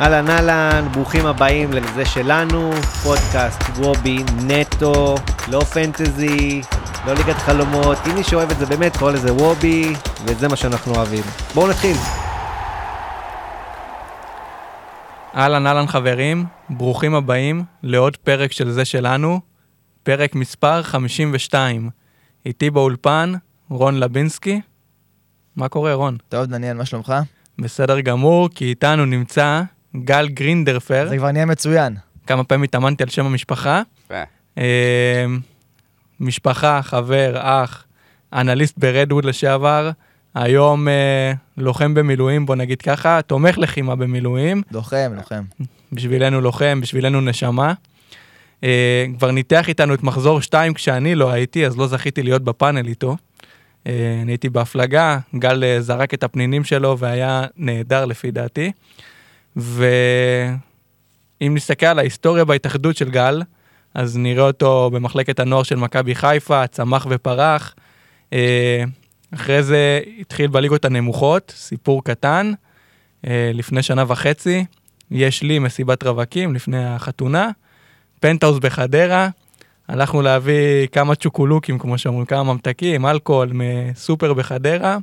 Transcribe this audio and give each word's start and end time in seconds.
אהלן 0.00 0.30
אהלן, 0.30 0.88
ברוכים 0.92 1.26
הבאים 1.26 1.72
לזה 1.72 2.04
שלנו, 2.04 2.70
פודקאסט 3.02 3.60
וובי 3.76 4.18
נטו, 4.46 5.14
לא 5.48 5.60
פנטזי, 5.60 6.60
לא 7.06 7.14
ליגת 7.14 7.36
חלומות, 7.36 7.98
אם 8.10 8.14
מי 8.14 8.24
שאוהב 8.24 8.50
את 8.50 8.58
זה 8.58 8.66
באמת 8.66 8.96
קורא 8.96 9.12
לזה 9.12 9.32
וובי, 9.32 9.92
וזה 10.24 10.48
מה 10.48 10.56
שאנחנו 10.56 10.94
אוהבים. 10.94 11.22
בואו 11.54 11.70
נתחיל. 11.70 11.96
אהלן 15.34 15.66
אהלן 15.66 15.86
חברים, 15.86 16.44
ברוכים 16.70 17.14
הבאים 17.14 17.64
לעוד 17.82 18.16
פרק 18.16 18.52
של 18.52 18.70
זה 18.70 18.84
שלנו, 18.84 19.40
פרק 20.02 20.34
מספר 20.34 20.82
52. 20.82 21.90
איתי 22.46 22.70
באולפן, 22.70 23.32
רון 23.70 24.00
לבינסקי. 24.00 24.60
מה 25.56 25.68
קורה 25.68 25.94
רון? 25.94 26.16
טוב, 26.28 26.44
דניאל, 26.44 26.76
מה 26.76 26.84
שלומך? 26.84 27.14
בסדר 27.58 28.00
גמור, 28.00 28.48
כי 28.54 28.64
איתנו 28.64 29.04
נמצא 29.06 29.62
גל 29.96 30.28
גרינדרפר. 30.28 31.06
זה 31.08 31.16
כבר 31.16 31.30
נהיה 31.30 31.46
מצוין. 31.46 31.96
כמה 32.26 32.44
פעמים 32.44 32.62
התאמנתי 32.62 33.02
על 33.02 33.08
שם 33.08 33.26
המשפחה. 33.26 33.82
יפה. 34.04 34.22
אה, 34.58 35.26
משפחה, 36.20 36.82
חבר, 36.82 37.36
אח, 37.38 37.84
אנליסט 38.32 38.78
ברדווד 38.78 39.24
לשעבר, 39.24 39.90
היום 40.34 40.88
אה, 40.88 41.32
לוחם 41.56 41.94
במילואים, 41.94 42.46
בוא 42.46 42.56
נגיד 42.56 42.82
ככה, 42.82 43.22
תומך 43.22 43.58
לחימה 43.58 43.96
במילואים, 43.96 44.62
לוחם, 44.70 45.12
לוחם. 45.16 45.42
בשבילנו 45.92 46.40
לוחם, 46.40 46.80
בשבילנו 46.82 47.20
נשמה. 47.20 47.72
אה, 48.64 49.06
כבר 49.18 49.30
ניתח 49.30 49.68
איתנו 49.68 49.94
את 49.94 50.02
מחזור 50.02 50.40
2 50.40 50.74
כשאני 50.74 51.14
לא 51.14 51.30
הייתי, 51.30 51.66
אז 51.66 51.78
לא 51.78 51.86
זכיתי 51.86 52.22
להיות 52.22 52.44
בפאנל 52.44 52.86
איתו. 52.86 53.16
אה, 53.86 54.18
אני 54.22 54.32
הייתי 54.32 54.48
בהפלגה, 54.48 55.18
גל 55.38 55.64
אה, 55.64 55.80
זרק 55.80 56.14
את 56.14 56.22
הפנינים 56.22 56.64
שלו 56.64 56.98
והיה 56.98 57.44
נהדר 57.56 58.04
לפי 58.04 58.30
דעתי. 58.30 58.72
ואם 59.56 59.94
נסתכל 61.40 61.86
על 61.86 61.98
ההיסטוריה 61.98 62.44
בהתאחדות 62.44 62.96
של 62.96 63.10
גל, 63.10 63.42
אז 63.94 64.16
נראה 64.16 64.44
אותו 64.44 64.90
במחלקת 64.92 65.40
הנוער 65.40 65.62
של 65.62 65.76
מכבי 65.76 66.14
חיפה, 66.14 66.66
צמח 66.66 67.06
ופרח. 67.10 67.74
אה, 68.32 68.84
אחרי 69.34 69.62
זה 69.62 70.00
התחיל 70.20 70.46
בליגות 70.46 70.84
הנמוכות, 70.84 71.52
סיפור 71.56 72.04
קטן, 72.04 72.52
אה, 73.26 73.50
לפני 73.54 73.82
שנה 73.82 74.04
וחצי, 74.08 74.64
יש 75.10 75.42
לי 75.42 75.58
מסיבת 75.58 76.02
רווקים 76.02 76.54
לפני 76.54 76.84
החתונה, 76.84 77.50
פנטהאוס 78.20 78.58
בחדרה, 78.58 79.28
הלכנו 79.88 80.22
להביא 80.22 80.86
כמה 80.92 81.14
צ'וקולוקים, 81.14 81.78
כמו 81.78 81.98
שאומרים, 81.98 82.26
כמה 82.26 82.42
ממתקים, 82.42 83.06
אלכוהול 83.06 83.50
מסופר 83.52 84.32
בחדרה, 84.34 84.98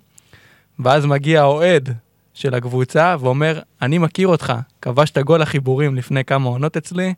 ואז 0.79 1.05
מגיע 1.05 1.41
האוהד 1.41 1.93
של 2.37 2.55
הקבוצה 2.55 3.15
ואומר, 3.19 3.59
אני 3.81 3.97
מכיר 3.97 4.27
אותך, 4.27 4.53
כבשת 4.81 5.17
גול 5.17 5.41
החיבורים 5.41 5.95
לפני 5.95 6.23
כמה 6.23 6.49
עונות 6.49 6.77
אצלי, 6.77 7.13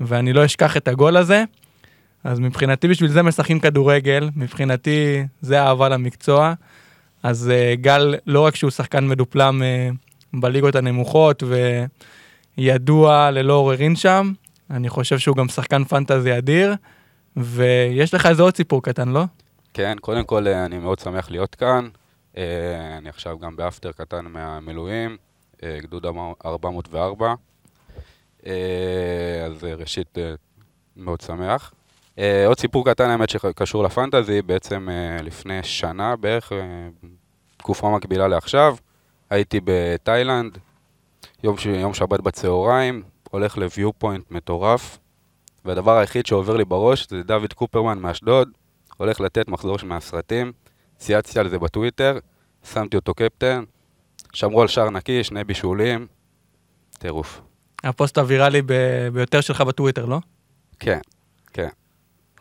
ואני 0.00 0.32
לא 0.32 0.44
אשכח 0.44 0.76
את 0.76 0.88
הגול 0.88 1.16
הזה. 1.16 1.44
אז 2.24 2.40
מבחינתי 2.40 2.88
בשביל 2.88 3.10
זה 3.10 3.22
משחקים 3.22 3.60
כדורגל, 3.60 4.30
מבחינתי 4.36 5.24
זה 5.40 5.62
אהבה 5.62 5.88
למקצוע. 5.88 6.52
אז 7.22 7.50
uh, 7.52 7.80
גל, 7.80 8.14
לא 8.26 8.40
רק 8.40 8.56
שהוא 8.56 8.70
שחקן 8.70 9.08
מדופלם 9.08 9.62
uh, 9.62 10.40
בליגות 10.40 10.74
הנמוכות 10.74 11.42
וידוע 12.58 13.30
ללא 13.30 13.52
עוררין 13.52 13.96
שם, 13.96 14.32
אני 14.70 14.88
חושב 14.88 15.18
שהוא 15.18 15.36
גם 15.36 15.48
שחקן 15.48 15.84
פנטזי 15.84 16.38
אדיר, 16.38 16.74
ויש 17.36 18.14
לך 18.14 18.26
איזה 18.26 18.42
עוד 18.42 18.56
סיפור 18.56 18.82
קטן, 18.82 19.08
לא? 19.08 19.24
כן, 19.74 19.96
קודם 20.00 20.24
כל 20.24 20.46
אה, 20.46 20.64
אני 20.64 20.78
מאוד 20.78 20.98
שמח 20.98 21.30
להיות 21.30 21.54
כאן. 21.54 21.88
אה, 22.36 22.96
אני 22.98 23.08
עכשיו 23.08 23.38
גם 23.38 23.56
באפטר 23.56 23.92
קטן 23.92 24.24
מהמילואים, 24.26 25.16
אה, 25.62 25.78
גדוד 25.82 26.06
404. 26.44 27.34
אה, 28.46 28.52
אז 29.46 29.64
ראשית, 29.64 30.18
מאוד 30.96 31.20
שמח. 31.20 31.72
עוד 32.46 32.60
סיפור 32.60 32.90
קטן, 32.90 33.10
האמת, 33.10 33.30
שקשור 33.30 33.84
לפנטזי, 33.84 34.42
בעצם 34.42 34.88
לפני 35.22 35.62
שנה 35.62 36.16
בערך, 36.16 36.52
תקופה 37.56 37.90
מקבילה 37.90 38.28
לעכשיו, 38.28 38.76
הייתי 39.30 39.60
בתאילנד, 39.64 40.58
יום, 41.42 41.58
ש... 41.58 41.66
יום 41.66 41.94
שבת 41.94 42.20
בצהריים, 42.20 43.02
הולך 43.30 43.58
ל 43.58 43.65
view 43.65 43.92
point 43.92 44.30
מטורף, 44.30 44.98
והדבר 45.64 45.96
היחיד 45.96 46.26
שעובר 46.26 46.56
לי 46.56 46.64
בראש 46.64 47.06
זה 47.10 47.22
דוד 47.22 47.52
קופרמן 47.52 47.98
מאשדוד, 47.98 48.48
הולך 48.96 49.20
לתת 49.20 49.48
מחזור 49.48 49.76
מהסרטים, 49.84 50.52
צייצתי 50.98 51.38
על 51.40 51.48
זה 51.48 51.58
בטוויטר, 51.58 52.18
שמתי 52.72 52.96
אותו 52.96 53.14
קפטן, 53.14 53.64
שמרו 54.32 54.62
על 54.62 54.68
שער 54.68 54.90
נקי, 54.90 55.24
שני 55.24 55.44
בישולים, 55.44 56.06
טירוף. 56.98 57.40
הפוסט 57.84 58.18
הוויראלי 58.18 58.62
ב- 58.62 59.08
ביותר 59.12 59.40
שלך 59.40 59.60
בטוויטר, 59.60 60.04
לא? 60.04 60.20
כן, 60.78 60.98
כן, 61.52 61.68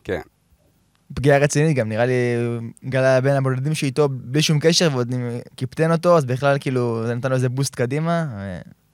כן. 0.04 0.22
פגיעה 1.14 1.38
רצינית 1.38 1.78
גם, 1.78 1.90
נראה 1.90 2.06
לי 2.06 2.14
גל 2.86 3.00
היה 3.04 3.22
בין 3.22 3.36
הבודדים 3.36 3.74
שאיתו 3.74 4.10
בלי 4.10 4.42
שום 4.42 4.60
קשר 4.60 4.90
ועוד 4.92 5.14
קיפטן 5.56 5.92
אותו, 5.92 6.18
אז 6.18 6.26
בכלל 6.26 6.58
כאילו 6.60 7.04
זה 7.08 7.16
נתן 7.16 7.30
לו 7.30 7.36
איזה 7.36 7.50
בוסט 7.50 7.76
קדימה. 7.76 8.26
ו- 8.38 8.85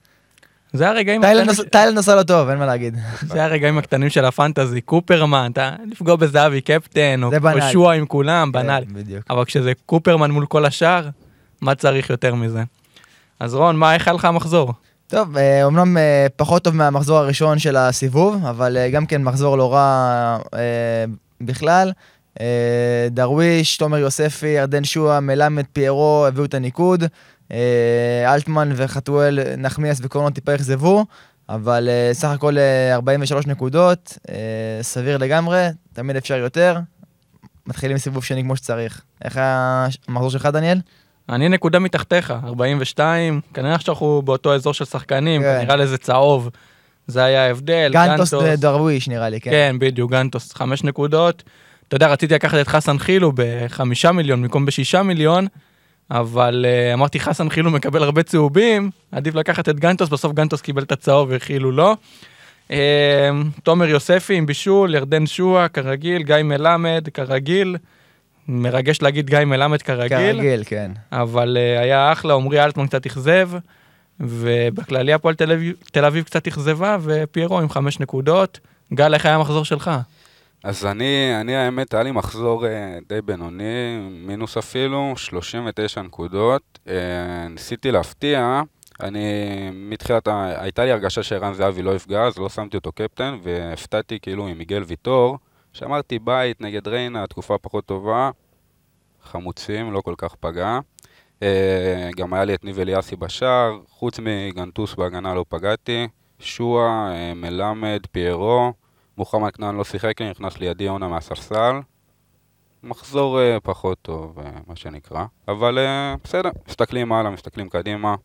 זה 0.73 0.89
הרגעים 0.89 1.23
הקטנים, 1.23 1.69
תאילנד 1.71 1.97
עשה 1.97 2.15
לו 2.15 2.23
טוב, 2.23 2.49
אין 2.49 2.57
מה 2.57 2.65
להגיד. 2.65 2.97
זה 3.21 3.43
הרגעים 3.43 3.77
הקטנים 3.77 4.09
של 4.09 4.25
הפנטזי, 4.25 4.81
קופרמן, 4.81 5.51
אתה 5.53 5.71
לפגוע 5.91 6.15
בזהבי 6.15 6.61
קפטן, 6.61 7.23
או 7.23 7.31
בנאלי. 7.31 7.71
שועה 7.71 7.95
עם 7.95 8.05
כולם, 8.05 8.51
בנאלי. 8.51 8.85
כן, 8.85 8.93
בדיוק. 8.93 9.23
אבל 9.29 9.45
כשזה 9.45 9.71
קופרמן 9.85 10.31
מול 10.31 10.45
כל 10.45 10.65
השאר, 10.65 11.09
מה 11.61 11.75
צריך 11.75 12.09
יותר 12.09 12.35
מזה? 12.35 12.63
אז 13.39 13.55
רון, 13.55 13.75
מה, 13.75 13.93
איך 13.93 14.07
היה 14.07 14.15
לך 14.15 14.25
המחזור? 14.25 14.73
טוב, 15.07 15.37
אה, 15.37 15.63
אומנם 15.63 15.97
אה, 15.97 16.27
פחות 16.35 16.63
טוב 16.63 16.75
מהמחזור 16.75 17.17
הראשון 17.17 17.59
של 17.59 17.75
הסיבוב, 17.75 18.45
אבל 18.45 18.77
אה, 18.77 18.89
גם 18.89 19.05
כן 19.05 19.23
מחזור 19.23 19.57
לא 19.57 19.73
רע 19.73 20.37
אה, 20.53 20.59
בכלל. 21.41 21.91
אה, 22.41 23.07
דרוויש, 23.11 23.77
תומר 23.77 23.97
יוספי, 23.97 24.47
ירדן 24.47 24.83
שועה, 24.83 25.19
מלמד, 25.19 25.63
פיירו 25.73 26.25
הביאו 26.27 26.45
את 26.45 26.53
הניקוד. 26.53 27.03
אה, 27.51 28.33
אלטמן 28.33 28.69
וחתואל, 28.75 29.39
נחמיאס 29.57 29.99
וקורנו 30.03 30.29
טיפה 30.29 30.55
אכזבו, 30.55 31.05
אבל 31.49 31.89
אה, 31.89 32.09
סך 32.13 32.27
הכל 32.27 32.57
אה, 32.57 32.93
43 32.95 33.47
נקודות, 33.47 34.17
אה, 34.29 34.35
סביר 34.81 35.17
לגמרי, 35.17 35.67
תמיד 35.93 36.15
אפשר 36.15 36.37
יותר. 36.37 36.77
מתחילים 37.67 37.97
סיבוב 37.97 38.23
שני 38.23 38.43
כמו 38.43 38.55
שצריך. 38.55 39.01
איך 39.23 39.37
היה 39.37 39.87
המחזור 40.07 40.29
שלך, 40.29 40.45
דניאל? 40.45 40.79
אני 41.29 41.49
נקודה 41.49 41.79
מתחתיך, 41.79 42.33
42, 42.45 43.41
כנראה 43.53 43.79
שאנחנו 43.79 44.21
באותו 44.25 44.55
אזור 44.55 44.73
של 44.73 44.85
שחקנים, 44.85 45.41
כן. 45.41 45.59
נראה 45.61 45.75
לזה 45.75 45.97
צהוב, 45.97 46.49
זה 47.07 47.23
היה 47.23 47.45
ההבדל. 47.45 47.91
גנטוס 47.93 48.33
דרוויש 48.57 49.07
נראה 49.07 49.29
לי, 49.29 49.41
כן. 49.41 49.51
כן, 49.51 49.75
בדיוק, 49.79 50.11
גנטוס, 50.11 50.53
חמש 50.53 50.83
נקודות. 50.83 51.43
אתה 51.87 51.95
יודע, 51.95 52.07
רציתי 52.07 52.33
לקחת 52.33 52.57
את 52.61 52.67
חסן 52.67 52.97
חילו 52.97 53.31
בחמישה 53.35 54.11
מיליון 54.11 54.41
במקום 54.41 54.65
בשישה 54.65 55.03
מיליון, 55.03 55.47
אבל 56.11 56.65
uh, 56.65 56.93
אמרתי, 56.93 57.19
חסן 57.19 57.49
חילו 57.49 57.71
מקבל 57.71 58.03
הרבה 58.03 58.23
צהובים, 58.23 58.89
עדיף 59.11 59.35
לקחת 59.35 59.69
את 59.69 59.79
גנטוס, 59.79 60.09
בסוף 60.09 60.33
גנטוס 60.33 60.61
קיבל 60.61 60.83
את 60.83 60.91
הצהוב 60.91 61.27
וחילו 61.31 61.71
לא. 61.71 61.95
Uh, 62.67 62.73
תומר 63.63 63.85
יוספי 63.85 64.35
עם 64.35 64.45
בישול, 64.45 64.95
ירדן 64.95 65.25
שועה, 65.25 65.67
כרגיל, 65.67 66.23
גיא 66.23 66.35
מלמד, 66.43 67.07
כרגיל. 67.13 67.77
מרגש 68.47 69.01
להגיד 69.01 69.29
גיא 69.29 69.39
מלמד 69.39 69.81
כרגיל, 69.81 70.35
כרגיל, 70.35 70.63
כן. 70.65 70.91
אבל 71.11 71.57
uh, 71.57 71.81
היה 71.81 72.11
אחלה, 72.11 72.33
עמרי 72.33 72.63
אלטמן 72.63 72.87
קצת 72.87 73.05
אכזב, 73.05 73.49
ובכללי 74.19 75.13
הפועל 75.13 75.35
תל 75.91 76.05
אביב 76.05 76.23
קצת 76.23 76.47
אכזבה, 76.47 76.97
ופיירו 77.01 77.59
עם 77.59 77.69
חמש 77.69 77.99
נקודות. 77.99 78.59
גל, 78.93 79.13
איך 79.13 79.25
היה 79.25 79.35
המחזור 79.35 79.65
שלך? 79.65 79.91
אז 80.63 80.85
אני, 80.85 81.41
אני 81.41 81.55
האמת, 81.55 81.93
היה 81.93 82.03
לי 82.03 82.11
מחזור 82.11 82.67
אה, 82.67 82.97
די 83.07 83.21
בינוני, 83.21 83.99
מינוס 84.11 84.57
אפילו, 84.57 85.13
39 85.17 86.01
נקודות. 86.01 86.79
אה, 86.87 87.47
ניסיתי 87.49 87.91
להפתיע, 87.91 88.61
אני 88.99 89.19
מתחילת, 89.73 90.27
הייתה 90.55 90.85
לי 90.85 90.91
הרגשה 90.91 91.23
שערן 91.23 91.53
זהבי 91.53 91.81
לא 91.81 91.95
יפגע, 91.95 92.23
אז 92.23 92.37
לא 92.37 92.49
שמתי 92.49 92.77
אותו 92.77 92.91
קפטן, 92.91 93.37
והפתעתי 93.43 94.19
כאילו 94.19 94.47
עם 94.47 94.57
מיגל 94.57 94.83
ויטור, 94.87 95.37
שאמרתי 95.73 96.19
בית 96.19 96.61
נגד 96.61 96.87
ריינה, 96.87 97.27
תקופה 97.27 97.57
פחות 97.57 97.85
טובה, 97.85 98.31
חמוצים, 99.23 99.93
לא 99.93 100.01
כל 100.01 100.15
כך 100.17 100.35
פגע. 100.39 100.79
אה, 101.43 102.09
גם 102.17 102.33
היה 102.33 102.45
לי 102.45 102.53
את 102.53 102.63
ניב 102.63 102.79
אליאסי 102.79 103.15
בשער, 103.15 103.79
חוץ 103.89 104.19
מגנטוס 104.19 104.95
בהגנה 104.95 105.33
לא 105.33 105.45
פגעתי, 105.49 106.07
שועה, 106.39 107.13
מלמד, 107.35 108.01
פיירו. 108.11 108.73
מוחמד 109.17 109.51
כנען 109.51 109.75
לא 109.75 109.83
שיחק 109.83 110.21
נכנס 110.21 110.57
לידי 110.57 110.83
יונה 110.83 111.07
מהספסל. 111.07 111.75
מחזור 112.83 113.39
uh, 113.39 113.59
פחות 113.59 113.97
טוב, 114.01 114.39
uh, 114.39 114.41
מה 114.67 114.75
שנקרא. 114.75 115.25
אבל 115.47 115.77
uh, 115.77 116.19
בסדר, 116.23 116.49
מסתכלים 116.67 117.13
הלאה, 117.13 117.31
מסתכלים 117.31 117.69
קדימה, 117.69 118.15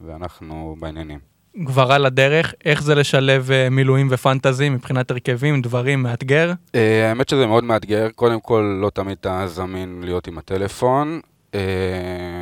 ואנחנו 0.00 0.76
בעניינים. 0.80 1.18
כבר 1.66 1.92
על 1.92 2.06
הדרך, 2.06 2.54
איך 2.64 2.82
זה 2.82 2.94
לשלב 2.94 3.50
אה, 3.50 3.70
מילואים 3.70 4.08
ופנטזי 4.10 4.68
מבחינת 4.68 5.10
הרכבים, 5.10 5.62
דברים, 5.62 6.02
מאתגר? 6.02 6.52
Uh, 6.52 6.76
האמת 7.08 7.28
שזה 7.28 7.46
מאוד 7.46 7.64
מאתגר, 7.64 8.08
קודם 8.14 8.40
כל 8.40 8.78
לא 8.80 8.90
תמיד 8.90 9.16
אתה 9.20 9.46
זמין 9.46 10.00
להיות 10.04 10.26
עם 10.26 10.38
הטלפון. 10.38 11.20
אה, 11.54 11.60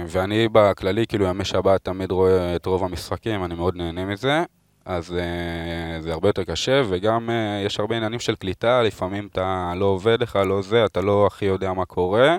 ואני 0.08 0.48
בכללי, 0.52 1.06
כאילו 1.06 1.26
ימי 1.26 1.44
שבת 1.44 1.84
תמיד 1.84 2.10
רואה 2.10 2.56
את 2.56 2.66
רוב 2.66 2.84
המשחקים, 2.84 3.44
אני 3.44 3.54
מאוד 3.54 3.76
נהנה 3.76 4.04
מזה. 4.04 4.44
אז 4.90 5.12
אה, 5.12 6.02
זה 6.02 6.12
הרבה 6.12 6.28
יותר 6.28 6.44
קשה, 6.44 6.82
וגם 6.88 7.31
אה, 7.31 7.62
יש 7.66 7.81
הרבה 7.81 7.96
עניינים 7.96 8.20
של 8.20 8.34
קליטה, 8.34 8.82
לפעמים 8.82 9.28
אתה 9.32 9.72
לא 9.76 9.84
עובד 9.84 10.22
לך, 10.22 10.37
לא 10.46 10.62
זה, 10.62 10.84
אתה 10.84 11.00
לא 11.00 11.26
הכי 11.26 11.44
יודע 11.44 11.72
מה 11.72 11.84
קורה. 11.84 12.37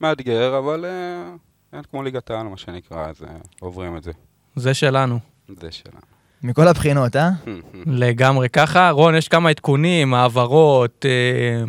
מאתגר, 0.00 0.58
אבל 0.58 0.84
אה, 0.84 1.34
אין 1.72 1.82
כמו 1.90 2.02
ליגת 2.02 2.30
העל, 2.30 2.46
מה 2.46 2.56
שנקרא, 2.56 3.06
אז 3.06 3.22
אה, 3.22 3.28
עוברים 3.60 3.96
את 3.96 4.02
זה. 4.02 4.12
זה 4.56 4.74
שלנו. 4.74 5.18
זה 5.48 5.72
שלנו. 5.72 6.00
מכל 6.42 6.68
הבחינות, 6.68 7.16
אה? 7.16 7.30
לגמרי 8.02 8.48
ככה. 8.48 8.90
רון, 8.90 9.14
יש 9.14 9.28
כמה 9.28 9.50
עדכונים, 9.50 10.14
העברות, 10.14 11.06
אה, 11.08 11.64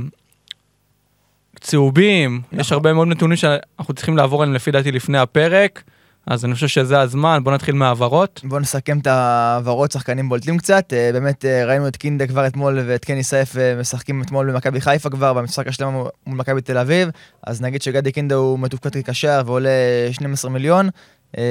צהובים, 1.60 2.42
יש 2.51 2.60
נכון. 2.60 2.75
הרבה 2.75 2.94
מאוד 2.94 3.07
נתונים 3.07 3.38
שאנחנו 3.38 3.94
צריכים 3.94 4.18
לעבור 4.18 4.42
עליהם 4.44 4.56
לפי 4.56 4.72
דעתי 4.72 4.92
לפני 4.92 5.18
הפרק, 5.18 5.83
אז 6.27 6.45
אני 6.45 6.53
חושב 6.53 6.68
שזה 6.68 7.00
הזמן, 7.00 7.39
בוא 7.44 7.51
נתחיל 7.51 7.75
מהעברות. 7.75 8.41
בואו 8.44 8.59
נסכם 8.59 9.00
את 9.00 9.07
העברות, 9.07 9.91
שחקנים 9.91 10.29
בולטים 10.29 10.57
קצת. 10.57 10.94
אה, 10.94 11.09
באמת 11.13 11.45
אה, 11.45 11.65
ראינו 11.65 11.88
את 11.88 11.97
קינדה 11.97 12.27
כבר 12.27 12.47
אתמול 12.47 12.79
ואת 12.88 13.06
קני 13.06 13.23
סייף 13.23 13.57
אה, 13.57 13.75
משחקים 13.79 14.21
אתמול 14.21 14.51
במכבי 14.51 14.81
חיפה 14.81 15.09
כבר, 15.09 15.33
במשחק 15.33 15.68
השלם 15.68 15.94
מול 15.94 16.38
מכבי 16.38 16.62
תל 16.62 16.77
אביב. 16.77 17.09
אז 17.47 17.62
נגיד 17.62 17.81
שגדי 17.81 18.12
קינדה 18.12 18.35
הוא 18.35 18.59
מתופקד 18.59 18.89
כקשר 18.89 19.41
ועולה 19.45 19.69
12 20.12 20.51
מיליון. 20.51 20.89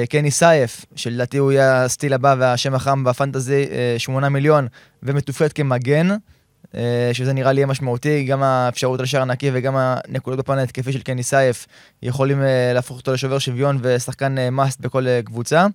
קני 0.09 0.31
סייף, 0.31 0.85
שלדעתי 0.95 1.37
הוא 1.37 1.51
יהיה 1.51 1.83
הסטיל 1.83 2.13
הבא 2.13 2.35
והשם 2.39 2.75
החם 2.75 3.03
בפנטזי, 3.03 3.65
אה, 3.71 3.95
8 3.97 4.29
מיליון, 4.29 4.67
ומתופקד 5.03 5.53
כמגן. 5.53 6.09
אה, 6.75 7.09
שזה 7.13 7.33
נראה 7.33 7.51
לי 7.51 7.65
משמעותי, 7.65 8.23
גם 8.23 8.43
האפשרות 8.43 8.99
על 8.99 9.05
שער 9.05 9.25
נקי 9.25 9.49
וגם 9.53 9.75
הנקודות 9.77 10.39
בפן 10.39 10.57
ההתקפי 10.57 10.91
של 10.91 11.01
קני 11.01 11.23
סייף 11.23 11.67
יכולים 12.03 12.41
אה, 12.41 12.71
להפוך 12.73 12.97
אותו 12.97 13.13
לשובר 13.13 13.39
שוויון 13.39 13.77
ושחקן 13.81 14.35
מאסט 14.51 14.79
בכל 14.79 15.07
אה, 15.07 15.21
קבוצה. 15.25 15.67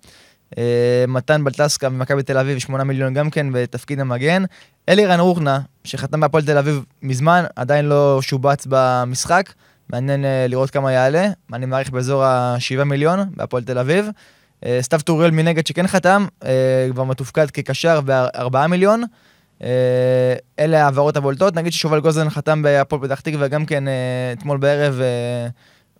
אה, 0.59 1.05
מתן 1.09 1.45
בלטסקה 1.45 1.89
ממכבי 1.89 2.23
תל 2.23 2.39
אביב, 2.39 2.59
8 2.59 2.85
מיליון 2.85 3.15
גם 3.15 3.31
כן 3.31 3.47
בתפקיד 3.53 4.01
המגן. 4.01 4.43
אלירן 4.89 5.21
רוחנה, 5.21 5.61
שחתם 5.85 6.21
בהפועל 6.21 6.45
תל 6.45 6.59
אביב 6.59 6.85
מזמן, 7.03 7.45
עדיין 7.57 7.85
לא 7.85 8.19
שובץ 8.23 8.67
במשחק. 8.69 9.53
מעניין 9.89 10.25
לראות 10.49 10.71
כמה 10.71 10.93
יעלה, 10.93 11.29
אני 11.53 11.67
מעריך 11.67 11.91
באזור 11.91 12.25
ה-7 12.25 12.85
מיליון 12.85 13.21
בהפועל 13.37 13.65
תל 13.65 13.79
אביב. 13.79 14.09
סתיו 14.81 15.01
טוריאל 15.05 15.31
מנגד 15.31 15.67
שכן 15.67 15.87
חתם, 15.87 16.27
כבר 16.91 17.05
מתופקד 17.05 17.51
כקשר 17.51 18.01
ב-4 18.05 18.67
מיליון. 18.67 19.03
אה, 19.63 20.35
אלה 20.59 20.83
ההעברות 20.83 21.17
הבולטות, 21.17 21.55
נגיד 21.55 21.73
ששובל 21.73 22.01
גוזלן 22.01 22.31
חתם 22.31 22.63
בהפועל 22.63 23.03
פתח 23.03 23.21
תקווה 23.21 23.49
גם 23.49 23.67
כן 23.67 23.89
אה, 23.89 24.33
אתמול 24.33 24.59
בערב, 24.59 25.01
אה, 25.01 25.49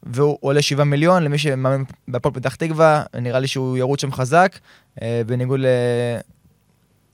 והוא 0.03 0.39
עולה 0.41 0.63
7 0.63 0.85
מיליון, 0.85 1.23
למי 1.23 1.39
שמאמין 1.39 1.85
בהפועל 2.09 2.35
פתח 2.35 2.55
תקווה, 2.55 3.03
נראה 3.21 3.41
לי 3.41 3.47
שהוא 3.47 3.79
ירוץ 3.79 4.01
שם 4.01 4.13
חזק, 4.13 4.59
בניגוד 5.27 5.61
ל... 5.61 5.67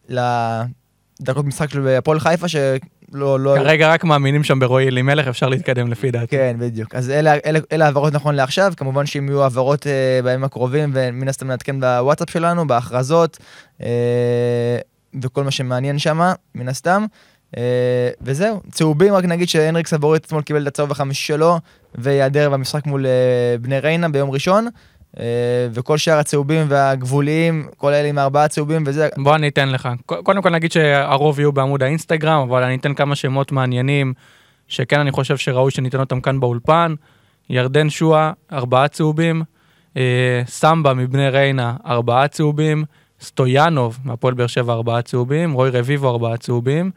לדקות 0.09 1.45
משחק 1.45 1.71
של 1.71 1.89
הפועל 1.89 2.21
חיפה, 2.21 2.49
שלא... 2.49 3.41
לא... 3.41 3.55
כרגע 3.57 3.93
רק 3.93 4.05
מאמינים 4.05 4.45
שם 4.45 4.59
ברועי 4.59 4.89
אלימלך, 4.89 5.29
אפשר 5.29 5.49
להתקדם 5.49 5.89
לפי 5.89 6.11
דעתי. 6.11 6.27
כן, 6.27 6.57
בדיוק. 6.59 6.95
אז 6.95 7.11
אלה, 7.11 7.35
אלה, 7.47 7.59
אלה 7.73 7.85
העברות 7.85 8.13
נכון 8.13 8.35
לעכשיו, 8.35 8.73
כמובן 8.77 9.07
שאם 9.07 9.29
יהיו 9.29 9.43
העברות 9.43 9.87
אה, 9.87 10.21
בימים 10.25 10.45
הקרובים, 10.45 10.91
ומן 10.95 11.29
הסתם 11.29 11.47
נעדכן 11.47 11.81
בוואטסאפ 11.81 12.31
שלנו, 12.31 12.67
בהכרזות, 12.67 13.39
אה, 13.83 14.79
וכל 15.23 15.45
מה 15.45 15.51
שמעניין 15.51 15.99
שם, 15.99 16.21
מן 16.55 16.69
הסתם. 16.69 17.07
אה, 17.57 18.11
וזהו, 18.23 18.61
צהובים, 18.71 19.15
רק 19.15 19.25
נגיד 19.25 19.49
שהנריק 19.49 19.87
סבורית 19.87 20.25
אתמול 20.25 20.43
קיבל 20.43 20.63
את 20.63 20.67
הצהוב 20.67 20.91
החמישי 20.91 21.27
שלו, 21.27 21.59
וייעדר 21.95 22.51
במשחק 22.51 22.87
מול 22.87 23.07
אה, 23.07 23.59
בני 23.61 23.79
ריינה 23.79 24.09
ביום 24.09 24.31
ראשון. 24.31 24.69
אה, 25.21 25.25
וכל 25.73 25.99
שאר 25.99 26.19
הצהובים 26.19 26.67
והגבוליים, 26.69 27.69
כל 27.77 27.93
אלה 27.93 28.09
עם 28.09 28.19
ארבעה 28.19 28.49
צהובים 28.49 28.83
וזה, 28.87 29.09
בוא 29.19 29.35
אני 29.35 29.49
אתן 29.49 29.69
לך. 29.69 29.89
קודם 30.07 30.43
כל 30.43 30.51
נגיד 30.51 30.73
שהרוב 30.73 31.41
יהיו 31.41 31.53
בעמוד 31.53 31.83
האינסטגרם, 31.83 32.49
אבל 32.49 32.63
אני 32.63 32.77
אתן 32.77 32.95
כמה 32.95 33.17
שמות 33.17 33.53
מעניינים, 33.53 34.13
שכן 34.69 35.01
אני 35.01 35.11
חושב 35.11 35.37
שראוי 35.37 35.71
שניתן 35.71 36.01
אותם 36.01 36.21
כאן 36.21 36.41
באולפן. 36.41 36.95
ירדן 37.51 37.91
שואה, 37.91 38.33
ארבעה 38.53 38.89
צהובים. 38.89 39.43
סמבה 40.47 40.95
מבני 40.95 41.29
ריינה, 41.29 41.77
ארבעה 41.87 42.29
צהובים. 42.29 42.85
סטויאנוב 43.23 43.99
מהפועל 44.05 44.35
באר 44.35 44.47
שבע, 44.47 44.73
ארבעה 44.73 45.03
צהובים. 45.03 45.53
רוי 45.53 45.71
רביבו, 45.71 46.11
ארבעה 46.11 46.37
צהובים. 46.37 46.91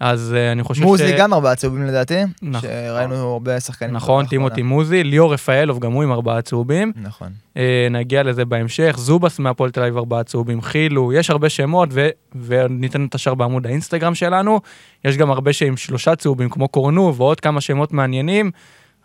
אז 0.00 0.34
אה, 0.36 0.52
אני 0.52 0.62
חושב 0.62 0.82
מוזי 0.82 1.16
גם 1.18 1.34
ארבעה 1.34 1.54
צהובים 1.54 1.86
לדעתי, 1.86 2.14
נכון. 2.42 2.70
שראינו 2.70 3.14
הרבה 3.14 3.60
שחקנים. 3.60 3.94
נכון. 3.94 4.26
טימותי 4.26 4.62
מוזי, 4.62 5.04
ליאור 5.04 5.32
רפאלוב, 5.32 5.78
גם 5.78 5.92
הוא 5.92 6.02
עם 6.02 6.12
ארבעה 6.12 6.42
צהובים. 6.42 6.92
נכון. 6.96 7.28
אה, 7.56 7.86
נגיע 7.90 8.22
לזה 8.22 8.44
בהמשך. 8.44 8.94
זובס 8.98 9.38
מהפועל 9.38 9.70
תל 9.70 9.80
אביב, 9.80 9.96
ארבעה 9.96 10.24
צהובים, 10.24 10.62
חילו, 10.62 11.12
יש 11.12 11.30
הרבה 11.30 11.48
שמות, 11.48 11.88
ו- 11.92 12.08
וניתן 12.44 13.04
את 13.04 13.14
השאר 13.14 13.34
בעמוד 13.34 13.66
האינסטגרם 13.66 14.14
שלנו. 14.14 14.60
יש 15.04 15.16
גם 15.16 15.30
הרבה 15.30 15.52
שעם 15.52 15.76
שלושה 15.76 16.16
צהובים, 16.16 16.48
כמו 16.48 16.68
קורנו, 16.68 17.14
ועוד 17.14 17.40
כמה 17.40 17.60
שמות 17.60 17.92
מעניינים, 17.92 18.50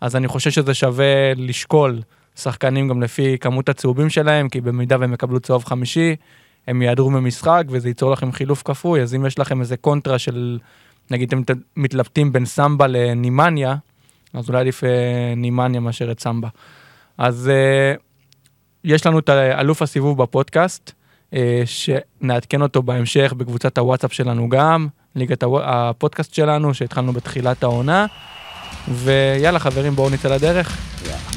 אז 0.02 0.16
אני 0.16 0.28
חושב 0.28 0.52
שזה 0.52 0.74
שווה 0.74 1.34
לשקול 1.36 2.02
שחקנים 2.36 2.88
גם 2.88 3.02
לפי 3.02 3.38
כמות 3.40 3.70
הצהובים 3.70 4.10
שלהם, 4.10 4.50
כי 4.50 4.62
במידה 4.62 4.98
והם 5.00 5.14
יקבלו 5.14 5.40
צהוב 5.40 5.66
חמישי, 5.66 6.16
הם 6.68 6.82
יעדרו 6.82 7.10
ממשחק, 7.10 7.64
וזה 7.70 7.88
ייצור 7.88 8.12
לכם 8.12 8.32
חילוף 8.32 8.64
כפוי, 8.66 9.02
אז 9.02 9.16
אם 9.16 9.26
יש 9.26 9.40
לכם 9.40 9.62
איזה 9.62 9.78
קונטרה 9.78 10.20
של, 10.20 10.60
נגיד 11.12 11.34
אתם 11.34 11.54
מתלבטים 11.78 12.34
בין 12.34 12.46
סמבה 12.46 12.88
לנימניה, 12.88 13.76
אז 14.34 14.50
אולי 14.50 14.60
עדיף 14.60 14.84
אה, 14.84 14.90
נימניה 15.38 15.80
מאשר 15.80 16.12
את 16.12 16.20
סמבה. 16.20 16.48
אז 17.18 17.50
אה, 17.54 17.94
יש 18.84 19.06
לנו 19.06 19.20
את 19.20 19.30
אלוף 19.30 19.82
הסיבוב 19.82 20.24
בפודקאסט, 20.24 20.92
אה, 21.34 21.64
שנעדכן 21.66 22.62
אותו 22.62 22.84
בהמשך 22.84 23.34
בקבוצת 23.38 23.78
הוואטסאפ 23.78 24.14
שלנו 24.14 24.50
גם, 24.50 24.88
ליגת 25.16 25.44
הפודקאסט 25.64 26.34
שלנו, 26.34 26.74
שהתחלנו 26.74 27.14
בתחילת 27.14 27.64
העונה. 27.64 28.06
ויאללה 28.88 29.60
חברים, 29.60 29.96
בואו 29.96 30.10
נצא 30.10 30.36
לדרך. 30.36 30.78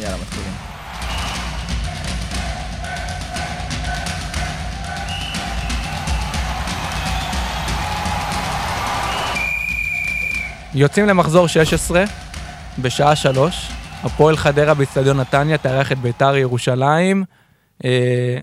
יאללה, 0.01 0.17
מתחילים. 0.17 0.66
יוצאים 10.79 11.07
למחזור 11.07 11.47
16, 11.47 12.05
בשעה 12.79 13.17
3, 13.17 13.71
הפועל 14.03 14.37
חדרה 14.37 14.75
באצטדיון 14.75 15.21
נתניה 15.21 15.59
תארח 15.59 15.93
את 15.93 15.99
ביתר 15.99 16.37
ירושלים. 16.37 17.25
אה, 17.85 18.39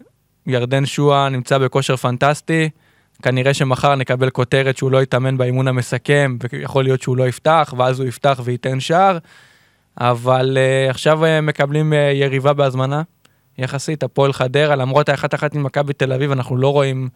ירדן 0.47 0.85
שואה 0.85 1.30
נמצא 1.30 1.57
בכושר 1.57 1.95
פנטסטי, 1.95 2.69
כנראה 3.21 3.54
שמחר 3.54 3.95
נקבל 3.95 4.30
כותרת 4.30 4.78
שהוא 4.78 4.92
לא 4.92 5.04
יתאמן 5.04 5.37
באימון 5.37 5.68
המסכם, 5.68 6.37
ויכול 6.54 6.83
להיות 6.83 7.02
שהוא 7.02 7.18
לא 7.18 7.28
יפתח, 7.28 7.73
ואז 7.78 7.99
הוא 7.99 8.07
יפתח 8.07 8.42
וייתן 8.44 8.80
שער. 8.80 9.18
אבל 9.99 10.57
uh, 10.57 10.90
עכשיו 10.90 11.23
uh, 11.23 11.42
מקבלים 11.42 11.94
יריבה 12.13 12.54
בהזמנה, 12.54 13.02
יחסית, 13.57 14.04
הפועל 14.04 14.33
חדרה, 14.33 14.75
למרות 14.75 15.09
האחת 15.09 15.33
אחת 15.33 15.56
עם 15.56 15.63
מכבי 15.63 15.94
תל 15.94 16.13
אביב, 16.13 16.31
אנחנו 16.31 16.57
לא 16.57 16.69
רואים 16.69 17.09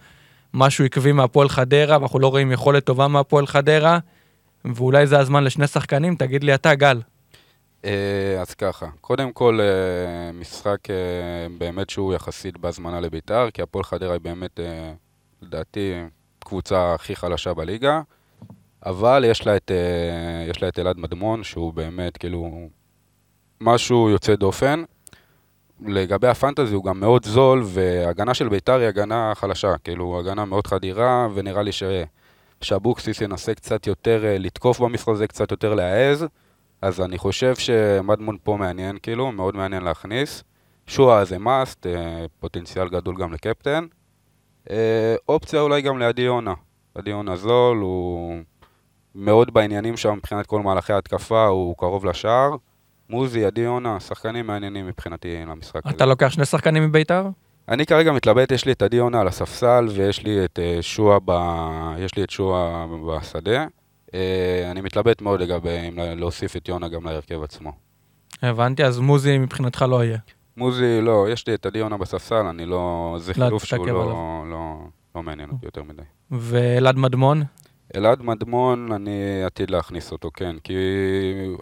משהו 0.54 0.86
עקבי 0.86 1.12
מהפועל 1.12 1.50
חדרה, 1.50 1.98
ואנחנו 1.98 2.20
לא 2.20 2.28
רואים 2.28 2.52
יכולת 2.52 2.84
טובה 2.84 3.08
מהפועל 3.08 3.48
חדרה, 3.48 4.00
ואולי 4.66 5.08
זה 5.08 5.20
הזמן 5.20 5.44
לשני 5.44 5.68
שחקנים, 5.68 6.16
תגיד 6.16 6.44
לי 6.44 6.56
אתה, 6.56 6.76
גל. 6.76 7.02
אה, 7.86 8.42
אז 8.42 8.54
ככה, 8.54 8.88
קודם 9.02 9.32
כל 9.32 9.60
אה, 9.62 10.32
משחק 10.32 10.90
אה, 10.90 10.96
באמת 11.58 11.90
שהוא 11.90 12.14
יחסית 12.14 12.58
בהזמנה 12.58 13.00
לביתר, 13.00 13.50
כי 13.54 13.62
הפועל 13.62 13.84
חדרה 13.84 14.14
היא 14.14 14.22
באמת, 14.22 14.60
לדעתי, 15.42 15.94
קבוצה 16.40 16.94
הכי 16.94 17.16
חלשה 17.16 17.54
בליגה, 17.54 18.02
אבל 18.86 19.26
יש 19.28 19.48
לה 19.48 19.58
את, 19.58 19.72
יש 20.50 20.62
לה 20.62 20.68
את 20.68 20.80
אלעד 20.80 20.98
מדמון, 20.98 21.44
שהוא 21.44 21.74
באמת 21.74 22.18
כאילו 22.18 22.70
משהו 23.62 24.10
יוצא 24.10 24.36
דופן. 24.36 24.84
לגבי 25.86 26.28
הפנטזי 26.28 26.76
הוא 26.76 26.84
גם 26.84 27.00
מאוד 27.00 27.26
זול, 27.26 27.64
והגנה 27.66 28.34
של 28.34 28.50
ביתר 28.50 28.80
היא 28.80 28.88
הגנה 28.88 29.34
חלשה, 29.36 29.78
כאילו 29.84 30.20
הגנה 30.20 30.46
מאוד 30.46 30.68
חדירה, 30.68 31.28
ונראה 31.34 31.62
לי 31.62 31.72
ש... 31.72 31.84
שאבוקסיס 32.62 33.22
ינסה 33.22 33.56
קצת 33.56 33.88
יותר 33.88 34.26
אה, 34.26 34.38
לתקוף 34.38 34.80
במשחק 34.80 35.10
הזה, 35.10 35.28
קצת 35.28 35.52
יותר 35.52 35.74
להעז. 35.74 36.26
אז 36.82 37.02
אני 37.02 37.18
חושב 37.18 37.56
שמדמון 37.56 38.38
פה 38.44 38.58
מעניין, 38.58 38.98
כאילו, 39.04 39.32
מאוד 39.32 39.56
מעניין 39.56 39.84
להכניס. 39.84 40.44
שואה 40.88 41.26
זה 41.26 41.38
מאסט, 41.38 41.86
פוטנציאל 42.40 42.90
גדול 42.90 43.16
גם 43.18 43.34
לקפטן. 43.34 43.86
אה, 44.70 45.16
אופציה 45.30 45.62
אולי 45.62 45.82
גם 45.82 46.00
לעדי 46.00 46.22
יונה. 46.22 46.54
עדי 46.96 47.10
יונה 47.10 47.36
זול, 47.36 47.78
הוא 47.78 48.38
מאוד 49.16 49.54
בעניינים 49.54 49.98
שם 49.98 50.14
מבחינת 50.14 50.46
כל 50.46 50.62
מהלכי 50.62 50.94
ההתקפה, 50.94 51.46
הוא 51.46 51.76
קרוב 51.78 52.06
לשער. 52.06 52.56
מוזי, 53.10 53.46
עדי 53.46 53.62
יונה, 53.62 54.00
שחקנים 54.00 54.48
מעניינים 54.48 54.88
מבחינתי 54.88 55.46
למשחק 55.48 55.86
הזה. 55.86 55.96
אתה 55.96 56.06
לוקח 56.06 56.30
שני 56.30 56.46
שחקנים 56.46 56.84
מביתר? 56.84 57.28
אני 57.70 57.86
כרגע 57.86 58.12
מתלבט, 58.12 58.52
יש 58.52 58.66
לי 58.66 58.72
את 58.72 58.82
עדי 58.82 58.98
יונה 58.98 59.22
על 59.22 59.28
הספסל 59.28 59.88
ויש 59.96 60.24
לי 60.24 60.46
את 60.46 60.60
אה, 60.60 60.78
שועה 60.82 61.18
ב... 61.26 61.32
יש 62.00 62.16
לי 62.18 62.24
את 62.24 62.30
שועה 62.30 62.86
בשדה. 63.08 63.66
אה, 64.14 64.72
אני 64.72 64.82
מתלבט 64.82 65.22
מאוד 65.22 65.42
לגבי 65.42 65.88
אם 65.88 65.98
לה- 65.98 66.16
להוסיף 66.16 66.56
את 66.56 66.68
יונה 66.68 66.88
גם 66.88 67.06
להרכב 67.06 67.44
עצמו. 67.44 67.72
הבנתי, 68.42 68.84
אז 68.86 69.00
מוזי 69.00 69.38
מבחינתך 69.38 69.86
לא 69.90 70.04
יהיה. 70.04 70.18
מוזי, 70.58 71.02
לא, 71.02 71.26
יש 71.30 71.48
לי 71.48 71.54
את 71.54 71.66
עדי 71.66 71.80
יונה 71.80 71.98
בספסל, 71.98 72.36
אני 72.46 72.66
לא... 72.66 73.16
זה 73.20 73.32
לא 73.38 73.46
חילוף 73.46 73.64
שהוא 73.64 73.88
לא. 73.88 74.06
לא, 74.50 74.76
לא 75.16 75.24
מעניין 75.24 75.50
אותי 75.50 75.66
יותר 75.66 75.84
מדי. 75.84 76.02
ואלעד 76.32 76.98
מדמון? 76.98 77.44
אלעד 77.96 78.22
מדמון, 78.22 78.92
אני 78.92 79.44
עתיד 79.46 79.70
להכניס 79.72 80.12
אותו, 80.12 80.30
כן. 80.34 80.56
כי 80.64 80.74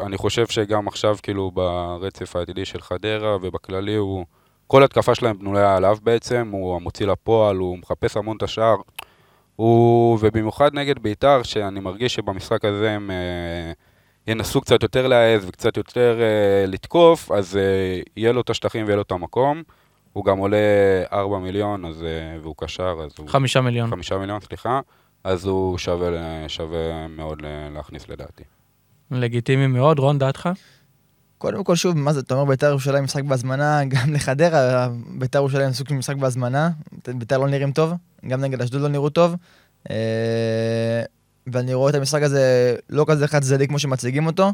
אני 0.06 0.18
חושב 0.18 0.48
שגם 0.48 0.88
עכשיו, 0.88 1.18
כאילו, 1.24 1.52
ברצף 1.52 2.36
העתידי 2.36 2.66
של 2.66 2.82
חדרה 2.82 3.38
ובכללי, 3.42 3.96
הוא... 3.96 4.26
כל 4.68 4.84
התקפה 4.84 5.16
שלהם 5.16 5.40
בנויה 5.40 5.76
עליו 5.76 5.98
בעצם, 6.04 6.50
הוא 6.52 6.76
המוציא 6.76 7.06
לפועל, 7.08 7.58
הוא 7.58 7.78
מחפש 7.78 8.18
המון 8.18 8.38
את 8.38 8.44
השער. 8.44 8.76
הוא... 9.56 10.18
ובמיוחד 10.22 10.74
נגד 10.74 11.00
בית"ר, 11.00 11.44
שאני 11.44 11.80
מרגיש 11.80 12.16
שבמשחק 12.16 12.66
הזה 12.66 12.92
הם 12.92 13.12
אה, 13.12 13.72
ינסו 14.28 14.62
קצת 14.62 14.84
יותר 14.84 15.08
להעז 15.08 15.46
וקצת 15.48 15.78
יותר 15.78 16.18
אה, 16.22 16.66
לתקוף, 16.68 17.32
אז 17.32 17.58
אה, 17.58 17.62
יהיה 18.18 18.32
לו 18.32 18.42
את 18.42 18.50
השטחים 18.50 18.86
ויהיה 18.86 18.96
לו 18.96 19.02
את 19.02 19.12
המקום. 19.12 19.64
הוא 20.14 20.26
גם 20.26 20.38
עולה 20.38 20.58
4 21.14 21.40
מיליון, 21.40 21.86
אז, 21.86 22.04
אה, 22.04 22.38
והוא 22.42 22.56
קשר, 22.58 22.96
אז 23.04 23.12
הוא... 23.18 23.30
חמישה 23.30 23.62
מיליון. 23.62 23.90
חמישה 23.90 24.18
מיליון, 24.18 24.40
סליחה, 24.40 24.80
אז 25.24 25.46
הוא 25.46 25.78
שווה, 25.78 26.10
שווה 26.48 27.08
מאוד 27.08 27.42
ל- 27.42 27.70
להכניס 27.74 28.10
לדעתי. 28.10 28.44
לגיטימי 29.12 29.68
מאוד, 29.68 30.00
רון, 30.00 30.18
דעתך? 30.20 30.50
קודם 31.52 31.64
כל, 31.64 31.76
שוב, 31.76 31.98
מה 31.98 32.14
זה, 32.14 32.20
אתה 32.20 32.34
אומר 32.34 32.46
בית"ר 32.46 32.68
ירושלים 32.68 33.04
משחק 33.04 33.24
בהזמנה, 33.24 33.86
גם 33.86 34.14
לחדרה, 34.14 34.90
בית"ר 35.08 35.40
ירושלים 35.40 35.74
סוג 35.74 35.88
של 35.88 35.96
משחק 35.96 36.16
בהזמנה, 36.16 36.70
בית"ר 37.08 37.38
לא 37.38 37.48
נראים 37.48 37.72
טוב, 37.72 37.94
גם 38.28 38.42
נגד 38.42 38.62
אשדוד 38.62 38.82
לא 38.82 38.88
נראו 38.88 39.10
טוב. 39.10 39.36
אה, 39.90 41.04
ואני 41.48 41.74
רואה 41.74 41.90
את 41.90 41.96
המשחק 41.96 42.22
הזה 42.22 42.76
לא 42.90 43.06
כזה 43.08 43.28
חד 43.28 43.42
צדדי 43.42 43.68
כמו 43.68 43.80
שמציגים 43.80 44.26
אותו. 44.26 44.54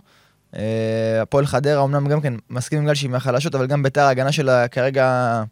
אה, 0.55 1.21
הפועל 1.21 1.45
חדרה 1.45 1.83
אמנם 1.83 2.07
גם 2.07 2.21
כן 2.21 2.33
מסכים 2.49 2.85
גל 2.85 2.93
שהיא 2.93 3.09
מהחלשות, 3.09 3.55
אבל 3.55 3.67
גם 3.67 3.83
בית"ר 3.83 4.01
ההגנה 4.01 4.31
שלה 4.31 4.67
כרגע 4.67 5.43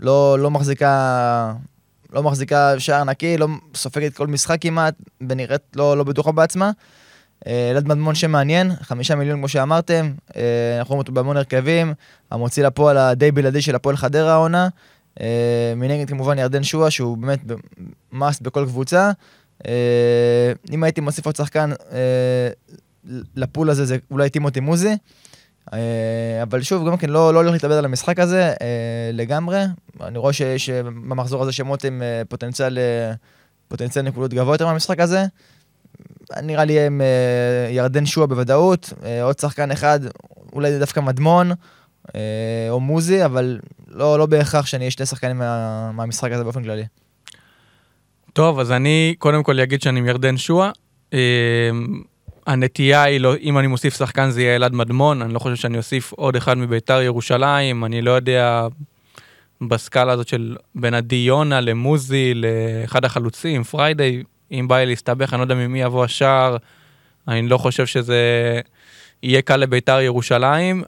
לא, 0.00 0.38
לא 0.38 0.50
מחזיקה... 0.50 1.52
לא 2.12 2.22
מחזיקה 2.22 2.80
שער 2.80 3.04
נקי, 3.04 3.36
לא 3.36 3.48
סופגת 3.74 4.14
כל 4.14 4.26
משחק 4.26 4.58
כמעט, 4.60 4.94
ונראית 5.28 5.62
לא, 5.76 5.96
לא 5.96 6.04
בטוחה 6.04 6.32
בעצמה. 6.32 6.70
אה, 7.46 7.70
אלעד 7.70 7.88
מדמון 7.88 8.14
שמעניין, 8.14 8.72
חמישה 8.80 9.14
מיליון 9.14 9.38
כמו 9.38 9.48
שאמרתם, 9.48 10.12
אה, 10.36 10.78
אנחנו 10.78 10.92
רואים 10.92 10.98
אותו 10.98 11.12
בהמון 11.12 11.36
הרכבים, 11.36 11.94
המוציא 12.30 12.66
לפועל 12.66 12.98
הדי 12.98 13.30
בלעדי 13.30 13.62
של 13.62 13.74
הפועל 13.74 13.96
חדרה 13.96 14.32
העונה. 14.32 14.68
אה, 15.20 15.72
מנגד 15.76 16.08
כמובן 16.08 16.38
ירדן 16.38 16.62
שואה, 16.62 16.90
שהוא 16.90 17.18
באמת 17.18 17.40
מאסט 18.12 18.42
בכל 18.42 18.64
קבוצה. 18.64 19.10
אם 20.70 20.82
הייתי 20.82 21.00
מוסיף 21.00 21.26
עוד 21.26 21.36
שחקן 21.36 21.70
לפול 23.36 23.70
הזה, 23.70 23.84
זה 23.84 23.96
אולי 24.10 24.30
טימותי 24.30 24.60
מוזי. 24.60 24.96
אבל 26.42 26.62
שוב, 26.62 26.88
גם 26.88 26.96
כן, 26.96 27.10
לא, 27.10 27.34
לא 27.34 27.38
הולך 27.38 27.52
להתאבד 27.52 27.74
על 27.74 27.84
המשחק 27.84 28.18
הזה 28.18 28.52
לגמרי. 29.12 29.64
אני 30.00 30.18
רואה 30.18 30.32
שיש 30.32 30.70
במחזור 30.70 31.42
הזה 31.42 31.52
שמות 31.52 31.84
עם 31.84 32.02
פוטנציאל, 32.28 32.78
פוטנציאל 33.68 34.04
נקודות 34.04 34.34
גבוה 34.34 34.54
יותר 34.54 34.66
מהמשחק 34.66 35.00
הזה. 35.00 35.24
נראה 36.42 36.64
לי 36.64 36.86
עם 36.86 37.00
אה, 37.00 37.70
ירדן 37.70 38.06
שועה 38.06 38.26
בוודאות, 38.26 38.92
אה, 39.04 39.22
עוד 39.22 39.38
שחקן 39.38 39.70
אחד, 39.70 40.00
אולי 40.52 40.78
דווקא 40.78 41.00
מדמון 41.00 41.52
אה, 42.14 42.66
או 42.70 42.80
מוזי, 42.80 43.24
אבל 43.24 43.58
לא, 43.88 44.18
לא 44.18 44.26
בהכרח 44.26 44.66
שאני 44.66 44.80
אהיה 44.80 44.90
שני 44.90 45.06
שחקנים 45.06 45.38
מה, 45.38 45.90
מהמשחק 45.92 46.32
הזה 46.32 46.44
באופן 46.44 46.62
כללי. 46.62 46.84
טוב, 48.32 48.58
אז 48.58 48.72
אני 48.72 49.14
קודם 49.18 49.42
כל 49.42 49.60
אגיד 49.60 49.82
שאני 49.82 49.98
עם 49.98 50.06
ירדן 50.06 50.36
שואה. 50.36 50.70
אה, 51.12 51.70
הנטייה 52.46 53.02
היא, 53.02 53.20
לא, 53.20 53.34
אם 53.40 53.58
אני 53.58 53.66
מוסיף 53.66 53.96
שחקן 53.96 54.30
זה 54.30 54.42
יהיה 54.42 54.56
אלעד 54.56 54.72
מדמון, 54.72 55.22
אני 55.22 55.34
לא 55.34 55.38
חושב 55.38 55.56
שאני 55.56 55.78
אוסיף 55.78 56.12
עוד 56.12 56.36
אחד 56.36 56.58
מביתר 56.58 57.02
ירושלים, 57.02 57.84
אני 57.84 58.02
לא 58.02 58.10
יודע 58.10 58.66
בסקאלה 59.68 60.12
הזאת 60.12 60.28
של 60.28 60.56
בין 60.74 60.94
עדי 60.94 61.16
יונה 61.16 61.60
למוזי, 61.60 62.32
לאחד 62.34 63.04
החלוצים, 63.04 63.62
פריידיי, 63.62 64.22
אם 64.52 64.68
בא 64.68 64.78
לי 64.78 64.86
להסתבך, 64.86 65.32
אני 65.32 65.38
לא 65.38 65.44
יודע 65.44 65.54
ממי 65.54 65.82
יבוא 65.82 66.04
השער, 66.04 66.56
אני 67.28 67.48
לא 67.48 67.58
חושב 67.58 67.86
שזה 67.86 68.60
יהיה 69.22 69.42
קל 69.42 69.56
לביתר 69.56 70.00
ירושלים, 70.00 70.82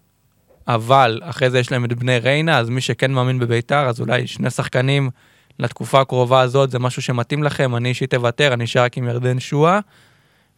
אבל 0.69 1.21
אחרי 1.25 1.51
זה 1.51 1.59
יש 1.59 1.73
להם 1.73 1.85
את 1.85 1.93
בני 1.93 2.19
ריינה, 2.19 2.59
אז 2.59 2.69
מי 2.69 2.81
שכן 2.81 3.13
מאמין 3.13 3.39
בביתר, 3.39 3.89
אז 3.89 4.01
אולי 4.01 4.27
שני 4.27 4.51
שחקנים 4.51 5.11
לתקופה 5.59 6.01
הקרובה 6.01 6.41
הזאת, 6.41 6.71
זה 6.71 6.79
משהו 6.79 7.03
שמתאים 7.03 7.43
לכם, 7.43 7.77
אני 7.77 7.89
אישית 7.89 8.15
אוותר, 8.15 8.53
אני 8.53 8.65
אשאר 8.65 8.83
רק 8.83 8.99
עם 8.99 9.09
ירדן 9.09 9.41
שואה. 9.41 9.81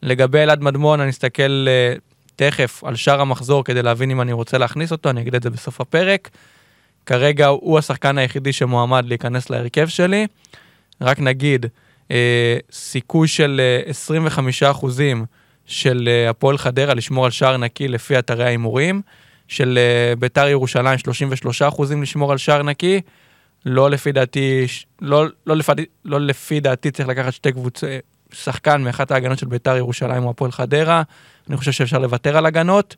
לגבי 0.03 0.39
אלעד 0.39 0.63
מדמון, 0.63 1.01
אני 1.01 1.11
אסתכל 1.11 1.67
uh, 1.67 2.01
תכף 2.37 2.85
על 2.85 2.97
שאר 2.97 3.21
המחזור 3.21 3.65
כדי 3.65 3.83
להבין 3.83 4.11
אם 4.11 4.21
אני 4.21 4.33
רוצה 4.33 4.59
להכניס 4.59 4.93
אותו, 4.93 5.11
אני 5.11 5.21
אגיד 5.21 5.35
את 5.35 5.43
זה 5.43 5.51
בסוף 5.51 5.81
הפרק. 5.81 6.31
כרגע 7.07 7.47
הוא 7.47 7.79
השחקן 7.79 8.19
היחידי 8.19 8.53
שמועמד 8.53 9.05
להיכנס 9.05 9.51
להרכב 9.51 9.87
שלי. 9.87 10.27
רק 11.01 11.21
נגיד, 11.21 11.67
uh, 12.09 12.13
סיכוי 12.73 13.29
של 13.29 13.61
uh, 13.87 14.83
25% 14.83 14.87
של 15.67 16.09
uh, 16.09 16.31
הפועל 16.31 16.59
חדרה 16.59 16.95
לשמור 16.95 17.25
על 17.25 17.31
שער 17.31 17.57
נקי 17.57 17.89
לפי 17.89 18.19
אתרי 18.19 18.45
ההימורים, 18.45 19.03
של 19.49 19.79
uh, 20.15 20.19
ביתר 20.19 20.49
ירושלים 20.49 20.99
33% 21.71 21.83
לשמור 22.03 22.33
על 22.33 22.39
שער 22.39 22.63
נקי. 22.63 23.01
לא 23.67 23.91
לפי 23.91 24.13
דעתי, 24.13 24.67
לא, 25.01 25.27
לא, 25.47 25.57
לפי, 25.57 25.73
לא 26.05 26.21
לפי 26.21 26.61
דעתי 26.61 26.91
צריך 26.91 27.09
לקחת 27.09 27.33
שתי 27.33 27.53
קבוצות, 27.53 27.89
שחקן 28.33 28.83
מאחת 28.83 29.11
ההגנות 29.11 29.39
של 29.39 29.47
ביתר 29.47 29.77
ירושלים 29.77 30.25
או 30.25 30.31
הפועל 30.31 30.53
חדרה, 30.53 31.03
אני 31.49 31.57
חושב 31.57 31.73
שאפשר 31.73 31.99
לוותר 31.99 32.37
על 32.37 32.47
הגנות. 32.47 32.97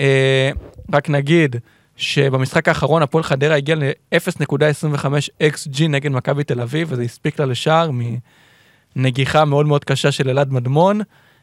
אה, 0.00 0.50
רק 0.92 1.10
נגיד 1.10 1.56
שבמשחק 1.96 2.68
האחרון 2.68 3.02
הפועל 3.02 3.24
חדרה 3.24 3.56
הגיע 3.56 3.74
ל-0.25 3.74 5.06
XG 5.42 5.82
נגד 5.88 6.10
מכבי 6.10 6.44
תל 6.44 6.60
אביב, 6.60 6.88
וזה 6.90 7.02
הספיק 7.02 7.40
לה 7.40 7.46
לשער 7.46 7.90
מנגיחה 8.96 9.44
מאוד 9.44 9.66
מאוד 9.66 9.84
קשה 9.84 10.12
של 10.12 10.30
אלעד 10.30 10.52
מדמון, 10.52 11.00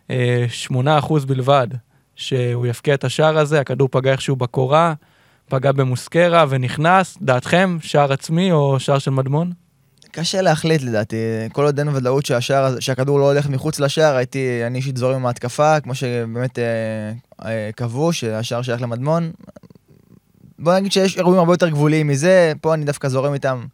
אה, 0.10 0.46
8% 0.50 1.26
בלבד 1.26 1.68
שהוא 2.16 2.68
יפקיע 2.68 2.94
את 2.94 3.04
השער 3.04 3.38
הזה, 3.38 3.60
הכדור 3.60 3.88
פגע 3.92 4.12
איכשהו 4.12 4.36
בקורה, 4.36 4.94
פגע 5.50 5.72
במוסקרה 5.72 6.46
ונכנס, 6.50 7.18
דעתכם, 7.22 7.78
שער 7.82 8.14
עצמי 8.14 8.52
או 8.52 8.80
שער 8.80 9.00
של 9.00 9.12
מדמון? 9.12 9.52
קשה 10.12 10.42
להחליט 10.42 10.82
לדעתי, 10.82 11.16
כל 11.52 11.66
עוד 11.66 11.80
אין 11.80 11.88
ודאות 11.88 12.26
שהשער, 12.26 12.80
שהכדור 12.80 13.20
לא 13.20 13.32
הולך 13.32 13.50
מחוץ 13.50 13.80
לשער, 13.80 14.16
הייתי, 14.16 14.64
אני 14.68 14.78
אישית 14.78 14.98
זורם 14.98 15.16
עם 15.16 15.26
ההתקפה, 15.26 15.80
כמו 15.80 15.96
שבאמת 15.96 16.60
אה, 16.60 16.64
אה, 17.46 17.70
קבעו, 17.76 18.14
שהשער 18.14 18.62
שייך 18.62 18.82
למדמון. 18.82 19.32
בוא 20.60 20.76
נגיד 20.76 20.92
שיש 20.92 21.18
אירועים 21.18 21.40
הרבה 21.40 21.54
יותר 21.54 21.70
גבוליים 21.70 22.08
מזה, 22.08 22.54
פה 22.62 22.74
אני 22.74 22.86
דווקא 22.86 23.08
זורם 23.08 23.34
איתם. 23.34 23.66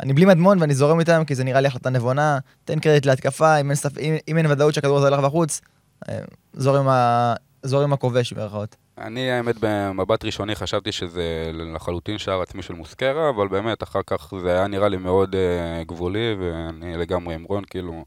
אני 0.00 0.12
בלי 0.12 0.24
מדמון 0.24 0.60
ואני 0.60 0.74
זורם 0.74 1.00
איתם, 1.00 1.22
כי 1.26 1.34
זה 1.34 1.44
נראה 1.44 1.60
לי 1.60 1.68
החלטה 1.68 1.90
נבונה. 1.90 2.38
תן 2.64 2.78
קרדיט 2.78 3.06
להתקפה, 3.06 3.56
אם 3.56 3.70
אין, 3.70 3.74
ספ... 3.76 3.98
אם, 3.98 4.16
אם 4.28 4.38
אין 4.38 4.46
ודאות 4.46 4.74
שהכדור 4.74 4.98
הזה 4.98 5.08
הולך 5.08 5.20
בחוץ, 5.20 5.60
אה, 6.08 6.18
זורם 6.54 6.88
ה- 6.88 7.34
זורם 7.62 7.92
הכובש 7.92 8.32
במירכאות. 8.32 8.76
אני, 8.98 9.30
האמת, 9.30 9.54
במבט 9.60 10.24
ראשוני 10.24 10.54
חשבתי 10.54 10.92
שזה 10.92 11.50
לחלוטין 11.74 12.18
שער 12.18 12.42
עצמי 12.42 12.62
של 12.62 12.74
מוסקרה, 12.74 13.30
אבל 13.30 13.48
באמת, 13.48 13.82
אחר 13.82 14.00
כך 14.06 14.32
זה 14.42 14.50
היה 14.50 14.66
נראה 14.66 14.88
לי 14.88 14.96
מאוד 14.96 15.34
uh, 15.34 15.88
גבולי, 15.88 16.36
ואני 16.40 16.96
לגמרי 16.96 17.34
עם 17.34 17.44
רון, 17.44 17.62
כאילו, 17.70 18.04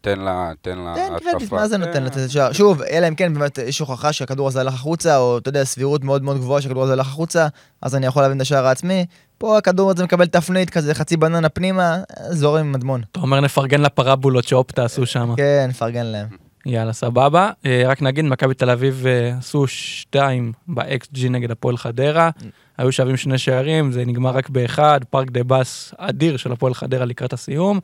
תן 0.00 0.18
לה, 0.20 0.52
תן 0.62 0.78
לה 0.78 0.94
תן 0.94 1.14
התקפה. 1.14 1.30
קרדיט, 1.30 1.52
מה 1.52 1.68
זה 1.68 1.76
כן. 1.76 1.80
נותן 1.82 2.04
לתת 2.04 2.30
שער? 2.30 2.52
שוב, 2.52 2.82
אלא 2.82 3.08
אם 3.08 3.14
כן 3.14 3.34
באמת 3.34 3.58
יש 3.58 3.78
הוכחה 3.78 4.12
שהכדור 4.12 4.48
הזה 4.48 4.60
הלך 4.60 4.74
החוצה, 4.74 5.18
או 5.18 5.38
אתה 5.38 5.48
יודע, 5.48 5.64
סבירות 5.64 6.04
מאוד 6.04 6.22
מאוד 6.22 6.36
גבוהה 6.36 6.62
שהכדור 6.62 6.82
הזה 6.82 6.92
הלך 6.92 7.06
החוצה, 7.06 7.46
אז 7.82 7.94
אני 7.94 8.06
יכול 8.06 8.22
להבין 8.22 8.36
את 8.36 8.42
השער 8.42 8.66
העצמי. 8.66 9.06
פה 9.40 9.58
הכדור 9.58 9.90
הזה 9.90 10.04
מקבל 10.04 10.26
תפנית 10.26 10.70
כזה, 10.70 10.94
חצי 10.94 11.16
בננה 11.16 11.48
פנימה, 11.48 11.98
זורם 12.30 12.60
עם 12.60 12.72
מדמון. 12.72 13.02
אתה 13.12 13.20
אומר 13.20 13.40
נפרגן 13.40 13.80
לפרבולות 13.80 14.44
שאופטה 14.44 14.84
עשו 14.84 15.06
שם. 15.06 15.34
כן, 15.36 15.66
נפרגן 15.68 16.06
להם. 16.06 16.26
יאללה, 16.66 16.92
סבבה. 16.92 17.50
אה, 17.66 17.82
רק 17.86 18.02
נגיד, 18.02 18.24
מכבי 18.24 18.54
תל 18.54 18.70
אביב 18.70 19.06
אה, 19.06 19.34
עשו 19.38 19.66
שתיים 19.66 20.52
ב-XG 20.68 21.28
נגד 21.30 21.50
הפועל 21.50 21.76
חדרה. 21.76 22.30
היו 22.78 22.92
שווים 22.92 23.16
שני 23.16 23.38
שערים, 23.38 23.92
זה 23.92 24.04
נגמר 24.04 24.30
רק 24.30 24.48
באחד, 24.48 25.00
פארק 25.10 25.30
דה 25.30 25.44
בס 25.44 25.94
אדיר 25.98 26.36
של 26.36 26.52
הפועל 26.52 26.74
חדרה 26.74 27.04
לקראת 27.04 27.32
הסיום. 27.32 27.80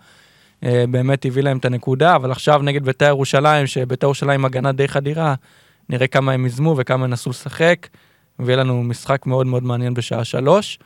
אה, 0.65 0.85
באמת 0.91 1.25
הביא 1.25 1.43
להם 1.43 1.59
את 1.59 1.65
הנקודה, 1.65 2.17
אבל 2.17 2.31
עכשיו 2.31 2.63
נגד 2.63 2.85
בית"ר 2.85 3.07
ירושלים, 3.07 3.67
שבית"ר 3.67 4.07
ירושלים 4.07 4.45
הגנה 4.45 4.73
די 4.73 4.89
חדירה, 4.89 5.35
נראה 5.89 6.07
כמה 6.07 6.33
הם 6.33 6.47
יזמו 6.47 6.75
וכמה 6.79 7.05
הם 7.05 7.11
נסו 7.11 7.31
לשחק, 7.31 7.89
ויהיה 8.39 8.57
לנו 8.57 8.83
משחק 8.83 9.27
מאוד 9.27 9.47
מאוד 9.47 9.63
מעניין 9.63 9.95
בשעה 9.95 10.25
שלוש. 10.25 10.79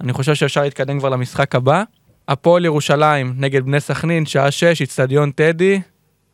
אני 0.00 0.12
חושב 0.12 0.34
שאפשר 0.34 0.62
להתקדם 0.62 0.98
כבר 0.98 1.08
למשחק 1.08 1.54
הבא. 1.54 1.82
הפועל 2.28 2.64
ירושלים 2.64 3.34
נגד 3.36 3.64
בני 3.64 3.80
סכנין, 3.80 4.26
שעה 4.26 4.50
שש, 4.50 4.82
אצטדיון 4.82 5.30
טדי, 5.30 5.80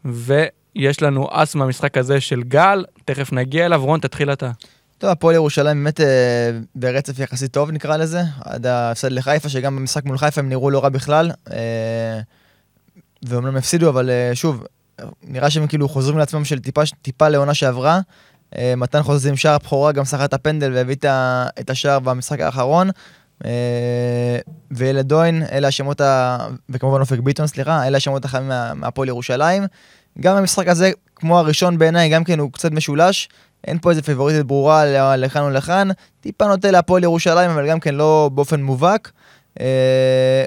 ויש 0.05 1.03
לנו 1.03 1.29
אס 1.31 1.55
מהמשחק 1.55 1.99
הזה 1.99 2.21
של 2.21 2.43
גל, 2.43 2.85
תכף 3.05 3.33
נגיע 3.33 3.67
אליו. 3.67 3.85
רון, 3.85 4.01
תתחיל 4.01 4.33
אתה. 4.33 4.51
טוב, 4.99 5.11
הפועל 5.11 5.35
ירושלים 5.35 5.85
באמת 5.85 6.01
אה, 6.01 6.51
ברצף 6.75 7.19
יחסית 7.19 7.53
טוב 7.53 7.71
נקרא 7.71 7.97
לזה, 7.97 8.21
עד 8.45 8.67
ההפסד 8.67 9.13
לחיפה, 9.13 9.49
שגם 9.49 9.77
במשחק 9.77 10.05
מול 10.05 10.19
חיפה 10.19 10.41
הם 10.41 10.49
נראו 10.49 10.71
לא 10.71 10.85
רע 10.85 10.89
בכלל. 10.89 11.31
אה, 11.53 12.21
ואומנם 13.23 13.57
הפסידו, 13.57 13.89
אבל 13.89 14.11
אה, 14.11 14.31
שוב, 14.35 14.65
נראה 15.23 15.51
שהם 15.51 15.67
כאילו 15.67 15.89
חוזרים 15.89 16.19
לעצמם 16.19 16.45
של 16.45 16.59
טיפה, 16.59 16.83
טיפה 17.03 17.29
לעונה 17.29 17.55
שעברה. 17.55 18.01
אה, 18.59 18.75
מתן 18.77 19.03
חוזז 19.03 19.27
עם 19.27 19.37
שער 19.37 19.55
הבכורה, 19.55 19.93
גם 19.93 20.05
סחט 20.05 20.35
הפנדל 20.35 20.73
והביא 20.75 20.97
את 21.61 21.71
השער 21.71 21.99
במשחק 21.99 22.41
האחרון. 22.41 22.91
וילד 24.71 25.09
דוין, 25.09 25.43
אלה 25.53 25.69
השמות 25.69 26.01
ה... 26.01 26.39
וכמובן 26.69 27.01
אופק 27.01 27.19
ביטון, 27.19 27.47
סליחה, 27.47 27.87
אלה 27.87 27.97
השמות 27.97 28.25
החמים 28.25 28.49
מה- 28.49 28.75
מהפועל 28.75 29.09
ירושלים. 29.09 29.63
גם 30.21 30.37
המשחק 30.37 30.69
הזה, 30.69 30.91
כמו 31.17 31.39
הראשון 31.39 31.79
בעיניי, 31.79 32.09
גם 32.09 32.25
כן 32.25 32.39
הוא 32.39 32.53
קצת 32.53 32.73
משולש. 32.73 33.29
אין 33.67 33.79
פה 33.79 33.91
איזה 33.91 34.03
פיבוריטית 34.03 34.47
ברורה 34.47 34.85
לכאן 35.17 35.43
או 35.43 35.51
לכאן. 35.51 35.89
טיפה 36.21 36.47
נוטה 36.47 36.71
להפועל 36.71 37.03
ירושלים, 37.03 37.51
אבל 37.51 37.69
גם 37.69 37.81
כן 37.81 37.95
לא 37.95 38.31
באופן 38.35 38.63
מובהק. 38.63 39.11
אה, 39.61 40.45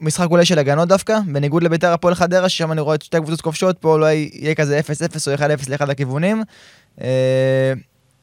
משחק 0.00 0.30
אולי 0.30 0.44
של 0.44 0.58
הגנות 0.58 0.88
דווקא, 0.88 1.18
בניגוד 1.32 1.62
לביתר 1.62 1.92
הפועל 1.92 2.14
חדרה, 2.14 2.48
ששם 2.48 2.72
אני 2.72 2.80
רואה 2.80 2.94
את 2.94 3.02
שתי 3.02 3.16
הקבוצות 3.16 3.40
כובשות, 3.40 3.78
פה 3.78 3.92
אולי 3.92 4.30
יהיה 4.32 4.54
כזה 4.54 4.80
0-0 4.80 5.28
או 5.28 5.34
1-0 5.34 5.40
לאחד 5.70 5.90
הכיוונים. 5.90 6.42
אה, 7.00 7.72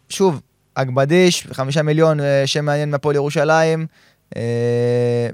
שוב, 0.09 0.41
אגבדיש, 0.75 1.47
חמישה 1.51 1.81
מיליון, 1.81 2.19
אה, 2.19 2.43
שם 2.45 2.65
מעניין 2.65 2.91
מהפועל 2.91 3.15
ירושלים. 3.15 3.85
אה, 4.35 5.29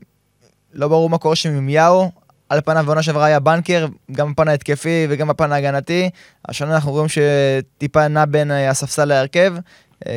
לא 0.74 0.88
ברור 0.88 1.10
מה 1.10 1.18
קורה 1.18 1.36
שם 1.36 1.50
עם 1.50 1.70
יאו. 1.70 2.12
על 2.50 2.62
פניו 2.62 2.84
בעונה 2.86 3.04
שעברה 3.04 3.26
היה 3.26 3.40
בנקר, 3.40 3.88
גם 4.12 4.32
בפן 4.32 4.48
ההתקפי 4.48 5.08
וגם 5.10 5.28
בפן 5.28 5.52
ההגנתי. 5.52 6.10
השנה 6.48 6.76
אנחנו 6.76 6.92
רואים 6.92 7.08
שטיפה 7.10 8.08
נע 8.08 8.26
בין 8.26 8.52
אה, 8.52 8.70
הספסל 8.70 9.06
להרכב. 9.06 9.54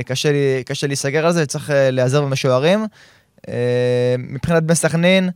קשה, 0.07 0.63
קשה 0.63 0.87
להיסגר 0.87 1.27
על 1.27 1.33
זה, 1.33 1.47
צריך 1.47 1.71
להיעזר 1.75 2.23
במשוערים. 2.23 2.87
מבחינת 4.19 4.63
בני 4.63 4.75
סכנין, 4.75 5.31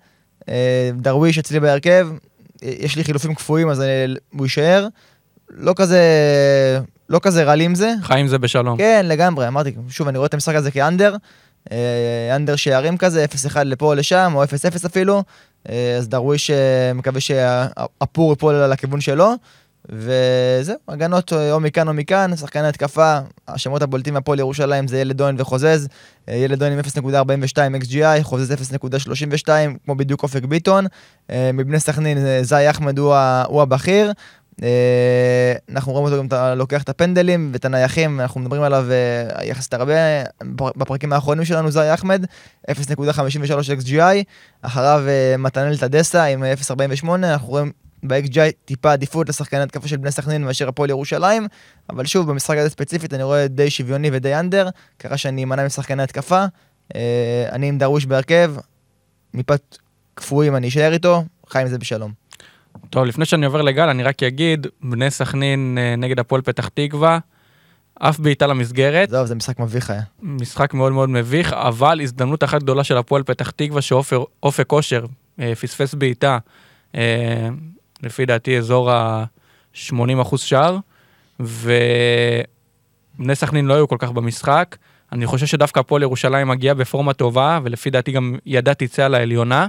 דרוויש 0.92 1.38
אצלי 1.38 1.60
בהרכב, 1.60 2.08
יש 2.62 2.96
לי 2.96 3.04
חילופים 3.04 3.34
קפואים 3.34 3.68
אז 3.68 3.84
הוא 4.32 4.46
יישאר. 4.46 4.88
לא 5.50 5.72
כזה, 5.76 6.00
לא 7.08 7.20
כזה 7.22 7.44
רע 7.44 7.54
לי 7.54 7.64
עם 7.64 7.74
זה. 7.74 7.92
חיים 8.02 8.28
זה 8.28 8.38
בשלום. 8.38 8.78
כן, 8.78 9.06
לגמרי, 9.08 9.48
אמרתי, 9.48 9.74
שוב, 9.88 10.08
אני 10.08 10.18
רואה 10.18 10.26
את 10.26 10.34
המשחק 10.34 10.54
הזה 10.54 10.70
כאנדר, 10.70 11.16
אה, 11.72 12.36
אנדר 12.36 12.56
שערים 12.56 12.96
כזה, 12.96 13.24
0-1 13.52 13.58
לפה 13.64 13.86
או 13.86 13.94
לשם, 13.94 14.32
או 14.34 14.44
0-0 14.44 14.46
אפילו, 14.86 15.22
אה, 15.68 15.96
אז 15.98 16.08
דרוויש 16.08 16.50
אה, 16.50 16.92
מקווה 16.94 17.20
שהפור 17.20 18.30
ייפול 18.32 18.54
על 18.54 18.72
הכיוון 18.72 19.00
שלו, 19.00 19.34
וזהו, 19.88 20.76
הגנות 20.88 21.32
אה, 21.32 21.52
או 21.52 21.60
מכאן 21.60 21.88
או 21.88 21.94
מכאן, 21.94 22.36
שחקני 22.36 22.68
התקפה, 22.68 23.18
השמות 23.48 23.82
הבולטים 23.82 24.14
מהפועל 24.14 24.38
ירושלים 24.38 24.88
זה 24.88 24.98
ילד 24.98 25.16
דוין 25.16 25.36
וחוזז, 25.38 25.88
אה, 26.28 26.34
ילד 26.34 26.58
דוין 26.58 26.72
עם 26.72 26.78
0.42 26.78 27.84
XGI, 27.84 28.22
חוזז 28.22 28.52
0.32, 28.52 29.48
כמו 29.84 29.94
בדיוק 29.94 30.22
אופק 30.22 30.44
ביטון, 30.44 30.86
אה, 31.30 31.50
מבני 31.54 31.80
סכנין 31.80 32.18
זי 32.42 32.70
אחמד 32.70 32.98
הוא 32.98 33.14
הוא 33.46 33.62
הבכיר, 33.62 34.12
אנחנו 35.70 35.92
רואים 35.92 36.12
אותו 36.12 36.36
גם 36.36 36.58
לוקח 36.58 36.82
את 36.82 36.88
הפנדלים 36.88 37.50
ואת 37.52 37.64
הנייחים, 37.64 38.20
אנחנו 38.20 38.40
מדברים 38.40 38.62
עליו 38.62 38.86
אה, 38.90 39.44
יחסית 39.44 39.74
הרבה 39.74 39.94
בפרקים 40.52 41.12
האחרונים 41.12 41.44
שלנו, 41.44 41.70
זי 41.70 41.94
אחמד, 41.94 42.24
0.53 42.70 42.74
XGI, 43.80 44.24
אחריו 44.62 45.02
אה, 45.08 45.36
מתנאל 45.38 45.76
טדסה 45.76 46.24
עם 46.24 46.44
0.48, 47.02 47.08
אנחנו 47.14 47.48
רואים 47.48 47.72
ב-XGI 48.02 48.52
טיפה 48.64 48.92
עדיפות 48.92 49.28
לשחקני 49.28 49.60
התקפה 49.60 49.88
של 49.88 49.96
בני 49.96 50.10
סכנין 50.10 50.44
מאשר 50.44 50.68
הפועל 50.68 50.90
ירושלים, 50.90 51.46
אבל 51.90 52.06
שוב, 52.06 52.30
במשחק 52.30 52.56
הזה 52.58 52.70
ספציפית 52.70 53.14
אני 53.14 53.22
רואה 53.22 53.48
די 53.48 53.70
שוויוני 53.70 54.10
ודי 54.12 54.34
אנדר, 54.34 54.68
קרה 54.96 55.16
שאני 55.16 55.44
אמנע 55.44 55.66
משחקני 55.66 56.02
התקפה, 56.02 56.44
אה, 56.94 57.48
אני 57.52 57.68
עם 57.68 57.78
דרוויש 57.78 58.06
בהרכב, 58.06 58.54
מפת 59.34 59.76
קפואים 60.14 60.56
אני 60.56 60.68
אשאר 60.68 60.92
איתו, 60.92 61.24
חי 61.48 61.60
עם 61.60 61.68
זה 61.68 61.78
בשלום. 61.78 62.27
טוב, 62.90 63.04
לפני 63.04 63.24
שאני 63.24 63.46
עובר 63.46 63.62
לגל, 63.62 63.88
אני 63.88 64.02
רק 64.02 64.22
אגיד, 64.22 64.66
בני 64.82 65.10
סכנין 65.10 65.78
אה, 65.80 65.96
נגד 65.96 66.18
הפועל 66.18 66.42
פתח 66.42 66.68
תקווה, 66.68 67.18
אף 67.98 68.18
בעיטה 68.18 68.46
למסגרת, 68.46 69.08
עזוב, 69.08 69.26
זה 69.26 69.34
משחק 69.34 69.58
מביך 69.58 69.90
היה. 69.90 70.02
משחק 70.22 70.74
מאוד 70.74 70.92
מאוד 70.92 71.08
מביך, 71.08 71.52
אבל 71.52 72.00
הזדמנות 72.00 72.44
אחת 72.44 72.62
גדולה 72.62 72.84
של 72.84 72.96
הפועל 72.96 73.22
פתח 73.22 73.50
תקווה, 73.50 73.82
שאופק 73.82 74.66
כושר 74.66 75.06
אה, 75.40 75.54
פספס 75.54 75.94
בעיטה, 75.94 76.38
אה, 76.94 77.48
לפי 78.02 78.26
דעתי 78.26 78.58
אזור 78.58 78.90
ה-80% 78.90 80.36
שער, 80.36 80.78
ובני 81.40 81.64
סכנין 83.34 83.66
לא 83.66 83.74
היו 83.74 83.88
כל 83.88 83.96
כך 83.98 84.10
במשחק. 84.10 84.76
אני 85.12 85.26
חושב 85.26 85.46
שדווקא 85.46 85.80
הפועל 85.80 86.02
ירושלים 86.02 86.48
מגיעה 86.48 86.74
בפורמה 86.74 87.12
טובה, 87.12 87.58
ולפי 87.62 87.90
דעתי 87.90 88.12
גם 88.12 88.36
ידה 88.46 88.74
תצא 88.74 89.04
על 89.04 89.14
העליונה. 89.14 89.66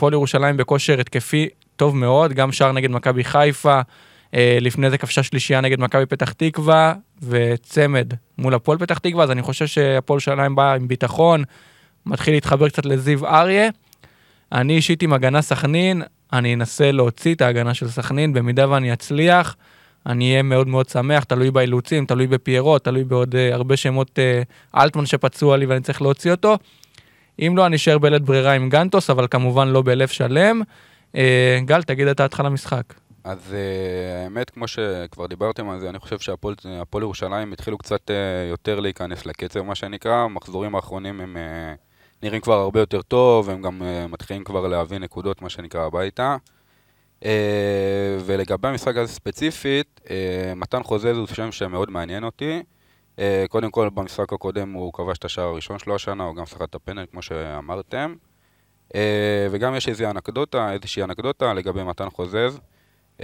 הפועל 0.00 0.12
ירושלים 0.12 0.56
בכושר 0.56 1.00
התקפי 1.00 1.48
טוב 1.76 1.96
מאוד, 1.96 2.32
גם 2.32 2.52
שער 2.52 2.72
נגד 2.72 2.90
מכבי 2.90 3.24
חיפה, 3.24 3.80
אה, 4.34 4.58
לפני 4.60 4.90
זה 4.90 4.98
כבשה 4.98 5.22
שלישייה 5.22 5.60
נגד 5.60 5.80
מכבי 5.80 6.06
פתח 6.06 6.32
תקווה, 6.32 6.94
וצמד 7.22 8.12
מול 8.38 8.54
הפועל 8.54 8.78
פתח 8.78 8.98
תקווה, 8.98 9.24
אז 9.24 9.30
אני 9.30 9.42
חושב 9.42 9.66
שהפועל 9.66 10.16
ירושלים 10.16 10.54
בא 10.54 10.74
עם 10.74 10.88
ביטחון, 10.88 11.44
מתחיל 12.06 12.34
להתחבר 12.34 12.68
קצת 12.68 12.86
לזיו 12.86 13.26
אריה. 13.26 13.68
אני 14.52 14.72
אישית 14.72 15.02
עם 15.02 15.12
הגנה 15.12 15.42
סכנין, 15.42 16.02
אני 16.32 16.54
אנסה 16.54 16.92
להוציא 16.92 17.34
את 17.34 17.40
ההגנה 17.40 17.74
של 17.74 17.88
סכנין, 17.88 18.32
במידה 18.32 18.70
ואני 18.70 18.92
אצליח, 18.92 19.56
אני 20.06 20.30
אהיה 20.30 20.42
מאוד 20.42 20.68
מאוד 20.68 20.88
שמח, 20.88 21.24
תלוי 21.24 21.50
באילוצים, 21.50 22.06
תלוי 22.06 22.26
בפיירות, 22.26 22.84
תלוי 22.84 23.04
בעוד 23.04 23.34
uh, 23.34 23.54
הרבה 23.54 23.76
שמות 23.76 24.18
uh, 24.18 24.78
אלטמן 24.80 25.06
שפצוע 25.06 25.56
לי 25.56 25.66
ואני 25.66 25.80
צריך 25.80 26.02
להוציא 26.02 26.30
אותו. 26.30 26.56
אם 27.40 27.56
לא, 27.56 27.66
אני 27.66 27.76
אשאר 27.76 27.98
בלית 27.98 28.22
ברירה 28.22 28.52
עם 28.52 28.68
גנטוס, 28.68 29.10
אבל 29.10 29.26
כמובן 29.30 29.68
לא 29.68 29.82
בלב 29.82 30.08
שלם. 30.08 30.62
Uh, 31.12 31.16
גל, 31.64 31.82
תגיד 31.82 32.06
את 32.06 32.16
דעתך 32.16 32.42
למשחק. 32.44 32.82
אז 33.24 33.38
uh, 33.50 34.24
האמת, 34.24 34.50
כמו 34.50 34.68
שכבר 34.68 35.26
דיברתם 35.26 35.68
על 35.68 35.80
זה, 35.80 35.90
אני 35.90 35.98
חושב 35.98 36.18
שהפועל 36.18 36.54
הפועל 36.80 37.02
ירושלים 37.02 37.52
התחילו 37.52 37.78
קצת 37.78 38.10
uh, 38.10 38.12
יותר 38.50 38.80
להיכנס 38.80 39.26
לקצב, 39.26 39.62
מה 39.62 39.74
שנקרא. 39.74 40.14
המחזורים 40.14 40.74
האחרונים 40.74 41.20
הם 41.20 41.36
uh, 41.36 42.22
נראים 42.22 42.40
כבר 42.40 42.54
הרבה 42.54 42.80
יותר 42.80 43.02
טוב, 43.02 43.50
הם 43.50 43.62
גם 43.62 43.82
uh, 43.82 44.12
מתחילים 44.12 44.44
כבר 44.44 44.66
להביא 44.66 44.98
נקודות, 44.98 45.42
מה 45.42 45.48
שנקרא, 45.48 45.86
הביתה. 45.86 46.36
Uh, 47.20 47.24
ולגבי 48.26 48.68
המשחק 48.68 48.96
הזה 48.96 49.12
ספציפית, 49.12 50.00
uh, 50.04 50.08
מתן 50.56 50.82
חוזז 50.82 51.16
הוא 51.16 51.26
שם 51.26 51.52
שמאוד 51.52 51.90
מעניין 51.90 52.24
אותי. 52.24 52.62
Uh, 53.16 53.20
קודם 53.48 53.70
כל, 53.70 53.88
במשחק 53.88 54.32
הקודם 54.32 54.72
הוא 54.72 54.92
כבש 54.92 55.18
את 55.18 55.24
השער 55.24 55.44
הראשון 55.44 55.78
שלו 55.78 55.94
השנה, 55.94 56.24
הוא 56.24 56.36
גם 56.36 56.46
שחק 56.46 56.62
את 56.62 56.74
הפנל, 56.74 57.06
כמו 57.10 57.22
שאמרתם. 57.22 58.14
Uh, 58.88 58.96
וגם 59.50 59.74
יש 59.74 59.88
איזושהי 59.88 60.10
אנקדוטה, 60.10 60.72
איזושהי 60.72 61.02
אנקדוטה 61.02 61.54
לגבי 61.54 61.84
מתן 61.84 62.10
חוזז. 62.10 62.60
Uh, 63.18 63.22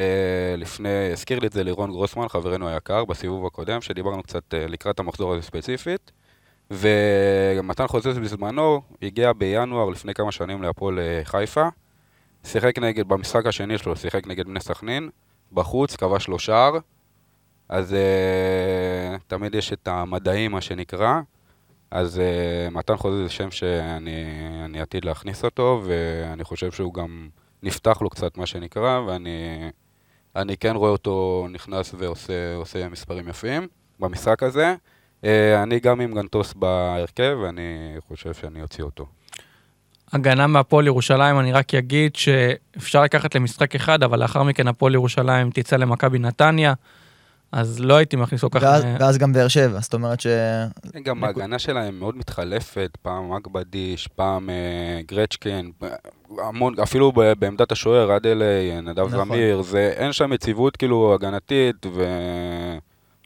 לפני, 0.57 1.13
הזכיר 1.13 1.39
לי 1.39 1.47
את 1.47 1.53
זה 1.53 1.65
לירון 1.65 1.91
גרוסמן, 1.91 2.29
חברנו 2.29 2.69
היקר, 2.69 3.05
בסיבוב 3.05 3.47
הקודם, 3.47 3.81
שדיברנו 3.81 4.23
קצת 4.23 4.55
לקראת 4.55 5.01
המחזור 5.01 5.33
הזה 5.33 5.43
ספציפית. 5.43 6.13
ומתן 6.71 7.87
חוזז 7.87 8.19
בזמנו 8.19 8.83
הגיע 9.03 9.33
בינואר 9.33 9.89
לפני 9.89 10.15
כמה 10.15 10.33
שנים 10.33 10.63
להפועל 10.63 10.99
חיפה. 11.25 11.69
שיחק 12.45 12.79
נגד, 12.79 13.09
במשחק 13.09 13.47
השני 13.47 13.79
שלו, 13.79 13.97
שיחק 13.97 14.27
נגד 14.27 14.47
בני 14.47 14.61
סכנין, 14.61 15.11
בחוץ, 15.53 15.97
כבש 15.97 16.29
לו 16.29 16.39
שער. 16.39 16.79
אז 17.69 17.93
uh, 17.93 19.19
תמיד 19.27 19.55
יש 19.55 19.73
את 19.73 19.89
המדעים, 19.89 20.53
מה 20.53 20.61
שנקרא. 20.61 21.21
אז 21.91 22.21
uh, 22.21 22.75
מתן 22.75 22.97
חוזז 22.97 23.23
זה 23.23 23.29
שם 23.29 23.51
שאני 23.51 24.81
עתיד 24.81 25.05
להכניס 25.05 25.45
אותו, 25.45 25.83
ואני 25.85 26.45
חושב 26.45 26.73
שהוא 26.73 26.95
גם 26.95 27.29
נפתח 27.63 28.03
לו 28.03 28.11
קצת, 28.11 28.39
מה 28.39 28.47
שנקרא, 28.47 29.01
ואני 29.07 29.71
אני 30.37 30.57
כן 30.57 30.77
רואה 30.77 30.91
אותו 30.91 31.47
נכנס 31.51 31.95
ועושה 31.99 32.89
מספרים 32.89 33.29
יפים 33.29 33.69
במשחק 34.01 34.43
הזה. 34.43 34.75
Uh, 35.23 35.27
אני 35.63 35.81
גם 35.81 36.01
עם 36.01 36.15
גנטוס 36.15 36.55
בהרכב, 36.55 37.39
ואני 37.43 37.97
חושב 38.09 38.35
שאני 38.35 38.63
אוציא 38.63 38.85
אותו. 38.85 39.07
הגנה 40.13 40.47
מהפועל 40.47 40.87
ירושלים, 40.87 41.41
אני 41.41 41.53
רק 41.53 41.75
אגיד 41.75 42.17
שאפשר 42.17 43.03
לקחת 43.03 43.35
למשחק 43.35 43.75
אחד, 43.75 44.03
אבל 44.03 44.21
לאחר 44.21 44.43
מכן 44.43 44.69
הפועל 44.69 44.95
ירושלים 44.95 45.51
תצא 45.51 45.77
למכבי 45.77 46.19
נתניה, 46.19 46.75
אז 47.57 47.81
לא 47.81 47.97
הייתי 47.97 48.17
מכניס 48.17 48.41
כל 48.41 48.49
כך... 48.51 48.63
ואז, 48.63 48.85
ואז 49.01 49.19
גם 49.19 49.33
באר 49.33 49.49
שבע, 49.49 49.81
זאת 49.81 49.95
אומרת 49.95 50.21
ש... 50.21 50.27
גם 51.03 51.25
ההגנה 51.25 51.59
שלהם 51.59 51.99
מאוד 51.99 52.17
מתחלפת, 52.17 52.99
פעם 53.03 53.33
אגבדיש, 53.33 54.09
פעם 54.09 54.51
אה, 54.51 55.01
גרצ'קין, 55.07 55.73
המון, 56.39 56.75
אפילו 56.83 57.13
ב- 57.13 57.33
בעמדת 57.39 57.73
השוער, 57.73 58.13
עד 58.13 58.27
אלי, 58.27 58.81
נדב 58.83 59.07
נכון. 59.07 59.25
זמיר, 59.25 59.63
זה, 59.63 59.93
אין 59.97 60.13
שם 60.13 60.33
יציבות 60.33 60.77
כאילו 60.77 61.15
הגנתית, 61.15 61.87
ו... 61.87 62.05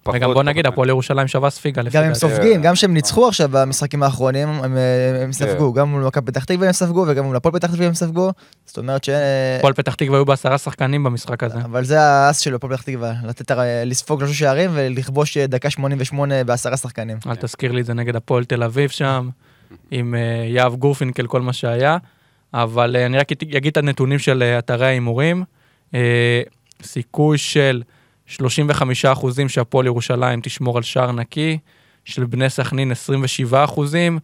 פחות- 0.03 0.17
וגם 0.17 0.33
בוא 0.35 0.43
נגיד, 0.43 0.57
מעניין. 0.57 0.67
הפועל 0.73 0.89
ירושלים 0.89 1.29
שווה 1.29 1.51
ספיגה 1.51 1.83
לפי 1.83 1.99
גם 1.99 2.05
הם. 2.05 2.15
סופגים, 2.15 2.63
גם 2.63 2.75
שהם 2.75 2.95
ניצחו 2.95 3.29
עכשיו 3.29 3.49
במשחקים 3.53 4.03
האחרונים, 4.03 4.49
הם, 4.49 4.77
הם 5.23 5.33
ספגו, 5.33 5.73
גם 5.73 5.89
מול 5.89 6.05
מכבי 6.05 6.27
פתח 6.27 6.45
תקווה 6.45 6.67
הם 6.67 6.73
ספגו, 6.73 7.05
וגם 7.09 7.25
מול 7.25 7.37
הפועל 7.37 7.55
פתח 7.55 7.71
תקווה 7.71 7.87
הם 7.87 7.95
ספגו, 7.95 8.33
זאת 8.67 8.79
אומרת 8.79 9.05
ש... 9.05 9.09
הפועל 9.59 9.73
פתח 9.73 9.95
תקווה 9.95 10.19
היו 10.19 10.25
בעשרה 10.25 10.59
שחקנים 10.59 11.05
במשחק 11.05 11.43
הזה. 11.43 11.59
אבל 11.65 11.85
זה 11.85 12.01
האס 12.01 12.39
של 12.39 12.55
הפועל 12.55 12.73
פתח 12.73 12.83
תקווה, 12.83 13.13
לתת, 13.25 13.57
לספוג 13.87 14.21
שלושה 14.21 14.35
שערים 14.35 14.71
ולכבוש 14.75 15.37
דקה 15.37 15.71
88 15.71 16.45
בעשרה 16.45 16.77
שחקנים. 16.77 17.19
אל 17.27 17.37
תזכיר 17.37 17.73
לי 17.73 17.81
את 17.81 17.87
זה 17.87 17.95
נגד 17.95 18.17
הפועל 18.17 18.45
תל 18.45 18.63
אביב 18.63 18.91
שם, 18.91 19.29
עם 19.91 20.15
אה, 20.15 20.21
יהב 20.47 20.75
גורפינקל, 20.75 21.27
כל 21.27 21.41
מה 21.41 21.53
שהיה. 21.53 21.97
אבל 22.55 22.97
אה, 22.97 23.07
אני 23.07 23.19
רק 23.19 23.33
אגיד 23.57 23.71
את 23.71 23.77
הנתונים 23.77 24.19
של 24.19 24.43
אה, 24.43 24.59
אתרי 24.59 24.87
ההימורים. 24.87 25.45
סיכוי 26.83 27.39
של 27.39 27.83
35% 28.31 28.37
שהפועל 29.49 29.87
ירושלים 29.87 30.41
תשמור 30.43 30.77
על 30.77 30.83
שער 30.83 31.13
נקי, 31.13 31.59
של 32.05 32.25
בני 32.25 32.51
סכנין 32.51 32.91
27 32.93 33.65
אחוזים. 33.65 34.19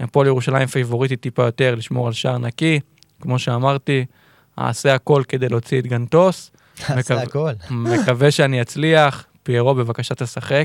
הפועל 0.00 0.26
ירושלים 0.26 0.66
פייבוריטית 0.66 1.20
טיפה 1.20 1.44
יותר 1.44 1.74
לשמור 1.74 2.06
על 2.06 2.12
שער 2.12 2.38
נקי. 2.38 2.80
כמו 3.20 3.38
שאמרתי, 3.38 4.04
אעשה 4.58 4.94
הכל 4.94 5.22
כדי 5.28 5.48
להוציא 5.48 5.78
את 5.78 5.86
גנטוס. 5.86 6.50
עשה 6.88 7.14
מקו- 7.14 7.22
הכל. 7.22 7.50
מקווה 7.70 8.30
שאני 8.30 8.62
אצליח. 8.62 9.24
פיירו, 9.42 9.74
בבקשה 9.74 10.14
תשחק. 10.14 10.64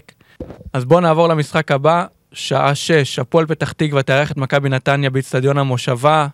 אז 0.74 0.86
בואו 0.86 1.00
נעבור 1.00 1.28
למשחק 1.28 1.72
הבא, 1.72 2.06
שעה 2.32 2.76
6, 2.76 3.20
הפועל 3.20 3.46
פתח 3.46 3.72
תקווה 3.72 4.04
תארח 4.04 4.32
את 4.32 4.38
מכבי 4.38 4.70
נתניה 4.70 5.10
באיצטדיון 5.10 5.58
המושבה. 5.58 6.28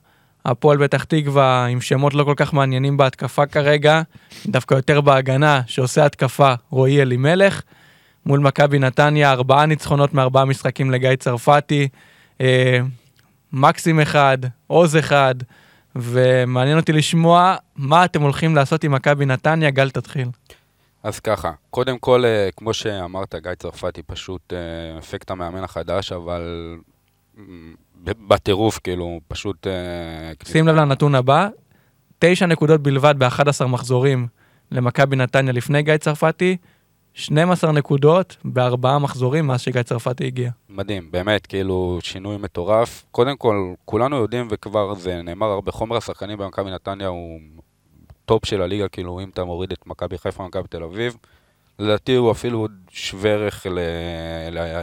הפועל 0.46 0.88
פתח 0.88 1.04
תקווה 1.04 1.66
עם 1.66 1.82
שמות 1.82 2.14
לא 2.14 2.24
כל 2.24 2.34
כך 2.36 2.54
מעניינים 2.54 2.98
בהתקפה 2.98 3.46
כרגע, 3.46 4.02
דווקא 4.48 4.76
יותר 4.76 5.02
בהגנה, 5.02 5.62
שעושה 5.68 6.06
התקפה 6.06 6.54
רועי 6.70 7.02
אלימלך. 7.02 7.62
מול 8.26 8.40
מכבי 8.40 8.80
נתניה, 8.80 9.32
ארבעה 9.32 9.66
ניצחונות 9.66 10.14
מארבעה 10.14 10.46
משחקים 10.46 10.92
לגיא 10.92 11.16
צרפתי, 11.16 11.88
אה, 12.42 12.80
מקסים 13.54 14.00
אחד, 14.00 14.38
עוז 14.68 14.98
אחד, 14.98 15.36
ומעניין 15.96 16.78
אותי 16.78 16.94
לשמוע 16.94 17.56
מה 17.76 18.06
אתם 18.06 18.22
הולכים 18.22 18.56
לעשות 18.56 18.84
עם 18.84 18.92
מכבי 18.92 19.26
נתניה, 19.26 19.70
גל 19.70 19.90
תתחיל. 19.90 20.28
אז 21.04 21.20
ככה, 21.20 21.52
קודם 21.70 22.00
כל, 22.00 22.26
אה, 22.26 22.50
כמו 22.58 22.74
שאמרת, 22.74 23.36
גיא 23.36 23.56
צרפתי 23.56 24.04
פשוט 24.04 24.54
אה, 24.54 24.98
אפקט 24.98 25.32
המאמן 25.32 25.64
החדש, 25.64 26.12
אבל 26.12 26.76
בטירוף, 28.04 28.80
כאילו, 28.84 29.20
פשוט... 29.28 29.68
אה, 29.68 30.34
שים 30.44 30.68
לב 30.68 30.76
לנתון 30.76 31.16
הבא, 31.16 31.48
תשע 32.20 32.46
נקודות 32.46 32.82
בלבד 32.82 33.16
ב-11 33.18 33.66
מחזורים 33.68 34.28
למכבי 34.72 35.16
נתניה 35.16 35.54
לפני 35.54 35.84
גיא 35.84 35.98
צרפתי, 35.98 36.58
12 37.14 37.72
נקודות 37.72 38.38
בארבעה 38.46 39.00
מחזורים 39.00 39.48
מאז 39.48 39.62
שגיא 39.62 39.84
צרפתי 39.84 40.26
הגיע. 40.26 40.52
מדהים, 40.70 41.12
באמת, 41.12 41.46
כאילו, 41.46 42.00
שינוי 42.02 42.38
מטורף. 42.38 43.06
קודם 43.12 43.38
כל, 43.38 43.74
כולנו 43.86 44.16
יודעים, 44.16 44.48
וכבר 44.52 44.94
זה 44.94 45.22
נאמר 45.22 45.48
הרבה, 45.48 45.72
חומר 45.72 45.98
השחקנים 45.98 46.38
במכבי 46.38 46.72
נתניה 46.72 47.08
הוא 47.08 47.40
top 48.26 48.46
של 48.46 48.62
הליגה, 48.62 48.88
כאילו, 48.88 49.20
אם 49.20 49.30
אתה 49.30 49.44
מוריד 49.44 49.72
את 49.72 49.88
מכבי 49.88 50.18
חיפה 50.18 50.44
ומכבי 50.44 50.68
תל 50.68 50.84
אביב, 50.84 51.18
לדעתי 51.80 52.16
הוא 52.16 52.32
אפילו 52.32 52.68
שווה 52.90 53.32
ערך 53.32 53.66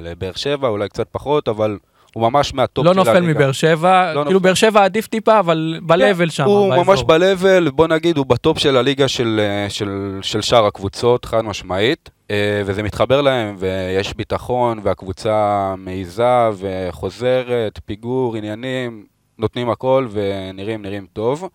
לבאר 0.02 0.32
שבע, 0.32 0.68
אולי 0.68 0.88
קצת 0.88 1.08
פחות, 1.10 1.48
אבל 1.48 1.78
הוא 2.14 2.22
ממש 2.30 2.54
מה 2.54 2.67
top 2.67 2.86
לא 2.86 2.92
של 2.92 2.98
הליגה. 2.98 3.12
נופל 3.20 3.26
מבאר 3.34 3.52
שבע, 3.52 4.14
לא 4.14 4.24
כאילו. 4.24 4.40
באר 4.40 4.54
שבע 4.54 4.84
עדיף 4.84 5.06
טיפה, 5.06 5.38
אבל 5.38 5.80
ב-level 5.82 6.30
שם, 6.30 6.44
הוא 6.44 6.68
באזור. 6.70 6.84
ממש 6.84 7.02
ב-level, 7.02 7.70
בוא 7.70 7.86
נגיד, 7.86 8.16
הוא 8.16 8.26
ב 8.26 8.34
top 8.34 8.58
של 8.58 8.76
הליגה 8.76 9.08
של, 9.08 9.40
אה, 9.42 9.70
של, 9.70 10.18
של 10.22 10.40
שאר 10.40 10.66
הקבוצות, 10.66 11.24
חד 11.24 11.44
משמעית, 11.44 12.10
אה, 12.30 12.62
וזה 12.66 12.82
מתחבר 12.82 13.20
להם, 13.20 13.56
ויש 13.58 14.14
ביטחון, 14.14 14.80
והקבוצה 14.82 15.74
מעיזה 15.78 16.48
וחוזרת, 16.58 17.80
פיגור, 17.84 18.36
עניינים, 18.36 19.04
נותנים 19.38 19.70
הכל 19.70 20.08
ונראים, 20.10 20.82
נראים 20.82 21.06
טוב. 21.12 21.48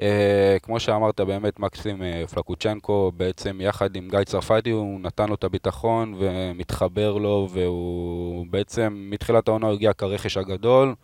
אה, 0.00 0.56
כמו 0.62 0.80
שאמרת, 0.80 1.20
באמת 1.20 1.58
מקסים 1.58 2.02
אה, 2.02 2.24
פלקוצ'נקו, 2.34 3.12
בעצם 3.16 3.60
יחד 3.60 3.96
עם 3.96 4.08
גיא 4.08 4.24
צרפתי, 4.24 4.70
הוא 4.70 5.00
נתן 5.00 5.28
לו 5.28 5.34
את 5.34 5.44
הביטחון 5.44 6.14
ומתחבר 6.18 7.18
לו, 7.18 7.48
והוא 7.50 8.46
בעצם, 8.50 9.06
מתחילת 9.10 9.48
העונה 9.48 9.68
הגיע 9.68 9.92
כרכש 9.92 10.36
הגדול. 10.36 10.94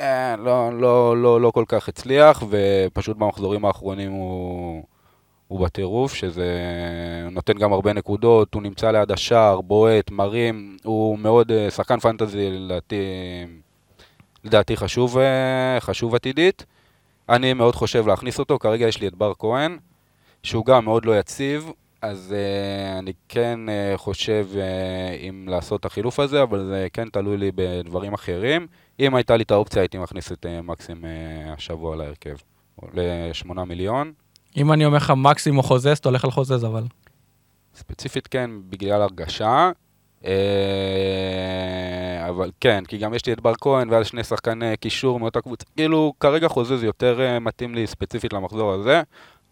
אה, 0.00 0.36
לא, 0.36 0.80
לא, 0.80 1.16
לא, 1.16 1.40
לא 1.40 1.50
כל 1.50 1.64
כך 1.68 1.88
הצליח, 1.88 2.42
ופשוט 2.50 3.16
במחזורים 3.16 3.64
האחרונים 3.64 4.12
הוא, 4.12 4.84
הוא 5.48 5.60
בטירוף, 5.60 6.14
שזה 6.14 6.52
נותן 7.30 7.58
גם 7.58 7.72
הרבה 7.72 7.92
נקודות, 7.92 8.54
הוא 8.54 8.62
נמצא 8.62 8.90
ליד 8.90 9.12
השער, 9.12 9.60
בועט, 9.60 10.10
מרים, 10.10 10.76
הוא 10.84 11.18
מאוד 11.18 11.52
שחקן 11.70 11.98
פנטזי, 11.98 12.50
לדעתי, 12.50 12.96
לדעתי 14.44 14.76
חשוב, 14.76 15.16
חשוב 15.80 16.14
עתידית. 16.14 16.64
אני 17.32 17.52
מאוד 17.52 17.74
חושב 17.74 18.06
להכניס 18.06 18.38
אותו, 18.38 18.58
כרגע 18.58 18.88
יש 18.88 19.00
לי 19.00 19.08
את 19.08 19.14
בר 19.14 19.32
כהן, 19.38 19.78
שהוא 20.42 20.66
גם 20.66 20.84
מאוד 20.84 21.04
לא 21.04 21.18
יציב, 21.18 21.70
אז 22.02 22.34
uh, 22.34 22.98
אני 22.98 23.12
כן 23.28 23.60
uh, 23.66 23.98
חושב 23.98 24.46
uh, 24.52 24.56
אם 25.28 25.46
לעשות 25.48 25.80
את 25.80 25.84
החילוף 25.84 26.20
הזה, 26.20 26.42
אבל 26.42 26.64
זה 26.64 26.86
כן 26.92 27.08
תלוי 27.08 27.36
לי 27.36 27.50
בדברים 27.54 28.14
אחרים. 28.14 28.66
אם 29.00 29.14
הייתה 29.14 29.36
לי 29.36 29.42
את 29.42 29.50
האופציה, 29.50 29.82
הייתי 29.82 29.98
מכניס 29.98 30.32
את 30.32 30.46
uh, 30.46 30.62
מקסים 30.62 31.04
uh, 31.04 31.52
השבוע 31.56 31.96
להרכב, 31.96 32.36
לשמונה 32.94 33.64
מיליון. 33.64 34.12
אם 34.56 34.72
אני 34.72 34.84
אומר 34.84 34.96
לך 34.96 35.12
מקסים 35.16 35.58
או 35.58 35.62
חוזז, 35.62 35.86
אתה 35.86 36.08
הולך 36.08 36.24
על 36.24 36.30
חוזז 36.30 36.64
אבל. 36.64 36.84
ספציפית 37.74 38.26
כן, 38.26 38.50
בגלל 38.68 39.02
הרגשה. 39.02 39.70
אה, 40.24 40.32
אבל 42.28 42.50
כן, 42.60 42.84
כי 42.88 42.98
גם 42.98 43.14
יש 43.14 43.26
לי 43.26 43.32
את 43.32 43.40
בר 43.40 43.52
כהן 43.60 43.90
ואז 43.90 44.06
שני 44.06 44.24
שחקני 44.24 44.76
קישור 44.76 45.20
מאותה 45.20 45.40
קבוצה. 45.40 45.66
כאילו, 45.76 46.12
כרגע 46.20 46.48
חוזה 46.48 46.76
זה 46.76 46.86
יותר 46.86 47.20
אה, 47.20 47.38
מתאים 47.38 47.74
לי 47.74 47.86
ספציפית 47.86 48.32
למחזור 48.32 48.72
הזה, 48.72 49.02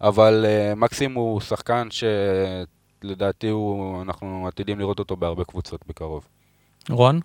אבל 0.01 0.45
אה, 0.49 0.75
מקסים 0.75 1.15
הוא 1.15 1.41
שחקן 1.41 1.89
שלדעתי 1.91 3.49
הוא, 3.49 4.03
אנחנו 4.03 4.45
עתידים 4.49 4.79
לראות 4.79 4.99
אותו 4.99 5.17
בהרבה 5.17 5.45
קבוצות 5.45 5.81
בקרוב. 5.87 6.27
רון? 6.91 7.21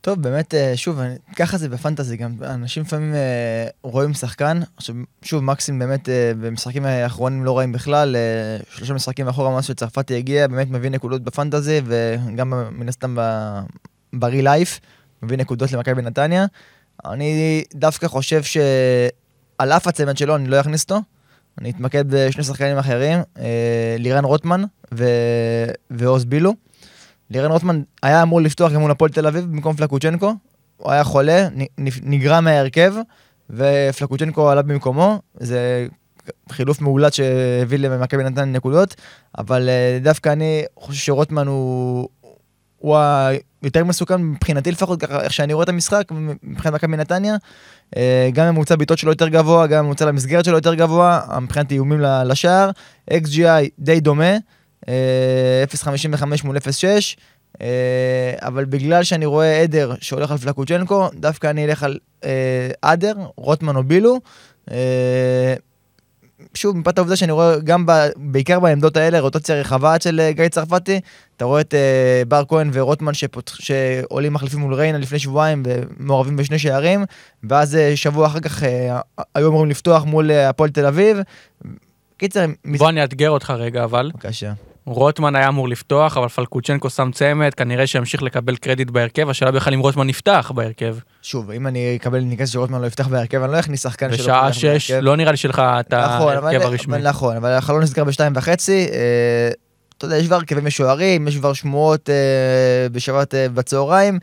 טוב, 0.00 0.22
באמת, 0.22 0.54
אה, 0.54 0.76
שוב, 0.76 1.00
ככה 1.36 1.58
זה 1.58 1.68
בפנטזי 1.68 2.16
גם. 2.16 2.34
אנשים 2.42 2.82
לפעמים 2.82 3.14
אה, 3.14 3.66
רואים 3.82 4.14
שחקן, 4.14 4.60
עכשיו, 4.76 4.94
שוב, 5.22 5.44
מקסים 5.44 5.78
באמת 5.78 6.08
אה, 6.08 6.32
במשחקים 6.40 6.84
האחרונים 6.84 7.44
לא 7.44 7.52
רואים 7.52 7.72
בכלל, 7.72 8.16
שלושה 8.70 8.94
משחקים 8.94 9.28
אחורה 9.28 9.50
מאז 9.50 9.64
שצרפתי 9.64 10.16
הגיע, 10.16 10.46
באמת 10.46 10.70
מביא 10.70 10.90
נקודות 10.90 11.22
בפנטזי, 11.22 11.80
וגם 11.84 12.52
מן 12.70 12.88
הסתם 12.88 13.16
ברי 14.12 14.42
לייף, 14.42 14.80
מביא 15.22 15.36
נקודות 15.38 15.72
למכבי 15.72 16.02
נתניה. 16.02 16.46
אני 17.04 17.64
דווקא 17.74 18.08
חושב 18.08 18.42
שעל 18.42 19.72
אף 19.72 19.86
הצמד 19.86 20.16
שלו, 20.16 20.36
אני 20.36 20.48
לא 20.48 20.60
אכניס 20.60 20.82
אותו. 20.82 20.98
אני 21.60 21.70
אתמקד 21.70 22.04
בשני 22.08 22.44
שחקנים 22.44 22.78
אחרים, 22.78 23.18
לירן 23.98 24.24
רוטמן. 24.24 24.64
ועוז 25.90 26.24
בילו. 26.24 26.54
לירן 27.30 27.50
רוטמן 27.50 27.82
היה 28.02 28.22
אמור 28.22 28.40
לפתוח 28.40 28.72
גם 28.72 28.80
מול 28.80 28.90
הפועל 28.90 29.10
תל 29.10 29.26
אביב 29.26 29.44
במקום 29.44 29.76
פלקוצ'נקו, 29.76 30.34
הוא 30.76 30.92
היה 30.92 31.04
חולה, 31.04 31.48
נגרע 32.02 32.40
מההרכב, 32.40 32.94
ופלקוצ'נקו 33.50 34.50
עלה 34.50 34.62
במקומו, 34.62 35.20
זה 35.40 35.86
חילוף 36.50 36.80
מאולץ 36.80 37.14
שהביא 37.14 37.78
למכבי 37.78 38.24
נתניה 38.24 38.44
נקודות, 38.44 38.94
אבל 39.38 39.68
אה, 39.68 39.98
דווקא 40.02 40.28
אני 40.28 40.62
חושב 40.76 41.00
שרוטמן 41.00 41.46
הוא, 41.46 42.08
הוא 42.78 42.96
היותר 43.62 43.84
מסוכן 43.84 44.22
מבחינתי 44.22 44.70
לפחות, 44.70 45.00
ככה 45.00 45.22
איך 45.22 45.32
שאני 45.32 45.52
רואה 45.52 45.64
את 45.64 45.68
המשחק, 45.68 46.04
מבחינת 46.42 46.74
מכבי 46.74 46.96
נתניה. 46.96 47.36
אה, 47.96 48.30
גם 48.32 48.48
ממוצע 48.54 48.76
בעיטות 48.76 48.98
שלו 48.98 49.10
יותר 49.10 49.28
גבוה, 49.28 49.66
גם 49.66 49.84
ממוצע 49.84 50.04
למסגרת 50.04 50.44
שלו 50.44 50.56
יותר 50.56 50.74
גבוה, 50.74 51.20
מבחינת 51.40 51.72
איומים 51.72 52.00
לשער. 52.00 52.70
XGI 53.10 53.68
די 53.78 54.00
דומה, 54.00 54.32
0.55 54.86 54.90
מול 56.44 56.56
0.6, 56.56 56.62
אה, 57.60 57.66
אבל 58.42 58.64
בגלל 58.64 59.02
שאני 59.04 59.26
רואה 59.26 59.60
עדר 59.62 59.94
שהולך 60.00 60.30
על 60.30 60.38
פלקוצ'נקו, 60.38 61.08
דווקא 61.14 61.46
אני 61.50 61.64
אלך 61.64 61.82
על 61.82 61.98
אה, 62.24 62.70
עדר, 62.82 63.12
רוטמן 63.36 63.76
או 63.76 63.82
בילו. 63.84 64.20
אה, 64.70 65.54
שוב, 66.54 66.76
מפאת 66.76 66.98
העובדה 66.98 67.16
שאני 67.16 67.32
רואה 67.32 67.58
גם 67.64 67.86
ב, 67.86 67.92
בעיקר 68.16 68.60
בעמדות 68.60 68.96
האלה, 68.96 69.20
רוטציה 69.20 69.60
רחבה 69.60 69.96
אה, 70.20 70.32
גיא 70.32 70.48
צרפתי, 70.48 71.00
אתה 71.36 71.44
רואה 71.44 71.60
את 71.60 71.74
אה, 71.74 72.22
בר 72.28 72.42
כהן 72.48 72.70
ורוטמן 72.72 73.14
שפותח, 73.14 73.54
שעולים 73.60 74.32
מחליפים 74.32 74.60
מול 74.60 74.74
ריינה 74.74 74.98
לפני 74.98 75.18
שבועיים 75.18 75.62
ומעורבים 75.66 76.36
בשני 76.36 76.58
שערים, 76.58 77.04
ואז 77.44 77.76
אה, 77.76 77.96
שבוע 77.96 78.26
אחר 78.26 78.40
כך 78.40 78.62
אה, 78.62 79.00
היו 79.34 79.48
אמורים 79.48 79.70
לפתוח 79.70 80.04
מול 80.04 80.30
אה, 80.30 80.48
הפועל 80.48 80.70
תל 80.70 80.86
אביב. 80.86 81.16
קיצר, 82.16 82.44
מס- 82.64 82.78
בוא 82.78 82.88
אני 82.88 83.02
אאתגר 83.02 83.30
אותך 83.30 83.50
רגע 83.50 83.84
אבל. 83.84 84.10
בבקשה. 84.14 84.52
רוטמן 84.90 85.36
היה 85.36 85.48
אמור 85.48 85.68
לפתוח, 85.68 86.16
אבל 86.16 86.28
פלקוצ'נקו 86.28 86.90
שם 86.90 87.10
צמד, 87.14 87.54
כנראה 87.54 87.86
שימשיך 87.86 88.22
לקבל 88.22 88.56
קרדיט 88.56 88.90
בהרכב, 88.90 89.28
השאלה 89.28 89.50
בכלל 89.50 89.74
אם 89.74 89.80
רוטמן 89.80 90.06
נפתח 90.06 90.52
בהרכב. 90.54 90.96
שוב, 91.22 91.50
אם 91.50 91.66
אני 91.66 91.96
אקבל 91.96 92.18
אינדיקציה 92.18 92.46
שרוטמן 92.46 92.80
לא 92.80 92.86
יפתח 92.86 93.08
בהרכב, 93.08 93.42
אני 93.42 93.52
לא 93.52 93.58
אכניס 93.58 93.82
שחקן 93.82 94.12
שלא 94.12 94.24
בשעה 94.24 94.52
שש. 94.52 94.90
לא 94.90 95.16
נראה 95.16 95.30
לי 95.30 95.36
שלך 95.36 95.62
את 95.80 95.94
נכון, 95.94 96.32
ההרכב 96.32 96.60
הרשמי. 96.60 96.98
נכון, 96.98 97.36
אבל 97.36 97.50
החלון 97.50 97.82
נסגר 97.82 98.04
בשתיים 98.04 98.32
וחצי. 98.36 98.86
אה, 98.92 99.50
אתה 99.98 100.06
יודע, 100.06 100.16
יש 100.16 100.26
כבר 100.26 100.36
הרכבים 100.36 100.64
משוערים, 100.64 101.28
יש 101.28 101.36
כבר 101.36 101.52
שמועות 101.52 102.10
אה, 102.10 102.88
בשבת 102.92 103.34
אה, 103.34 103.48
בצהריים. 103.48 104.18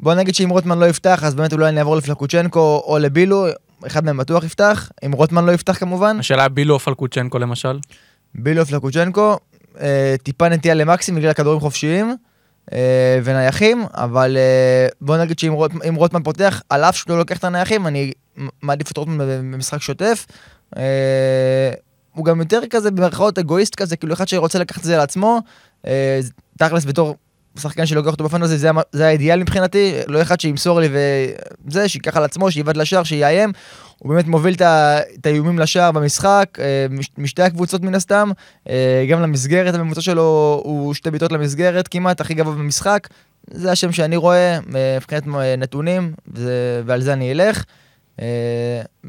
בוא 0.00 0.14
נגיד 0.14 0.34
שאם 0.34 0.48
רוטמן 0.50 0.78
לא 0.78 0.86
יפתח, 0.86 1.24
אז 1.24 1.34
באמת 1.34 1.52
אולי 1.52 1.68
אני 1.68 1.78
אעבור 1.78 1.96
לפלקוצ'נקו 1.96 2.82
או 2.86 2.98
לבילו, 2.98 3.46
אחד 3.86 4.04
מהם 4.04 4.16
בטוח 4.16 4.44
יפתח, 4.44 4.90
אם 5.06 5.12
רוטמן 5.12 5.44
לא 5.44 5.52
יפתח 5.52 5.78
כמובן. 5.78 6.16
השאלה 6.20 6.48
בילו 6.48 6.74
או 6.74 6.78
פלקוצ'נקו 6.78 7.38
למשל. 7.38 7.78
בילו 8.34 8.66
פלקוצ'נקו, 8.66 9.30
אה, 9.30 9.49
טיפה 10.22 10.48
נטייה 10.48 10.74
למקסים 10.74 11.14
בגלל 11.14 11.32
כדורים 11.32 11.60
חופשיים 11.60 12.16
אה, 12.72 13.18
ונייחים, 13.24 13.84
אבל 13.94 14.36
אה, 14.36 14.86
בוא 15.00 15.16
נגיד 15.16 15.38
שאם 15.38 15.52
רוט, 15.52 15.72
אם 15.88 15.94
רוטמן 15.94 16.22
פותח, 16.22 16.62
על 16.68 16.84
אף 16.84 16.96
שהוא 16.96 17.10
לא 17.10 17.18
לוקח 17.18 17.38
את 17.38 17.44
הנייחים, 17.44 17.86
אני 17.86 18.12
מעדיף 18.62 18.90
את 18.90 18.96
רוטמן 18.96 19.18
במשחק 19.18 19.82
שוטף. 19.82 20.26
אה, 20.76 21.72
הוא 22.14 22.24
גם 22.24 22.40
יותר 22.40 22.60
כזה 22.70 22.90
במרכאות 22.90 23.38
אגואיסט 23.38 23.74
כזה, 23.74 23.96
כאילו 23.96 24.14
אחד 24.14 24.28
שרוצה 24.28 24.58
לקחת 24.58 24.78
את 24.78 24.84
זה 24.84 24.96
לעצמו, 24.96 25.40
אה, 25.86 26.20
תכלס 26.58 26.84
בתור 26.84 27.16
שחקן 27.58 27.86
שלוקח 27.86 28.10
אותו 28.10 28.24
בפנטזי, 28.24 28.58
זה, 28.58 28.68
המ- 28.68 28.80
זה 28.92 29.06
האידיאל 29.06 29.40
מבחינתי, 29.40 29.94
לא 30.06 30.22
אחד 30.22 30.40
שימסור 30.40 30.80
לי 30.80 30.88
וזה, 31.66 31.88
שייקח 31.88 32.16
על 32.16 32.24
עצמו, 32.24 32.50
שיבעט 32.50 32.76
לשער, 32.76 33.02
שיאיים. 33.02 33.52
הוא 33.98 34.08
באמת 34.14 34.26
מוביל 34.26 34.54
את 35.18 35.26
האיומים 35.26 35.58
לשער 35.58 35.92
במשחק, 35.92 36.46
אה, 36.58 36.86
מש- 36.90 37.10
משתי 37.18 37.42
הקבוצות 37.42 37.82
מן 37.82 37.94
הסתם, 37.94 38.30
אה, 38.68 39.06
גם 39.10 39.22
למסגרת, 39.22 39.74
הממוצע 39.74 40.00
שלו 40.00 40.60
הוא 40.64 40.94
שתי 40.94 41.10
בעיטות 41.10 41.32
למסגרת 41.32 41.88
כמעט, 41.88 42.20
הכי 42.20 42.34
גבוה 42.34 42.54
במשחק. 42.54 43.08
זה 43.50 43.72
השם 43.72 43.92
שאני 43.92 44.16
רואה 44.16 44.54
אה, 44.74 44.96
מבחינת 44.96 45.22
נתונים, 45.58 46.12
וזה- 46.34 46.82
ועל 46.86 47.00
זה 47.02 47.12
אני 47.12 47.32
אלך. 47.32 47.64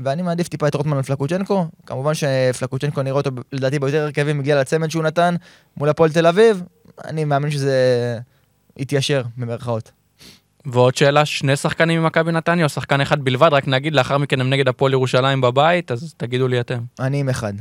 ואני 0.04 0.22
מעדיף 0.22 0.48
טיפה 0.48 0.68
את 0.68 0.76
רוטמן 0.76 0.98
על 0.98 1.04
פלקוצ'נקו. 1.04 1.66
כמובן 1.86 2.12
שפלקוצ'נקו 2.14 3.02
נראה 3.02 3.18
אותו 3.18 3.30
לדעתי 3.52 3.80
ביותר 3.80 4.02
הרכבים 4.04 4.40
בגלל 4.40 4.58
הצמד 4.58 4.92
שהוא 4.92 5.04
נתן 5.04 5.36
מול 5.78 5.90
הפועל 5.90 6.12
תל 6.12 6.28
אביב. 6.28 6.64
אני 7.06 7.26
מאמין 7.26 7.52
שזה 7.52 7.76
יתיישר 8.86 9.24
במרכאות. 9.38 9.92
ועוד 10.66 10.96
שאלה, 10.96 11.26
שני 11.26 11.56
שחקנים 11.56 12.02
ממכבי 12.04 12.32
נתניה 12.32 12.64
או 12.64 12.70
שחקן 12.70 13.02
אחד 13.02 13.22
בלבד? 13.24 13.50
רק 13.54 13.68
נגיד, 13.68 13.94
לאחר 13.96 14.18
מכן 14.18 14.42
הם 14.42 14.50
נגד 14.50 14.68
הפועל 14.68 14.92
ירושלים 14.94 15.42
בבית, 15.42 15.92
אז 15.92 16.14
תגידו 16.18 16.48
לי 16.48 16.60
אתם. 16.60 16.80
אני 17.00 17.20
עם 17.20 17.30
אחד. 17.30 17.54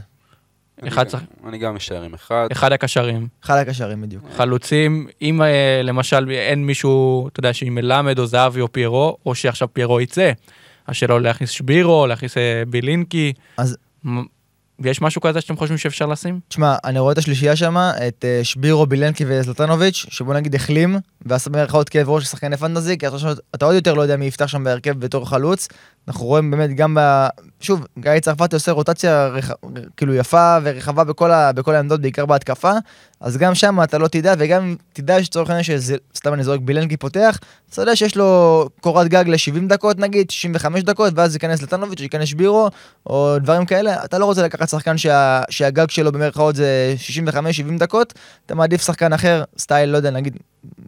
אחד 0.88 1.02
אני 1.02 1.11
שח- 1.11 1.18
גם- 1.42 1.48
אני 1.48 1.59
גם 1.59 1.76
אשאר 1.76 2.02
עם 2.02 2.14
אחד. 2.14 2.48
אחד 2.52 2.72
הקשרים. 2.72 3.28
אחד 3.44 3.56
הקשרים 3.56 4.02
בדיוק. 4.02 4.24
חלוצים, 4.37 5.06
אם 5.22 5.42
אה, 5.42 5.80
למשל 5.85 6.30
אין 6.30 6.66
מישהו, 6.66 7.28
אתה 7.28 7.40
יודע, 7.40 7.52
שהיא 7.54 7.70
מלמד 7.70 8.18
או 8.18 8.26
זהבי 8.26 8.61
או 8.61 8.72
פיירו, 8.72 9.16
או 9.26 9.35
שעכשיו 9.35 9.68
פיירו 9.72 10.00
יצא, 10.00 10.33
השאלה 10.88 11.12
הוא 11.14 11.20
להכניס 11.20 11.50
שבירו, 11.50 12.06
להכניס 12.06 12.37
אה, 12.37 12.62
בילינקי. 12.68 13.33
אז- 13.56 13.76
מ- 14.80 14.86
יש 14.86 15.02
משהו 15.02 15.20
כזה 15.20 15.40
שאתם 15.40 15.56
חושבים 15.56 15.78
שאפשר 15.78 16.06
לשים? 16.06 16.40
תשמע, 16.48 16.76
אני 16.84 16.98
רואה 16.98 17.12
את 17.12 17.18
השלישייה 17.18 17.56
שם, 17.56 17.76
את 17.76 18.24
אה, 18.24 18.40
שבירו, 18.42 18.86
בילנקי 18.86 19.24
וזלטנוביץ', 19.28 20.06
שבוא 20.08 20.34
נגיד 20.34 20.54
החלים, 20.54 20.98
ועשה 21.26 21.50
במרכאות 21.50 21.88
כאב 21.88 22.09
ראש 22.09 22.24
לשחקני 22.24 22.56
פנטזי, 22.56 22.98
כי 22.98 23.06
עכשיו 23.06 23.35
אתה 23.54 23.64
עוד 23.64 23.74
יותר 23.74 23.94
לא 23.94 24.02
יודע 24.02 24.16
מי 24.16 24.24
יפתח 24.24 24.46
שם 24.46 24.64
בהרכב 24.64 24.98
בתור 24.98 25.28
חלוץ. 25.28 25.68
אנחנו 26.09 26.26
רואים 26.26 26.50
באמת 26.50 26.74
גם 26.74 26.94
ב... 26.94 27.26
שוב, 27.61 27.87
גיא 27.98 28.20
צרפתי 28.20 28.56
עושה 28.56 28.72
רוטציה 28.72 29.26
רח... 29.26 29.50
כאילו 29.96 30.14
יפה 30.14 30.59
ורחבה 30.62 31.04
בכל, 31.04 31.30
ה... 31.30 31.52
בכל 31.52 31.74
העמדות, 31.74 32.00
בעיקר 32.00 32.26
בהתקפה, 32.26 32.72
אז 33.20 33.37
גם 33.37 33.54
שם 33.54 33.83
אתה 33.83 33.98
לא 33.98 34.09
תדע, 34.09 34.35
וגם 34.38 34.76
תדע 34.92 35.24
שצורך 35.24 35.50
העניין 35.50 35.64
שזה, 35.64 35.96
סתם 36.16 36.35
אני 36.35 36.44
זורק, 36.44 36.61
בילנקי 36.61 36.96
פותח, 36.96 37.38
אתה 37.70 37.83
יודע 37.83 37.96
שיש 37.96 38.16
לו 38.16 38.68
קורת 38.80 39.09
גג 39.09 39.24
ל-70 39.28 39.68
דקות 39.68 39.98
נגיד, 39.98 40.30
65 40.30 40.83
דקות, 40.83 41.12
ואז 41.16 41.35
ייכנס 41.35 41.62
לטנוביץ', 41.62 42.00
ייכנס 42.00 42.28
שבירו, 42.28 42.68
או 43.06 43.38
דברים 43.38 43.66
כאלה, 43.66 44.04
אתה 44.04 44.18
לא 44.18 44.24
רוצה 44.24 44.42
לקחת 44.42 44.68
שחקן 44.68 44.98
שה... 44.98 45.42
שהגג 45.50 45.90
שלו 45.90 46.12
במרכאות 46.12 46.56
זה 46.56 46.94
65-70 47.28 47.78
דקות, 47.78 48.14
אתה 48.46 48.54
מעדיף 48.54 48.85
שחקן 48.85 49.12
אחר, 49.12 49.44
סטייל, 49.59 49.90
לא 49.90 49.96
יודע, 49.96 50.11
נגיד 50.11 50.37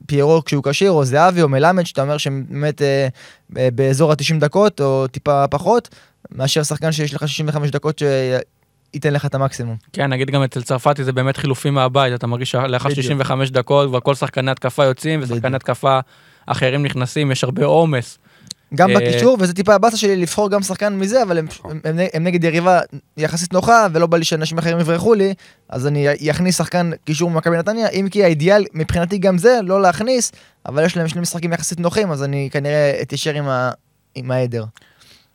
פיירו 0.07 0.45
כשהוא 0.45 0.63
כשיר, 0.65 0.91
או 0.91 1.05
זהבי 1.05 1.43
או 1.43 1.49
מלמד, 1.49 1.87
שאתה 1.87 2.03
אומר 2.03 2.19
שהם 2.19 2.45
באמת 2.49 2.83
אה, 2.83 3.09
אה, 3.57 3.69
באזור 3.75 4.11
ה-90 4.11 4.41
דקות, 4.41 4.81
או 4.81 5.07
טיפה 5.07 5.49
פחות, 5.49 5.89
מאשר 6.31 6.63
שחקן 6.63 6.93
שיש 6.93 7.15
לך 7.15 7.29
65 7.29 7.71
דקות 7.71 7.99
שייתן 7.99 9.13
לך 9.13 9.27
את 9.27 9.35
המקסימום. 9.35 9.77
כן, 9.93 10.13
נגיד 10.13 10.31
גם 10.31 10.43
אצל 10.43 10.63
צרפתי 10.63 11.05
זה 11.05 11.13
באמת 11.13 11.37
חילופים 11.37 11.75
מהבית, 11.75 12.15
אתה 12.15 12.27
מרגיש 12.27 12.51
שלאחר 12.51 12.89
בדיוק. 12.89 13.03
65 13.03 13.51
דקות 13.51 13.89
כבר 13.89 14.01
כל 14.01 14.15
שחקני 14.15 14.51
התקפה 14.51 14.85
יוצאים 14.85 15.21
ושחקני. 15.23 15.57
התקפה 15.57 16.01
אחרים 16.47 16.83
נכנסים, 16.83 17.31
יש 17.31 17.45
הרבה 17.45 17.65
עומס. 17.65 18.19
גם 18.75 18.91
אה, 18.91 18.97
בקישור, 18.97 19.37
וזה 19.41 19.55
טיפה 19.55 19.75
הבאסה 19.75 19.97
שלי 19.97 20.17
לבחור 20.17 20.51
גם 20.51 20.63
שחקן 20.63 20.99
מזה, 20.99 21.23
אבל 21.23 21.39
הם, 21.39 21.47
הם, 21.65 21.81
הם, 21.85 21.97
הם 22.15 22.25
נגד 22.25 22.45
יריבה 22.45 22.81
יחסית 23.17 23.53
נוחה, 23.53 23.87
ולא 23.93 24.07
בא 24.07 24.19
לי 24.19 24.25
שאנשים 24.25 24.59
אחרים 24.59 24.81
יברחו 24.81 25.15
לי, 25.15 25.35
אז 25.69 25.87
אני 25.87 26.31
אכניס 26.31 26.59
שחקן 26.59 26.91
קישור 27.05 27.31
ממכבי 27.31 27.57
נתניה, 27.57 27.89
אם 27.89 28.09
כי 28.11 28.25
האידיאל 28.25 28.65
מבחינתי 28.75 29.19
גם 29.19 29.39
זה, 29.39 29.59
לא 29.63 29.83
להכניס, 29.83 30.33
אבל 30.67 30.85
יש 30.85 30.97
להם 30.97 31.09
שני 31.09 31.21
משחקים 31.21 31.53
יחסית 31.53 31.81
נוחים, 31.81 32.11
אז 32.11 32.23
אני 32.25 32.49
כנראה 32.53 32.99
אתיישר 33.03 33.35
עם, 33.35 33.49
ה, 33.49 33.71
עם 34.15 34.31
העדר. 34.31 34.65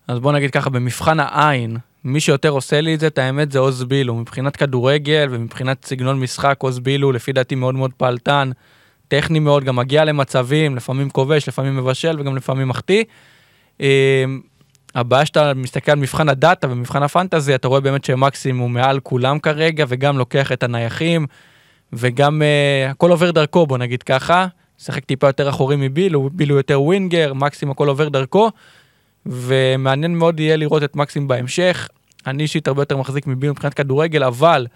אז 0.08 0.20
בוא 0.20 0.32
נגיד 0.32 0.52
ככה, 0.52 0.70
במבחן 0.70 1.20
העין, 1.20 1.78
מי 2.04 2.20
שיותר 2.20 2.50
עושה 2.50 2.82
לי 2.82 2.96
את 2.96 3.00
זה, 3.00 3.08
את 3.08 3.18
האמת 3.18 3.52
זה 3.52 3.60
עוז 3.60 3.84
בילו. 3.84 4.16
מבחינת 4.16 4.56
כדורגל 4.56 5.28
ומבחינת 5.32 5.86
סגנון 5.86 6.20
משחק, 6.20 6.56
עוז 6.60 6.80
בילו 6.80 7.12
לפי 7.12 7.34
דעתי 7.34 7.56
מאוד 7.56 7.76
מאוד 7.76 7.92
פעלתן, 7.98 8.52
טכני 9.08 9.40
מאוד, 9.40 9.64
גם 9.64 9.76
מגיע 9.76 10.06
למצבים, 10.06 10.76
לפעמים 10.76 11.10
כובש, 11.10 11.48
לפעמים 11.48 11.78
מבשל 11.78 12.20
וגם 12.20 12.36
לפעמים 12.36 12.68
מחטיא. 12.68 13.04
אה, 13.82 14.26
הבעיה 14.96 15.26
שאתה 15.26 15.54
מסתכל 15.54 15.92
על 15.92 16.00
מבחן 16.00 16.30
הדאטה 16.30 16.72
ומבחן 16.72 17.04
הפנטזי, 17.04 17.56
אתה 17.56 17.68
רואה 17.68 17.80
באמת 17.80 18.06
שמקסים 18.06 18.58
הוא 18.58 18.70
מעל 18.70 19.00
כולם 19.00 19.40
כרגע, 19.40 19.86
וגם 19.88 20.18
לוקח 20.18 20.52
את 20.52 20.64
הנייחים, 20.64 21.26
וגם 21.94 22.42
uh, 22.42 22.92
הכל 22.92 23.12
עובר 23.12 23.32
דרכו, 23.32 23.68
בוא 23.68 23.78
נגיד 23.78 24.04
ככה. 24.04 24.48
שיחק 24.78 25.06
טיפה 25.06 25.28
יותר 25.28 25.50
אחורי 25.50 25.76
מבילו, 25.76 26.30
בילו 26.34 26.58
יותר 26.58 26.82
ווינגר, 26.82 27.34
מקסים 27.34 27.72
הכל 27.72 27.88
עובר 27.88 28.10
דרכו. 28.10 28.52
ומעניין 29.26 30.16
מאוד 30.16 30.40
יהיה 30.40 30.56
לראות 30.56 30.84
את 30.84 30.96
מקסים 30.96 31.28
בהמשך. 31.28 31.90
אני 32.28 32.44
אישית 32.44 32.68
הרבה 32.68 32.82
יותר 32.82 32.98
מחזיק 32.98 33.28
מבילו 33.28 33.54
מבחינת 33.54 33.74
כדורגל, 33.74 34.24
אבל 34.24 34.68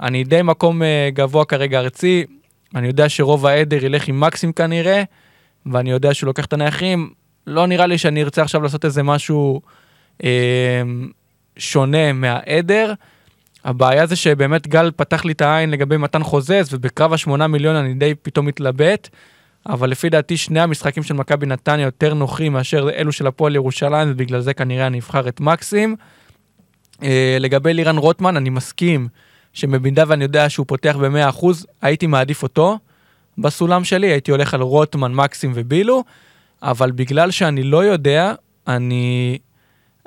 אני 0.00 0.24
די 0.24 0.42
מקום 0.42 0.82
אה, 0.82 1.08
גבוה 1.12 1.44
כרגע 1.44 1.80
ארצי. 1.80 2.24
אני 2.74 2.86
יודע 2.86 3.08
שרוב 3.08 3.46
העדר 3.46 3.84
ילך 3.84 4.08
עם 4.08 4.20
מקסים 4.20 4.52
כנראה, 4.52 5.02
ואני 5.66 5.90
יודע 5.90 6.14
שהוא 6.14 6.26
לוקח 6.26 6.44
את 6.44 6.52
הנייחים. 6.52 7.10
לא 7.46 7.66
נראה 7.66 7.86
לי 7.86 7.98
שאני 7.98 8.22
ארצה 8.22 8.42
עכשיו 8.42 8.62
לעשות 8.62 8.84
איזה 8.84 9.02
משהו 9.02 9.60
אה, 10.24 10.82
שונה 11.56 12.12
מהעדר. 12.12 12.92
הבעיה 13.64 14.06
זה 14.06 14.16
שבאמת 14.16 14.66
גל 14.66 14.90
פתח 14.96 15.24
לי 15.24 15.32
את 15.32 15.40
העין 15.40 15.70
לגבי 15.70 15.96
מתן 15.96 16.22
חוזז, 16.22 16.68
ובקרב 16.74 17.12
השמונה 17.12 17.46
מיליון 17.46 17.76
אני 17.76 17.94
די 17.94 18.14
פתאום 18.22 18.46
מתלבט. 18.46 19.08
אבל 19.68 19.90
לפי 19.90 20.08
דעתי 20.08 20.36
שני 20.36 20.60
המשחקים 20.60 21.02
של 21.02 21.14
מכבי 21.14 21.46
נתניה 21.46 21.84
יותר 21.84 22.14
נוחים 22.14 22.52
מאשר 22.52 22.88
אלו 22.90 23.12
של 23.12 23.26
הפועל 23.26 23.54
ירושלים, 23.54 24.10
ובגלל 24.10 24.40
זה 24.40 24.54
כנראה 24.54 24.86
אני 24.86 24.98
אבחר 24.98 25.28
את 25.28 25.40
מקסים. 25.40 25.96
אה, 27.02 27.36
לגבי 27.40 27.74
לירן 27.74 27.98
רוטמן, 27.98 28.36
אני 28.36 28.50
מסכים 28.50 29.08
שבמידה 29.58 30.04
ואני 30.06 30.24
יודע 30.24 30.48
שהוא 30.48 30.66
פותח 30.66 30.96
ב-100%, 30.96 31.46
הייתי 31.82 32.06
מעדיף 32.06 32.42
אותו 32.42 32.78
בסולם 33.38 33.84
שלי, 33.84 34.06
הייתי 34.06 34.30
הולך 34.30 34.54
על 34.54 34.60
רוטמן, 34.60 35.12
מקסים 35.12 35.52
ובילו, 35.54 36.04
אבל 36.62 36.90
בגלל 36.90 37.30
שאני 37.30 37.62
לא 37.62 37.84
יודע, 37.84 38.34
אני 38.68 39.38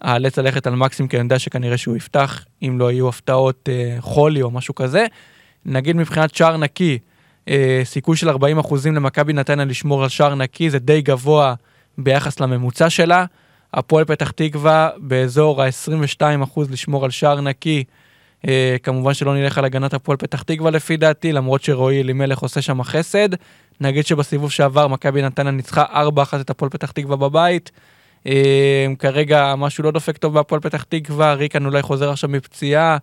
אאלץ 0.06 0.40
ללכת 0.40 0.68
על 0.68 0.76
מקסים, 0.76 1.08
כי 1.08 1.18
אני 1.18 1.24
יודע 1.24 1.40
שכנראה 1.40 1.78
שהוא 1.78 1.98
יפתח, 1.98 2.46
אם 2.62 2.80
לא 2.80 2.92
יהיו 2.92 3.10
הפתעות 3.10 3.70
אה, 3.70 3.98
חולי 4.00 4.42
או 4.42 4.52
משהו 4.52 4.76
כזה. 4.76 5.06
נגיד 5.66 5.96
מבחינת 5.96 6.36
שער 6.36 6.58
נקי, 6.58 7.00
אה, 7.48 7.82
סיכוי 7.84 8.18
של 8.18 8.30
40% 8.30 8.34
למכבי 8.86 9.34
נתניה 9.34 9.66
לשמור 9.66 10.04
על 10.04 10.10
שער 10.10 10.36
נקי, 10.36 10.70
זה 10.70 10.80
די 10.80 11.02
גבוה 11.02 11.54
ביחס 11.98 12.40
לממוצע 12.40 12.90
שלה. 12.90 13.26
הפועל 13.74 14.06
פתח 14.06 14.32
תקווה 14.32 14.90
באזור 14.98 15.64
ה-22% 15.64 16.62
לשמור 16.70 17.06
על 17.06 17.12
שער 17.12 17.42
נקי. 17.42 17.84
אה, 18.48 18.76
כמובן 18.84 19.14
שלא 19.14 19.36
נלך 19.36 19.58
על 19.58 19.66
הגנת 19.66 19.94
הפועל 19.94 20.18
פתח 20.18 20.42
תקווה 20.42 20.72
לפי 20.72 20.98
דעתי, 20.98 21.32
למרות 21.32 21.64
שרועי 21.64 22.02
אלימלך 22.02 22.40
עושה 22.40 22.62
שם 22.62 22.84
חסד. 22.84 23.30
נגיד 23.82 24.06
שבסיבוב 24.06 24.52
שעבר 24.52 24.88
מכבי 24.88 25.22
נתניה 25.22 25.52
ניצחה 25.52 25.86
4-1 25.86 26.42
את 26.42 26.50
הפועל 26.50 26.72
פתח 26.72 26.92
תקווה 26.92 27.16
בבית. 27.16 27.72
אה, 28.28 28.88
כרגע 29.00 29.56
משהו 29.58 29.84
לא 29.84 29.92
דופק 29.92 30.18
טוב 30.18 30.34
בהפועל 30.34 30.62
פתח 30.62 30.84
תקווה, 30.90 31.34
ריקן 31.34 31.66
אולי 31.66 31.82
חוזר 31.82 32.12
עכשיו 32.12 32.30
מפציעה. 32.30 32.98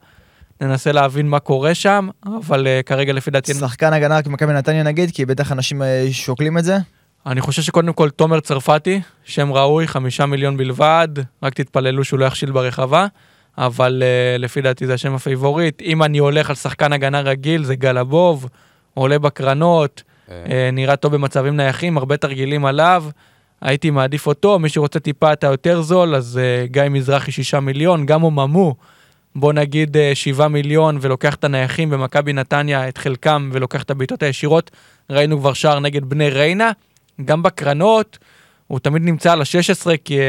ננסה 0.61 0.93
להבין 0.93 1.29
מה 1.29 1.39
קורה 1.39 1.75
שם, 1.75 2.09
אבל 2.27 2.67
אה, 2.67 2.83
כרגע 2.83 3.13
לפי 3.13 3.31
דעתי... 3.31 3.55
שחקן 3.55 3.93
הגנה 3.93 4.23
ממכבי 4.23 4.53
נתניה 4.53 4.83
נגיד, 4.83 5.11
כי 5.11 5.27
בטח 5.27 5.53
אנשים 5.53 5.83
אה, 5.83 6.07
שוקלים 6.13 6.59
את 6.59 6.65
זה. 6.65 6.77
אני 7.27 7.41
חושב 7.41 7.63
שקודם 7.63 7.93
כל 7.93 8.11
תומר 8.11 8.41
צרפתי, 8.41 9.01
שם 9.25 9.53
ראוי, 9.53 9.87
חמישה 9.87 10.27
מיליון 10.27 10.57
בלבד, 10.57 11.09
רק 11.43 11.55
תתפללו 11.55 12.05
שהוא 12.05 12.21
לא 12.21 12.25
יכשיל 12.25 12.51
ברחבה, 12.51 13.07
אבל 13.59 14.03
אה, 14.03 14.39
לפי 14.39 14.61
דעתי 14.61 14.87
זה 14.87 14.95
השם 14.95 15.15
הפייבוריט. 15.15 15.83
אם 15.83 16.03
אני 16.03 16.19
הולך 16.19 16.51
על 16.51 16.57
שחקן 16.57 16.93
הגנה 16.93 17.21
רגיל, 17.21 17.65
זה 17.65 17.77
גלבוב, 17.77 18.49
עולה 18.95 19.19
בקרנות, 19.19 20.03
uh, 20.27 20.31
נראה 20.73 20.97
טוב 20.97 21.15
במצבים 21.15 21.57
נייחים, 21.57 21.99
הרבה 21.99 22.17
תרגילים 22.17 22.65
עליו. 22.65 23.05
הייתי 23.61 23.91
מעדיף 23.91 24.27
אותו, 24.27 24.59
מי 24.59 24.69
שרוצה 24.69 25.01
טיפה 25.01 25.33
את 25.33 25.45
היותר 25.45 25.81
זול, 25.83 26.15
אז 26.15 26.41
uh, 26.41 26.73
גיא 26.73 26.83
מזרחי 26.91 27.33
שישה 27.33 27.61
מיליון, 27.61 28.07
גם 28.07 28.21
הוא 28.21 28.33
ממו. 28.33 28.75
בוא 29.37 29.53
נגיד 29.53 29.97
אה, 29.97 30.11
שבעה 30.15 30.49
מיליון 30.49 30.99
ולוקח 31.01 31.35
את 31.35 31.45
הנייחים 31.45 31.91
במכבי 31.91 32.33
נתניה, 32.33 32.89
את 32.89 32.99
חלקם, 32.99 33.51
ולוקח 33.53 33.83
את 33.83 33.91
הבעיטות 33.91 34.23
הישירות. 34.23 34.71
ראינו 35.11 35.39
כבר 35.39 35.53
שער 35.53 35.81
נגד 35.81 36.05
בני 36.05 36.31
ריינה. 36.31 36.71
גם 37.25 37.43
בקרנות, 37.43 38.19
הוא 38.67 38.79
תמיד 38.79 39.03
נמצא 39.03 39.33
על 39.33 39.41
ה-16 39.41 39.87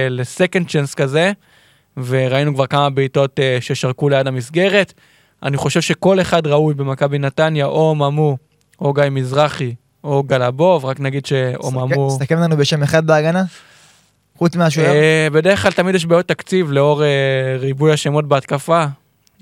לסקנד 0.10 0.68
צ'אנס 0.70 0.94
כזה, 0.94 1.32
וראינו 1.98 2.54
כבר 2.54 2.68
כמה 2.68 2.90
בעיטות 2.90 3.40
אה, 3.40 3.58
ששרקו 3.62 4.10
ליד 4.10 4.28
המסגרת. 4.28 4.94
אני 5.44 5.58
חושב 5.58 5.82
שכל 5.82 6.22
אחד 6.22 6.48
ראוי 6.48 6.74
במכבי 6.74 7.20
נתניה, 7.20 7.66
או 7.66 7.96
ממו, 7.96 8.38
או 8.82 8.94
גיא 8.94 9.04
מזרחי, 9.12 9.76
או 10.04 10.24
גלבוב, 10.24 10.86
רק 10.86 11.00
נגיד 11.00 11.26
שאו 11.26 11.72
ממו... 11.72 12.10
סתכם 12.10 12.40
לנו 12.40 12.58
בשם 12.58 12.84
אחד 12.84 13.08
בהגנה. 13.08 13.44
חוץ 14.38 14.56
מהשוער. 14.56 14.88
אה, 14.88 15.28
בדרך 15.32 15.62
כלל 15.62 15.72
תמיד 15.72 15.96
יש 15.96 16.06
בעיות 16.06 16.28
תקציב 16.28 16.72
לאור 16.72 17.04
אה, 17.04 17.58
ריבוי 17.60 17.94
השמות 17.94 18.28
בהתקפה, 18.28 18.86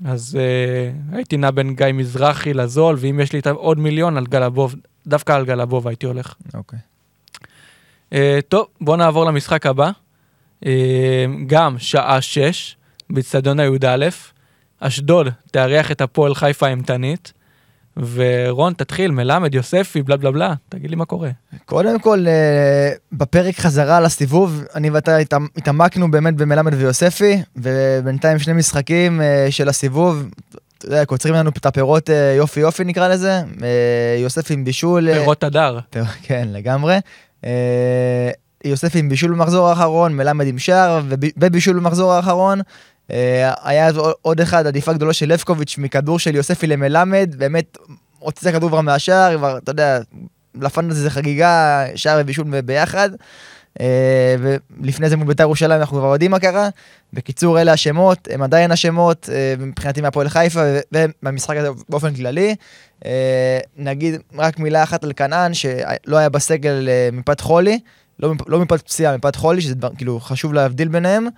אז 0.04 0.38
אה, 0.40 1.16
הייתי 1.16 1.36
נע 1.36 1.50
בין 1.50 1.74
גיא 1.74 1.86
מזרחי 1.94 2.54
לזול, 2.54 2.96
ואם 2.98 3.20
יש 3.20 3.32
לי 3.32 3.40
עוד 3.54 3.78
מיליון 3.78 4.16
על 4.16 4.26
גלבוב 4.26 4.74
דווקא 5.06 5.32
על 5.32 5.44
גלבוב 5.44 5.88
הייתי 5.88 6.06
הולך. 6.06 6.34
אוקיי. 6.54 6.78
אה, 8.12 8.38
טוב, 8.48 8.66
בואו 8.80 8.96
נעבור 8.96 9.24
למשחק 9.24 9.66
הבא. 9.66 9.90
אה, 10.66 10.72
גם 11.46 11.76
שעה 11.78 12.20
שש, 12.20 12.76
באצטדיון 13.10 13.60
הי"א. 13.60 14.08
אשדוד 14.80 15.28
תארח 15.50 15.90
את 15.92 16.00
הפועל 16.00 16.34
חיפה 16.34 16.66
האימתנית. 16.66 17.32
ורון, 18.12 18.72
תתחיל, 18.72 19.10
מלמד, 19.10 19.54
יוספי, 19.54 20.02
בלה 20.02 20.16
בלה 20.16 20.30
בלה, 20.30 20.54
תגיד 20.68 20.90
לי 20.90 20.96
מה 20.96 21.04
קורה. 21.04 21.30
קודם 21.64 21.98
כל, 22.00 22.24
אה, 22.28 22.90
בפרק 23.12 23.58
חזרה 23.58 24.00
לסיבוב, 24.00 24.64
אני 24.74 24.90
ואתה 24.90 25.16
התעמ- 25.18 25.48
התעמקנו 25.56 26.10
באמת 26.10 26.34
במלמד 26.36 26.74
ויוספי, 26.74 27.42
ובינתיים 27.56 28.38
שני 28.38 28.52
משחקים 28.52 29.20
אה, 29.20 29.46
של 29.50 29.68
הסיבוב, 29.68 30.28
אתה 30.78 30.86
יודע, 30.86 31.04
קוצרים 31.04 31.34
לנו 31.34 31.50
את 31.50 31.66
הפירות 31.66 32.10
אה, 32.10 32.34
יופי 32.36 32.60
יופי 32.60 32.84
נקרא 32.84 33.08
לזה. 33.08 33.40
יוספי 34.22 34.54
עם 34.54 34.64
בישול. 34.64 35.12
פירות 35.14 35.44
הדר. 35.44 35.78
כן, 36.22 36.48
לגמרי. 36.52 36.98
יוסף 38.64 38.96
עם 38.96 39.08
בישול 39.08 39.32
במחזור 39.32 39.68
האחרון, 39.68 40.16
מלמד 40.16 40.46
עם 40.46 40.58
שער, 40.58 41.00
וב- 41.08 41.30
ובישול 41.36 41.76
במחזור 41.76 42.12
האחרון. 42.12 42.60
אה, 43.10 43.52
היה 43.62 43.86
אז 43.86 43.96
עוד 44.22 44.40
אחד, 44.40 44.66
עדיפה 44.66 44.92
גדולה 44.92 45.12
של 45.12 45.32
לבקוביץ' 45.32 45.78
מכדור 45.78 46.18
של 46.18 46.34
יוספי 46.34 46.66
למלמד, 46.66 47.34
באמת 47.38 47.78
הוציא 48.18 48.50
את 48.50 48.54
הכדור 48.54 48.70
כבר 48.70 48.80
מהשער, 48.80 49.36
כבר, 49.36 49.58
אתה 49.58 49.70
יודע, 49.70 49.98
לפנטזי 50.54 51.00
זה 51.00 51.10
חגיגה, 51.10 51.84
שער 51.94 52.18
ובישול 52.20 52.60
ביחד. 52.60 53.10
אה, 53.80 54.36
ולפני 54.80 55.08
זה 55.08 55.16
מול 55.16 55.26
בית"ר 55.26 55.42
ירושלים 55.42 55.80
אנחנו 55.80 55.98
כבר 55.98 56.12
יודעים 56.12 56.30
מה 56.30 56.38
קרה. 56.38 56.68
בקיצור, 57.12 57.60
אלה 57.60 57.72
השמות, 57.72 58.28
הם 58.30 58.42
עדיין 58.42 58.70
השמות, 58.70 59.28
אה, 59.32 59.54
מבחינתי 59.58 60.00
מהפועל 60.00 60.28
חיפה 60.28 60.60
ומהמשחק 60.92 61.56
הזה 61.56 61.68
באופן 61.88 62.14
כללי. 62.14 62.54
נגיד 63.76 64.14
רק 64.34 64.58
מילה 64.58 64.82
אחת 64.82 65.04
על 65.04 65.12
כנען, 65.16 65.54
שלא 65.54 66.16
היה 66.16 66.28
בסגל 66.28 66.88
מפאת 67.12 67.40
חולי, 67.40 67.78
לא, 68.20 68.34
לא 68.46 68.60
מפאת 68.60 68.82
פציעה, 68.82 69.16
מפאת 69.16 69.36
חולי, 69.36 69.60
שזה 69.60 69.74
דבר, 69.74 69.90
כאילו 69.96 70.20
חשוב 70.20 70.54
להבדיל 70.54 70.88
ביניהם. 70.88 71.28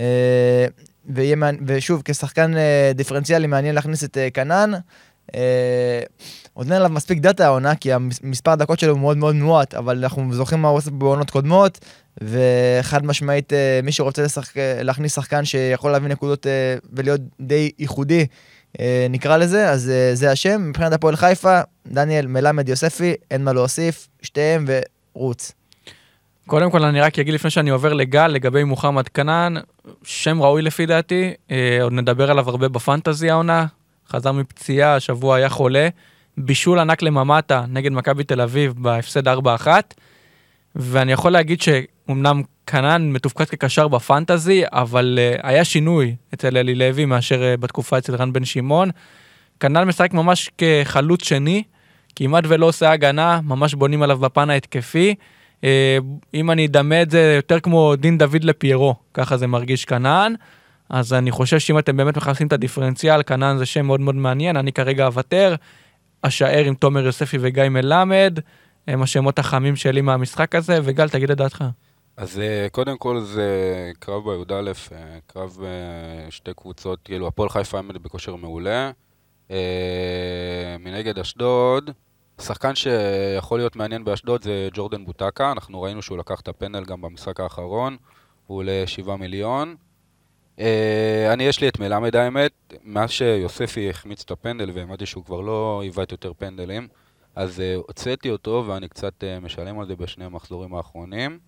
אה, 0.00 0.66
ויהיה, 1.08 1.36
ושוב, 1.66 2.02
כשחקן 2.04 2.56
אה, 2.56 2.92
דיפרנציאלי 2.94 3.46
מעניין 3.46 3.74
להכניס 3.74 4.04
את 4.04 4.18
כנען. 4.34 4.74
אה, 5.34 6.00
עוד 6.52 6.66
אין 6.66 6.76
עליו 6.76 6.90
מספיק 6.90 7.18
דאטה 7.18 7.46
העונה, 7.46 7.74
כי 7.74 7.92
המספר 7.92 8.50
הדקות 8.50 8.78
שלו 8.78 8.92
הוא 8.92 9.00
מאוד 9.00 9.16
מאוד 9.16 9.34
מועט, 9.34 9.74
אבל 9.74 9.98
אנחנו 10.04 10.34
זוכרים 10.34 10.62
מה 10.62 10.68
הוא 10.68 10.78
עושה 10.78 10.90
בעונות 10.90 11.30
קודמות, 11.30 11.78
וחד 12.20 13.06
משמעית, 13.06 13.52
מי 13.82 13.92
שרוצה 13.92 14.22
לשחק, 14.22 14.54
להכניס 14.56 15.14
שחקן 15.14 15.44
שיכול 15.44 15.90
להביא 15.90 16.08
נקודות 16.08 16.46
ולהיות 16.92 17.20
די 17.40 17.70
ייחודי, 17.78 18.26
נקרא 19.10 19.36
לזה, 19.36 19.70
אז 19.70 19.92
זה 20.12 20.30
השם. 20.30 20.68
מבחינת 20.68 20.92
הפועל 20.92 21.16
חיפה, 21.16 21.60
דניאל, 21.86 22.26
מלמד, 22.26 22.68
יוספי, 22.68 23.14
אין 23.30 23.44
מה 23.44 23.52
להוסיף, 23.52 24.08
שתיהם 24.22 24.66
ורוץ. 25.14 25.52
קודם 26.46 26.70
כל 26.70 26.84
אני 26.84 27.00
רק 27.00 27.18
אגיד 27.18 27.34
לפני 27.34 27.50
שאני 27.50 27.70
עובר 27.70 27.92
לגל 27.92 28.26
לגבי 28.26 28.64
מוחמד 28.64 29.08
כנען, 29.08 29.56
שם 30.02 30.42
ראוי 30.42 30.62
לפי 30.62 30.86
דעתי, 30.86 31.32
אה, 31.50 31.78
עוד 31.82 31.92
נדבר 31.92 32.30
עליו 32.30 32.50
הרבה 32.50 32.68
בפנטזי 32.68 33.30
העונה, 33.30 33.66
חזר 34.08 34.32
מפציעה, 34.32 34.94
השבוע 34.94 35.36
היה 35.36 35.48
חולה, 35.48 35.88
בישול 36.36 36.78
ענק 36.78 37.02
לממטה 37.02 37.64
נגד 37.68 37.92
מכבי 37.92 38.24
תל 38.24 38.40
אביב 38.40 38.74
בהפסד 38.76 39.28
4-1, 39.28 39.66
ואני 40.76 41.12
יכול 41.12 41.32
להגיד 41.32 41.60
שאומנם 41.62 42.42
כנען 42.66 43.12
מתופקד 43.12 43.44
כקשר 43.44 43.88
בפנטזי, 43.88 44.62
אבל 44.72 45.18
אה, 45.20 45.50
היה 45.50 45.64
שינוי 45.64 46.16
אצל 46.34 46.56
אלי 46.56 46.74
לוי 46.74 47.04
מאשר 47.04 47.42
אה, 47.42 47.56
בתקופה 47.56 47.98
אצל 47.98 48.14
רן 48.14 48.32
בן 48.32 48.44
שמעון. 48.44 48.90
כנען 49.60 49.88
משחק 49.88 50.12
ממש 50.12 50.50
כחלוץ 50.58 51.24
שני, 51.24 51.62
כמעט 52.16 52.44
ולא 52.48 52.66
עושה 52.66 52.90
הגנה, 52.90 53.40
ממש 53.44 53.74
בונים 53.74 54.02
עליו 54.02 54.18
בפן 54.18 54.50
ההתקפי. 54.50 55.14
אה, 55.64 55.98
אם 56.34 56.50
אני 56.50 56.66
אדמה 56.66 57.02
את 57.02 57.10
זה 57.10 57.32
יותר 57.36 57.60
כמו 57.60 57.96
דין 57.96 58.18
דוד 58.18 58.44
לפיירו, 58.44 58.94
ככה 59.14 59.36
זה 59.36 59.46
מרגיש 59.46 59.84
כנען. 59.84 60.34
אז 60.90 61.12
אני 61.12 61.30
חושב 61.30 61.58
שאם 61.58 61.78
אתם 61.78 61.96
באמת 61.96 62.16
מכניסים 62.16 62.46
את 62.46 62.52
הדיפרנציאל, 62.52 63.22
כנען 63.22 63.58
זה 63.58 63.66
שם 63.66 63.86
מאוד 63.86 64.00
מאוד 64.00 64.14
מעניין, 64.14 64.56
אני 64.56 64.72
כרגע 64.72 65.06
אוותר. 65.06 65.54
אשאר 66.22 66.64
עם 66.64 66.74
תומר 66.74 67.06
יוספי 67.06 67.36
וגיא 67.40 67.68
מלמד, 67.68 68.38
הם 68.88 69.02
השמות 69.02 69.38
החמים 69.38 69.76
שלי 69.76 70.00
מהמשחק 70.00 70.54
הזה, 70.54 70.78
וגל, 70.82 71.08
תגיד 71.08 71.30
את 71.30 71.36
דעתך. 71.36 71.64
אז 72.16 72.38
אה, 72.38 72.66
קודם 72.72 72.98
כל 72.98 73.20
זה 73.20 73.50
קרב 73.98 74.24
בי"א, 74.24 74.72
אה, 74.92 75.18
קרב 75.26 75.58
שתי 76.30 76.54
קבוצות, 76.56 76.98
כאילו 77.04 77.26
הפועל 77.26 77.48
חיפה 77.48 77.78
עמד 77.78 78.02
בכושר 78.02 78.36
מעולה. 78.36 78.90
מנגד 80.80 81.18
אשדוד, 81.18 81.90
שחקן 82.40 82.74
שיכול 82.74 83.58
להיות 83.58 83.76
מעניין 83.76 84.04
באשדוד 84.04 84.42
זה 84.42 84.68
ג'ורדן 84.72 85.04
בוטקה, 85.04 85.52
אנחנו 85.52 85.82
ראינו 85.82 86.02
שהוא 86.02 86.18
לקח 86.18 86.40
את 86.40 86.48
הפנדל 86.48 86.84
גם 86.84 87.00
במשחק 87.00 87.40
האחרון, 87.40 87.96
הוא 88.46 88.58
עולה 88.58 88.82
7 88.86 89.16
מיליון. 89.16 89.76
אה, 90.58 91.32
אני, 91.32 91.44
יש 91.44 91.60
לי 91.60 91.68
את 91.68 91.78
מלמד 91.78 92.16
האמת, 92.16 92.52
מאז 92.84 93.10
שיוספי 93.10 93.90
החמיץ 93.90 94.22
את 94.22 94.30
הפנדל 94.30 94.70
והאמנתי 94.74 95.06
שהוא 95.06 95.24
כבר 95.24 95.40
לא 95.40 95.80
עיוות 95.82 96.12
יותר 96.12 96.32
פנדלים, 96.38 96.88
אז 97.36 97.60
אה, 97.60 97.74
הוצאתי 97.74 98.30
אותו 98.30 98.64
ואני 98.68 98.88
קצת 98.88 99.24
אה, 99.24 99.40
משלם 99.40 99.80
על 99.80 99.86
זה 99.86 99.96
בשני 99.96 100.24
המחזורים 100.24 100.74
האחרונים. 100.74 101.38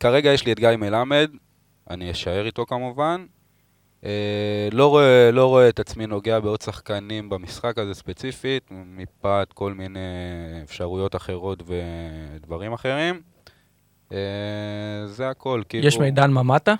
כרגע 0.00 0.32
יש 0.32 0.46
לי 0.46 0.52
את 0.52 0.60
גיא 0.60 0.76
מלמד, 0.78 1.30
אני 1.90 2.10
אשאר 2.10 2.46
איתו 2.46 2.66
כמובן. 2.66 3.26
אה, 4.04 4.68
לא, 4.72 4.86
רואה, 4.86 5.30
לא 5.32 5.46
רואה 5.46 5.68
את 5.68 5.80
עצמי 5.80 6.06
נוגע 6.06 6.40
בעוד 6.40 6.60
שחקנים 6.60 7.28
במשחק 7.28 7.78
הזה 7.78 7.94
ספציפית, 7.94 8.68
מפאת 8.70 9.52
כל 9.52 9.74
מיני 9.74 10.00
אפשרויות 10.64 11.16
אחרות 11.16 11.62
ודברים 11.66 12.72
אחרים. 12.72 13.20
אה, 14.12 14.18
זה 15.06 15.28
הכל, 15.28 15.62
כאילו... 15.68 15.86
יש 15.86 15.98
מידן 15.98 16.30
ממטה? 16.30 16.74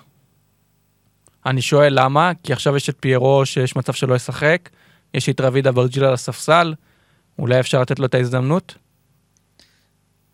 אני 1.45 1.61
שואל 1.61 2.03
למה, 2.03 2.31
כי 2.43 2.53
עכשיו 2.53 2.75
יש 2.75 2.89
את 2.89 2.95
פיירו 2.99 3.45
שיש 3.45 3.75
מצב 3.75 3.93
שלא 3.93 4.15
ישחק, 4.15 4.69
יש 5.13 5.29
את 5.29 5.41
רביד 5.41 5.67
אברג'יל 5.67 6.03
על 6.03 6.13
הספסל, 6.13 6.73
אולי 7.39 7.59
אפשר 7.59 7.81
לתת 7.81 7.99
לו 7.99 8.05
את 8.05 8.15
ההזדמנות? 8.15 8.75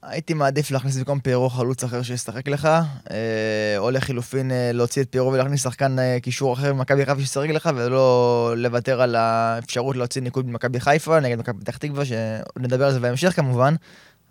הייתי 0.08 0.34
מעדיף 0.34 0.72
להכניס 0.72 0.98
במקום 0.98 1.20
פיירו 1.20 1.50
חלוץ 1.50 1.84
אחר 1.84 2.02
שישחק 2.02 2.48
לך, 2.48 2.70
אה, 3.12 3.78
או 3.78 3.92
לחילופין 3.92 4.52
אה, 4.52 4.72
להוציא 4.74 5.02
את 5.02 5.08
פיירו 5.12 5.32
ולהכניס 5.32 5.64
שחקן 5.64 6.00
אה, 6.00 6.18
קישור 6.22 6.54
אחר 6.54 6.74
ממכבי 6.74 7.06
חיפה 7.06 7.20
שישחק 7.22 7.50
לך, 7.50 7.70
ולא 7.76 8.54
לוותר 8.58 9.02
על 9.02 9.16
האפשרות 9.16 9.96
להוציא 9.96 10.22
ניקוד 10.22 10.50
ממכבי 10.50 10.80
חיפה 10.80 11.20
נגד 11.20 11.40
מכבי 11.40 11.60
פתח 11.60 11.78
תקווה, 11.78 12.04
שנדבר 12.06 12.86
על 12.86 12.92
זה 12.92 13.00
בהמשך 13.00 13.36
כמובן, 13.36 13.76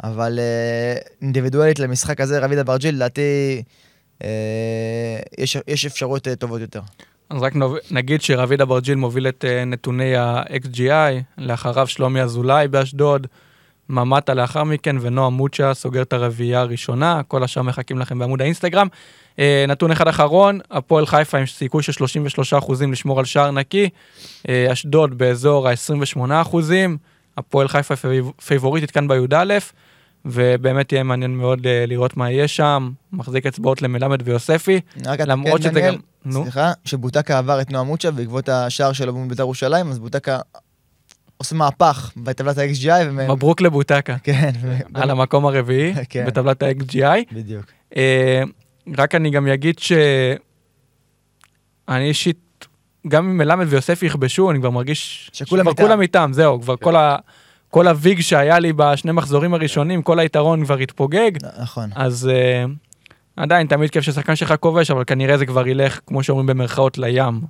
אבל 0.05 0.39
אינדיבידואלית 1.23 1.79
למשחק 1.79 2.21
הזה, 2.21 2.39
רביד 2.39 2.59
אברג'יל, 2.59 2.95
לדעתי 2.95 3.63
יש, 5.39 5.57
יש 5.69 5.87
אפשרויות 5.87 6.29
טובות 6.39 6.61
יותר. 6.61 6.81
אז 7.31 7.43
רק 7.43 7.53
נגיד 7.91 8.23
שרביד 8.23 8.61
אברג'יל 8.61 8.95
מוביל 8.95 9.29
את 9.29 9.45
נתוני 9.67 10.17
ה-XGI, 10.17 11.23
לאחריו 11.39 11.87
שלומי 11.87 12.23
אזולאי 12.23 12.69
באשדוד, 12.69 13.27
ממטה 13.89 14.35
לאחר 14.35 14.65
מכן, 14.65 14.97
ונועם 15.01 15.31
מוצ'ה 15.31 15.75
סוגר 15.75 16.03
את 16.03 16.13
הרביעייה 16.13 16.61
הראשונה, 16.61 17.21
כל 17.29 17.45
השאר 17.45 17.63
מחכים 17.63 17.99
לכם 17.99 18.19
בעמוד 18.19 18.43
האינסטגרם. 18.43 18.87
אה, 19.39 19.65
נתון 19.69 19.91
אחד 19.91 20.09
אחרון, 20.09 20.59
הפועל 20.71 21.07
חיפה 21.07 21.39
עם 21.39 21.47
סיכוי 21.47 21.83
של 21.83 21.93
33% 21.93 22.91
לשמור 22.93 23.19
על 23.19 23.25
שער 23.25 23.51
נקי, 23.51 23.89
אה, 24.49 24.73
אשדוד 24.73 25.19
באזור 25.19 25.69
ה-28%, 25.69 26.57
הפועל 27.39 27.69
חיפה 27.69 27.97
פייב- 27.97 28.33
פייבוריטית 28.47 28.91
כאן 28.91 29.09
בי"א, 29.09 29.59
ובאמת 30.25 30.93
יהיה 30.93 31.03
מעניין 31.03 31.37
מאוד 31.37 31.67
אה, 31.67 31.85
לראות 31.87 32.17
מה 32.17 32.31
יהיה 32.31 32.49
שם, 32.49 32.91
מחזיק 33.13 33.47
אצבעות 33.47 33.83
למלמד 33.83 34.23
ויוספי, 34.29 34.81
למרות 35.27 35.61
אתקן, 35.61 35.71
שזה 35.71 35.81
גם... 35.81 35.95
נו. 36.25 36.43
סליחה, 36.43 36.73
שבוטקה 36.85 37.39
עבר 37.39 37.61
את 37.61 37.73
נועם 37.73 37.85
מוצ'ה 37.85 38.11
בעקבות 38.11 38.49
השער 38.49 38.93
שלו 38.93 39.15
מול 39.15 39.29
בית"ר 39.29 39.43
ירושלים, 39.43 39.91
אז 39.91 39.99
בוטקה 39.99 40.39
עושה 41.37 41.55
מהפך 41.55 42.13
בטבלת 42.17 42.59
ה-XGI. 42.59 42.91
ומ- 43.07 43.31
מברוק 43.31 43.61
לבוטקה, 43.61 44.17
כן, 44.19 44.51
ו- 44.61 44.77
על 44.95 45.11
המקום 45.11 45.47
הרביעי 45.47 45.95
כן. 46.09 46.25
בטבלת 46.27 46.63
ה-XGI. 46.63 47.35
בדיוק. 47.35 47.65
אה, 47.97 48.43
רק 48.99 49.15
אני 49.15 49.31
גם 49.31 49.47
אגיד 49.47 49.79
שאני 49.79 49.99
אישית, 52.01 52.67
גם 53.09 53.25
אם 53.29 53.39
מלמד 53.39 53.67
ויוסף 53.69 54.03
יכבשו, 54.03 54.51
אני 54.51 54.59
כבר 54.59 54.71
מרגיש 54.71 55.31
שכולם 55.33 55.69
איתם. 55.69 55.83
כולם 55.83 56.01
איתם, 56.01 56.31
זהו, 56.35 56.61
כבר 56.61 56.77
כל 56.77 56.97
ה... 56.97 57.17
כל 57.71 57.89
הוויג 57.89 58.21
שהיה 58.21 58.59
לי 58.59 58.73
בשני 58.73 59.13
מחזורים 59.13 59.55
הראשונים, 59.55 60.03
כל 60.03 60.19
היתרון 60.19 60.65
כבר 60.65 60.79
התפוגג, 60.79 61.31
נכון. 61.63 61.91
אז 61.95 62.31
uh, 62.31 62.71
עדיין 63.37 63.67
תמיד 63.67 63.91
כיף 63.91 64.05
ששחקן 64.05 64.37
שלך 64.37 64.55
כובש, 64.61 64.91
אבל 64.91 65.05
כנראה 65.07 65.39
זה 65.39 65.47
כבר 65.47 65.69
ילך, 65.69 66.01
כמו 66.07 66.23
שאומרים 66.23 66.47
במרכאות, 66.47 66.99
לים. 66.99 67.41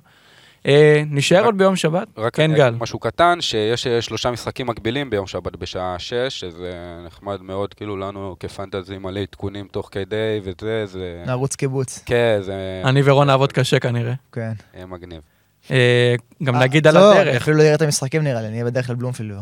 Uh, 0.65 0.67
נשאר 1.11 1.39
רק- 1.39 1.45
עוד 1.45 1.57
ביום 1.57 1.75
שבת? 1.75 2.07
רק 2.17 2.35
כן, 2.35 2.51
אה, 2.51 2.57
גל. 2.57 2.75
משהו 2.79 2.99
קטן, 2.99 3.37
שיש 3.41 3.87
אה, 3.87 4.01
שלושה 4.01 4.31
משחקים 4.31 4.67
מקבילים 4.67 5.09
ביום 5.09 5.27
שבת 5.27 5.55
בשעה 5.55 5.99
6, 5.99 6.13
שזה 6.39 6.71
נחמד 7.05 7.41
מאוד, 7.41 7.73
כאילו 7.73 7.97
לנו 7.97 8.35
כפנטזי 8.39 8.97
מלא 8.97 9.19
עדכונים 9.19 9.67
תוך 9.71 9.89
כדי 9.91 10.39
וזה, 10.43 10.85
זה... 10.85 11.23
נרוץ 11.25 11.55
קיבוץ. 11.55 12.03
כן, 12.05 12.37
זה 12.41 12.81
אני 12.85 13.01
ורון 13.05 13.27
נעבוד 13.27 13.51
קשה 13.51 13.79
כנראה. 13.79 14.13
כן. 14.31 14.51
אה, 14.77 14.85
מגניב. 14.85 15.21
אה, 15.71 16.15
גם 16.43 16.55
אה, 16.55 16.59
נגיד 16.59 16.87
על 16.87 16.93
לא, 16.93 17.13
הדרך. 17.13 17.35
אפילו 17.41 17.57
לא 17.57 17.63
אראה 17.63 17.75
את 17.75 17.81
המשחקים 17.81 18.23
נראה 18.23 18.41
לי, 18.41 18.47
אני 18.47 18.53
אהיה 18.53 18.65
בדרך 18.65 18.87
כלל 18.87 18.95
בלומפילד. 18.95 19.35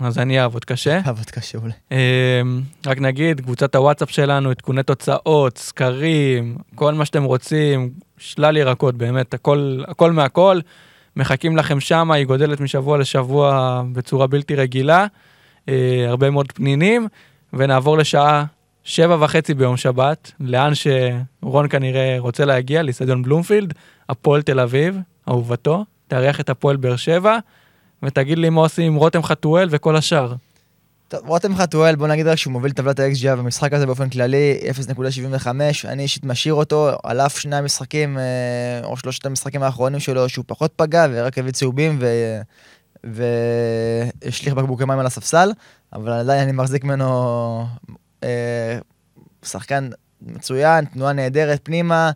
אז 0.00 0.18
אני 0.18 0.40
אעבוד 0.40 0.64
קשה. 0.64 1.00
עבוד 1.04 1.30
קשה 1.30 1.58
אולי. 1.58 1.72
אה, 1.92 2.42
רק 2.86 2.98
נגיד, 2.98 3.40
קבוצת 3.40 3.74
הוואטסאפ 3.74 4.10
שלנו, 4.10 4.50
עדכוני 4.50 4.82
תוצאות, 4.82 5.58
סקרים, 5.58 6.56
כל 6.74 6.94
מה 6.94 7.04
שאתם 7.04 7.24
רוצים, 7.24 7.90
שלל 8.18 8.56
ירקות, 8.56 8.94
באמת, 8.94 9.34
הכל, 9.34 9.82
הכל 9.88 10.12
מהכל. 10.12 10.60
מחכים 11.16 11.56
לכם 11.56 11.80
שם, 11.80 12.10
היא 12.10 12.26
גודלת 12.26 12.60
משבוע 12.60 12.98
לשבוע 12.98 13.82
בצורה 13.92 14.26
בלתי 14.26 14.54
רגילה. 14.54 15.06
אה, 15.68 16.04
הרבה 16.08 16.30
מאוד 16.30 16.52
פנינים, 16.52 17.08
ונעבור 17.52 17.98
לשעה 17.98 18.44
שבע 18.84 19.16
וחצי 19.20 19.54
ביום 19.54 19.76
שבת, 19.76 20.32
לאן 20.40 20.72
שרון 20.74 21.68
כנראה 21.68 22.16
רוצה 22.18 22.44
להגיע, 22.44 22.82
לאיצטדיון 22.82 23.22
בלומפילד, 23.22 23.74
הפועל 24.08 24.42
תל 24.42 24.60
אביב, 24.60 24.98
אהובתו, 25.28 25.84
תארח 26.08 26.40
את 26.40 26.50
הפועל 26.50 26.76
באר 26.76 26.96
שבע, 26.96 27.38
ותגיד 28.04 28.38
לי 28.38 28.50
מה 28.50 28.60
עושים 28.60 28.92
עם 28.92 28.94
רותם 28.94 29.22
חתואל 29.22 29.68
וכל 29.70 29.96
השאר. 29.96 30.34
טוב, 31.08 31.20
רותם 31.28 31.56
חתואל, 31.56 31.96
בוא 31.96 32.08
נגיד 32.08 32.26
רק 32.26 32.38
שהוא 32.38 32.52
מוביל 32.52 32.72
טבלת 32.72 33.00
ה-XGI 33.00 33.36
במשחק 33.36 33.72
הזה 33.72 33.86
באופן 33.86 34.08
כללי, 34.08 34.60
0.75, 35.42 35.48
אני 35.84 36.02
אישית 36.02 36.24
משאיר 36.24 36.54
אותו, 36.54 36.90
על 37.02 37.20
אף 37.20 37.38
שני 37.38 37.56
המשחקים, 37.56 38.18
אה, 38.18 38.22
או 38.84 38.96
שלושת 38.96 39.26
המשחקים 39.26 39.62
האחרונים 39.62 40.00
שלו, 40.00 40.28
שהוא 40.28 40.44
פחות 40.48 40.72
פגע 40.76 41.06
ורק 41.10 41.38
הביא 41.38 41.52
צהובים. 41.52 41.98
והשליך 43.04 44.54
בקבוקי 44.54 44.84
מים 44.84 44.98
על 44.98 45.06
הספסל, 45.06 45.52
אבל 45.92 46.12
עדיין 46.12 46.42
אני 46.42 46.52
מחזיק 46.52 46.84
ממנו 46.84 47.66
אה, 48.24 48.78
שחקן 49.42 49.88
מצוין, 50.22 50.84
תנועה 50.84 51.12
נהדרת 51.12 51.60
פנימה, 51.62 52.10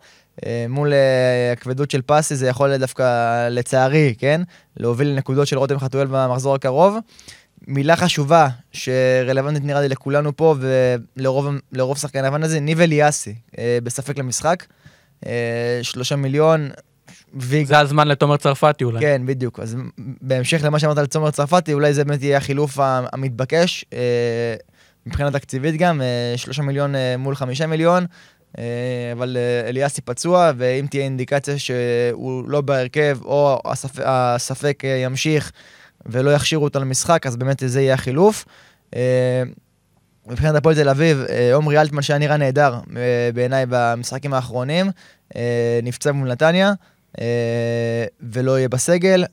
מול 0.68 0.92
אה, 0.92 1.52
הכבדות 1.52 1.90
של 1.90 2.02
פסי 2.06 2.36
זה 2.36 2.48
יכול 2.48 2.76
דווקא, 2.76 3.48
לצערי, 3.48 4.14
כן? 4.18 4.40
להוביל 4.76 5.08
לנקודות 5.08 5.46
של 5.46 5.58
רותם 5.58 5.78
חתואל 5.78 6.06
במחזור 6.10 6.54
הקרוב. 6.54 6.96
מילה 7.66 7.96
חשובה 7.96 8.48
שרלוונטית 8.72 9.64
נראה 9.64 9.80
לי 9.80 9.88
לכולנו 9.88 10.36
פה 10.36 10.54
ולרוב 11.16 11.98
שחקני 11.98 12.26
הוואן 12.26 12.42
הזה, 12.42 12.60
ניב 12.60 12.80
אליאסי, 12.80 13.34
אה, 13.58 13.78
בספק 13.82 14.18
למשחק. 14.18 14.64
אה, 15.26 15.80
שלושה 15.82 16.16
מיליון. 16.16 16.70
ויג... 17.34 17.66
זה 17.66 17.78
הזמן 17.78 18.08
לתומר 18.08 18.36
צרפתי 18.36 18.84
אולי. 18.84 19.00
כן, 19.00 19.22
בדיוק. 19.26 19.60
אז 19.60 19.76
בהמשך 19.98 20.60
למה 20.64 20.78
שאמרת 20.78 20.98
על 20.98 21.06
תומר 21.06 21.30
צרפתי, 21.30 21.72
אולי 21.72 21.94
זה 21.94 22.04
באמת 22.04 22.22
יהיה 22.22 22.36
החילוף 22.36 22.78
המתבקש, 22.80 23.84
אה, 23.92 24.54
מבחינה 25.06 25.30
תקציבית 25.30 25.76
גם, 25.76 26.00
אה, 26.00 26.34
שלושה 26.36 26.62
מיליון 26.62 26.94
אה, 26.94 27.16
מול 27.16 27.34
חמישה 27.34 27.66
מיליון. 27.66 28.06
אה, 28.58 29.12
אבל 29.12 29.36
אה, 29.36 29.68
אליאסי 29.68 30.00
פצוע, 30.00 30.52
ואם 30.56 30.86
תהיה 30.90 31.04
אינדיקציה 31.04 31.58
שהוא 31.58 32.48
לא 32.48 32.60
בהרכב, 32.60 33.18
או 33.24 33.60
הספק, 33.64 34.02
הספק 34.04 34.82
אה, 34.84 34.90
ימשיך 34.90 35.52
ולא 36.06 36.34
יכשירו 36.34 36.64
אותו 36.64 36.80
למשחק, 36.80 37.26
אז 37.26 37.36
באמת 37.36 37.62
זה 37.66 37.80
יהיה 37.80 37.94
החילוף. 37.94 38.44
מבחינת 40.26 40.54
הפועל 40.54 40.74
תל 40.74 40.88
אביב, 40.88 41.24
עומרי 41.52 41.80
אלטמן 41.80 42.02
שהיה 42.02 42.18
נראה 42.18 42.36
נהדר 42.36 42.74
בעיניי 43.34 43.66
במשחקים 43.68 44.34
האחרונים, 44.34 44.90
נפצע 45.82 46.12
מול 46.12 46.32
נתניה 46.32 46.72
ולא 48.20 48.58
יהיה 48.58 48.68
בסגל. 48.68 49.24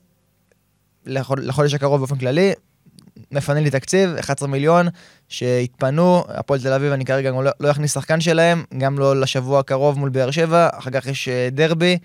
לחודש 1.06 1.74
הקרוב 1.74 1.98
באופן 1.98 2.16
כללי, 2.16 2.52
מפנה 3.32 3.60
לי 3.60 3.70
תקציב, 3.70 4.10
11 4.20 4.48
מיליון 4.48 4.88
שהתפנו, 5.28 6.24
הפועל 6.28 6.60
תל 6.60 6.72
אביב 6.72 6.92
אני 6.92 7.04
כרגע 7.04 7.30
לא, 7.30 7.50
לא 7.60 7.70
אכניס 7.70 7.94
שחקן 7.94 8.20
שלהם, 8.20 8.64
גם 8.78 8.98
לא 8.98 9.20
לשבוע 9.20 9.60
הקרוב 9.60 9.98
מול 9.98 10.08
באר 10.08 10.30
שבע, 10.30 10.68
אחר 10.72 10.90
כך 10.90 11.06
יש 11.06 11.28
דרבי, 11.52 11.98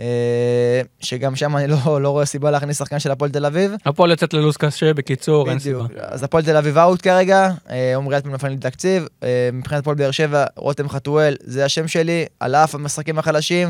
אה, 0.00 0.80
שגם 1.00 1.36
שם 1.36 1.56
אני 1.56 1.66
לא, 1.66 2.00
לא 2.00 2.08
רואה 2.08 2.24
סיבה 2.24 2.50
להכניס 2.50 2.78
שחקן 2.78 2.98
של 2.98 3.10
הפועל 3.10 3.30
תל 3.30 3.46
אביב. 3.46 3.72
הפועל 3.86 4.10
יוצאת 4.10 4.34
ללו"ז 4.34 4.56
קשה, 4.56 4.94
בקיצור, 4.94 5.50
אין 5.50 5.58
סיבה. 5.58 5.84
אז 6.00 6.22
הפועל 6.22 6.44
תל 6.44 6.56
אביב 6.56 6.78
אאוט 6.78 7.02
כרגע, 7.02 7.50
אה, 7.70 7.96
עומרי 7.96 8.16
אלטמן 8.16 8.32
מפנה 8.32 8.50
לי 8.50 8.56
תקציב, 8.56 9.06
אה, 9.22 9.50
מבחינת 9.52 9.80
הפועל 9.80 9.96
באר 9.96 10.10
שבע, 10.10 10.44
רותם 10.56 10.88
חתואל, 10.88 11.36
זה 11.40 11.64
השם 11.64 11.88
שלי, 11.88 12.26
על 12.40 12.54
אף 12.54 12.74
המשחקים 12.74 13.18
החלשים. 13.18 13.68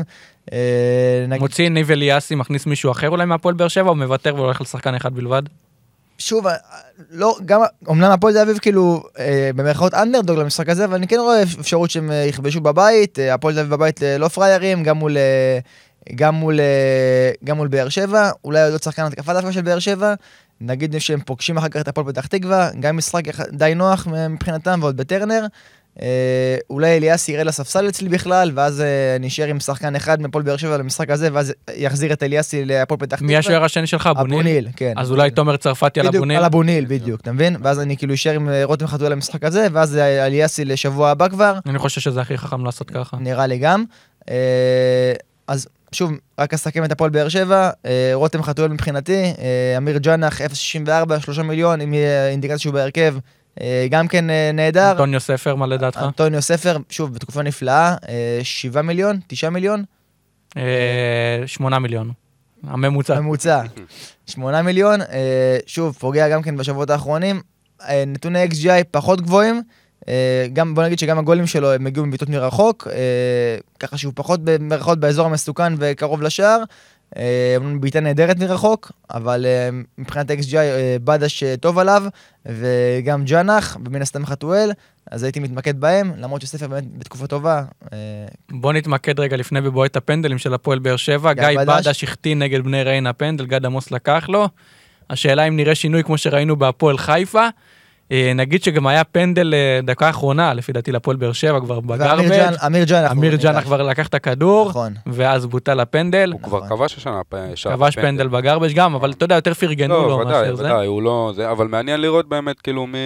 מוציא 1.39 1.69
ניב 1.69 1.91
אליאסי, 1.91 2.35
מכניס 2.35 2.65
מישהו 2.65 2.91
אחר 2.91 3.09
אולי 3.09 3.25
מהפועל 3.25 3.55
באר 3.55 3.67
שבע, 3.67 3.89
או 3.89 3.95
מוותר 3.95 4.35
והולך 4.35 4.61
לשחקן 4.61 4.95
אחד 4.95 5.13
בלבד? 5.13 5.43
שוב, 6.17 6.45
לא, 7.11 7.37
גם, 7.45 7.61
אמנם 7.89 8.11
הפועל 8.11 8.33
תל 8.33 8.39
אביב 8.39 8.57
כאילו, 8.57 9.03
אה, 9.19 9.49
במרכאות 9.55 9.93
אנדרדוג 9.93 10.39
למשחק 10.39 10.69
הזה, 10.69 10.85
אבל 10.85 10.95
אני 10.95 11.07
כן 11.07 11.19
רואה 11.19 11.43
אפשרות 11.43 11.89
שהם 11.89 12.11
יכבשו 12.27 12.61
בבית, 12.61 13.19
אה, 13.19 13.33
הפועל 13.33 13.53
תל 13.53 13.59
אביב 13.59 13.73
בבית 13.73 13.99
לא 14.19 14.27
פריירים, 14.27 14.83
גם 14.83 14.97
מול 14.97 15.17
אה, 15.17 15.59
גם 16.15 16.35
מול, 16.35 16.59
אה, 16.59 17.31
גם 17.43 17.57
מול 17.57 17.67
באר 17.67 17.89
שבע, 17.89 18.31
אולי 18.43 18.71
עוד 18.71 18.83
שחקן 18.83 19.03
התקפה 19.03 19.33
דווקא 19.33 19.51
של 19.51 19.61
באר 19.61 19.79
שבע, 19.79 20.13
נגיד 20.61 20.95
שהם 20.99 21.19
פוגשים 21.25 21.57
אחר 21.57 21.69
כך 21.69 21.81
את 21.81 21.87
הפועל 21.87 22.07
פתח 22.07 22.27
תקווה, 22.27 22.69
גם 22.79 22.97
משחק 22.97 23.23
די 23.51 23.73
נוח 23.75 24.07
מבחינתם 24.29 24.79
ועוד 24.81 24.97
בטרנר. 24.97 25.45
אה, 26.01 26.57
אולי 26.69 26.97
אליאס 26.97 27.29
יראה 27.29 27.43
לספסל 27.43 27.87
אצלי 27.87 28.09
בכלל, 28.09 28.51
ואז 28.55 28.81
אה, 28.81 29.17
נשאר 29.19 29.47
עם 29.47 29.59
שחקן 29.59 29.95
אחד 29.95 30.21
מפועל 30.21 30.43
באר 30.43 30.57
שבע 30.57 30.77
למשחק 30.77 31.09
הזה, 31.09 31.29
ואז 31.33 31.53
יחזיר 31.75 32.13
את 32.13 32.23
אליאסי 32.23 32.65
להפועל 32.65 32.99
פתח 32.99 33.15
תקווה. 33.15 33.27
מי 33.27 33.37
השוער 33.37 33.63
השני 33.63 33.87
שלך, 33.87 34.07
אבוניל? 34.07 34.33
אבוניל, 34.39 34.67
כן. 34.75 34.93
אז 34.97 35.11
אולי 35.11 35.31
תומר 35.31 35.57
צרפתי 35.57 35.99
על 35.99 36.07
אבוניל? 36.07 36.37
על 36.37 36.43
אבוניל, 36.43 36.85
בדיוק, 36.87 37.21
אתה 37.21 37.31
מבין? 37.31 37.55
ואז 37.63 37.79
אני 37.79 37.97
כאילו 37.97 38.13
אשאר 38.13 38.33
עם 38.33 38.49
רותם 38.63 38.87
חתואל 38.87 39.11
למשחק 39.11 39.43
הזה, 39.43 39.67
ואז 39.71 39.97
אליאסי 39.97 40.65
לשבוע 40.65 41.09
הבא 41.09 41.27
כבר. 41.27 41.59
אני 41.65 41.79
חושב 41.79 42.01
שזה 42.01 42.21
הכי 42.21 42.37
חכם 42.37 42.65
לעשות 42.65 42.89
ככה. 42.89 43.17
נראה 43.17 43.47
לי 43.47 43.57
גם. 43.57 43.83
אז 45.47 45.67
שוב, 45.91 46.11
רק 46.39 46.53
אסכם 46.53 46.83
את 46.83 46.91
הפועל 46.91 47.09
באר 47.09 47.29
שבע, 47.29 47.69
אה, 47.85 48.11
רותם 48.13 48.43
חתואל 48.43 48.71
מבחינתי, 48.71 49.23
אה, 49.23 49.77
אמיר 49.77 49.97
ג'אנח 49.97 50.41
0.64, 50.41 51.19
3 51.19 51.39
מיליון, 51.39 51.81
אם 51.81 51.93
יהיה 51.93 52.29
אינדיקציה 52.29 52.57
שהוא 52.57 52.73
בהרכב, 52.73 53.15
אה, 53.15 53.19
גם 53.89 54.07
כן 54.07 54.25
נהדר. 54.53 54.91
אנטוניו 54.91 55.19
ספר, 55.19 55.55
מה 55.55 55.67
לדעתך? 55.67 56.01
אנטוניו 56.03 56.41
ספר, 56.41 56.77
שוב, 56.89 57.13
בתקופה 57.13 57.41
נפלאה, 57.41 57.95
7 58.43 58.81
מיליון, 58.81 59.19
9 59.27 59.49
מיליון? 59.49 59.83
8 61.45 61.79
מיליון. 61.79 62.11
הממוצע. 62.67 63.17
הממוצע. 63.17 63.61
8 64.27 64.61
מיליון, 64.61 64.99
שוב, 65.65 65.95
פוגע 65.99 66.29
גם 66.29 66.41
כן 66.41 66.57
בשבועות 66.57 66.89
האחרונים. 66.89 67.41
נתוני 68.07 68.45
XGI 68.45 68.83
פחות 68.91 69.21
גבוהים. 69.21 69.61
אה, 70.07 70.47
גם, 70.53 70.75
בוא 70.75 70.83
נגיד 70.83 70.99
שגם 70.99 71.19
הגולים 71.19 71.47
שלו 71.47 71.73
הם 71.73 71.87
הגיעו 71.87 72.05
מבעיטות 72.05 72.29
מרחוק, 72.29 72.87
אה, 72.91 73.57
ככה 73.79 73.97
שהוא 73.97 74.13
פחות 74.15 74.39
במרחוק 74.43 74.95
באזור 74.95 75.25
המסוכן 75.25 75.73
וקרוב 75.77 76.21
לשער. 76.21 76.63
אה, 77.17 77.57
בעיטה 77.79 77.99
נהדרת 77.99 78.39
מרחוק, 78.39 78.91
אבל 79.09 79.45
מבחינת 79.97 80.31
XGI 80.31 80.55
בדש 81.03 81.43
טוב 81.43 81.79
עליו, 81.79 82.03
וגם 82.45 83.25
ג'אנח, 83.25 83.77
ומן 83.85 84.01
הסתם 84.01 84.25
חתואל, 84.25 84.71
אז 85.11 85.23
הייתי 85.23 85.39
מתמקד 85.39 85.79
בהם, 85.79 86.11
למרות 86.17 86.41
שספר 86.41 86.67
באמת 86.67 86.97
בתקופה 86.97 87.27
טובה. 87.27 87.63
בוא 88.51 88.73
נתמקד 88.73 89.19
רגע 89.19 89.37
לפני 89.37 89.61
בבועט 89.61 89.95
הפנדלים 89.95 90.37
של 90.37 90.53
הפועל 90.53 90.79
באר 90.79 90.95
שבע. 90.95 91.33
גיא 91.33 91.59
בדש 91.67 92.03
החטיא 92.03 92.35
נגד 92.35 92.63
בני 92.63 92.83
ריינה 92.83 93.13
פנדל, 93.13 93.45
גד 93.45 93.65
עמוס 93.65 93.91
לקח 93.91 94.25
לו. 94.29 94.49
השאלה 95.09 95.43
אם 95.43 95.55
נראה 95.55 95.75
שינוי 95.75 96.03
כמו 96.03 96.17
שראינו 96.17 96.55
בהפועל 96.55 96.97
חיפה. 96.97 97.47
אה, 98.11 98.31
נגיד 98.35 98.63
שגם 98.63 98.87
היה 98.87 99.03
פנדל 99.03 99.53
אה, 99.53 99.79
דקה 99.83 100.09
אחרונה, 100.09 100.53
לפי 100.53 100.73
דעתי 100.73 100.91
לפועל 100.91 101.17
באר 101.17 101.31
שבע 101.31 101.59
כבר 101.59 101.79
בגרבג'. 101.79 102.25
אמיר 102.65 102.83
ג'אנח. 102.83 103.11
אמיר 103.11 103.35
ג'אנח 103.35 103.63
כבר 103.63 103.81
לקח 103.81 104.07
את 104.07 104.13
הכדור, 104.13 104.69
נכון. 104.69 104.93
ואז 105.07 105.45
בוטל 105.45 105.79
הפנדל. 105.79 106.29
הוא 106.33 106.41
כבר 106.41 106.67
כבש 106.67 106.97
השנה 106.97 107.21
כבש 107.63 107.95
פנדל 107.95 108.27
בגרבג' 108.27 108.73
גם, 108.75 108.95
אבל 108.95 109.11
אתה 109.11 109.23
יודע, 109.23 109.35
יותר 109.35 109.53
פרגנו 109.53 109.93
לו 109.93 110.09
לא, 110.09 110.25
מאשר 110.25 110.55
זה. 110.55 110.63
לא, 110.63 110.67
ודאי, 110.67 110.87
הוא 110.87 111.01
לא... 111.01 111.33
אבל 111.51 111.67
מעניין 111.67 112.01
לראות 112.01 112.29
באמת, 112.29 112.61
כאילו, 112.61 112.87
מי 112.87 112.97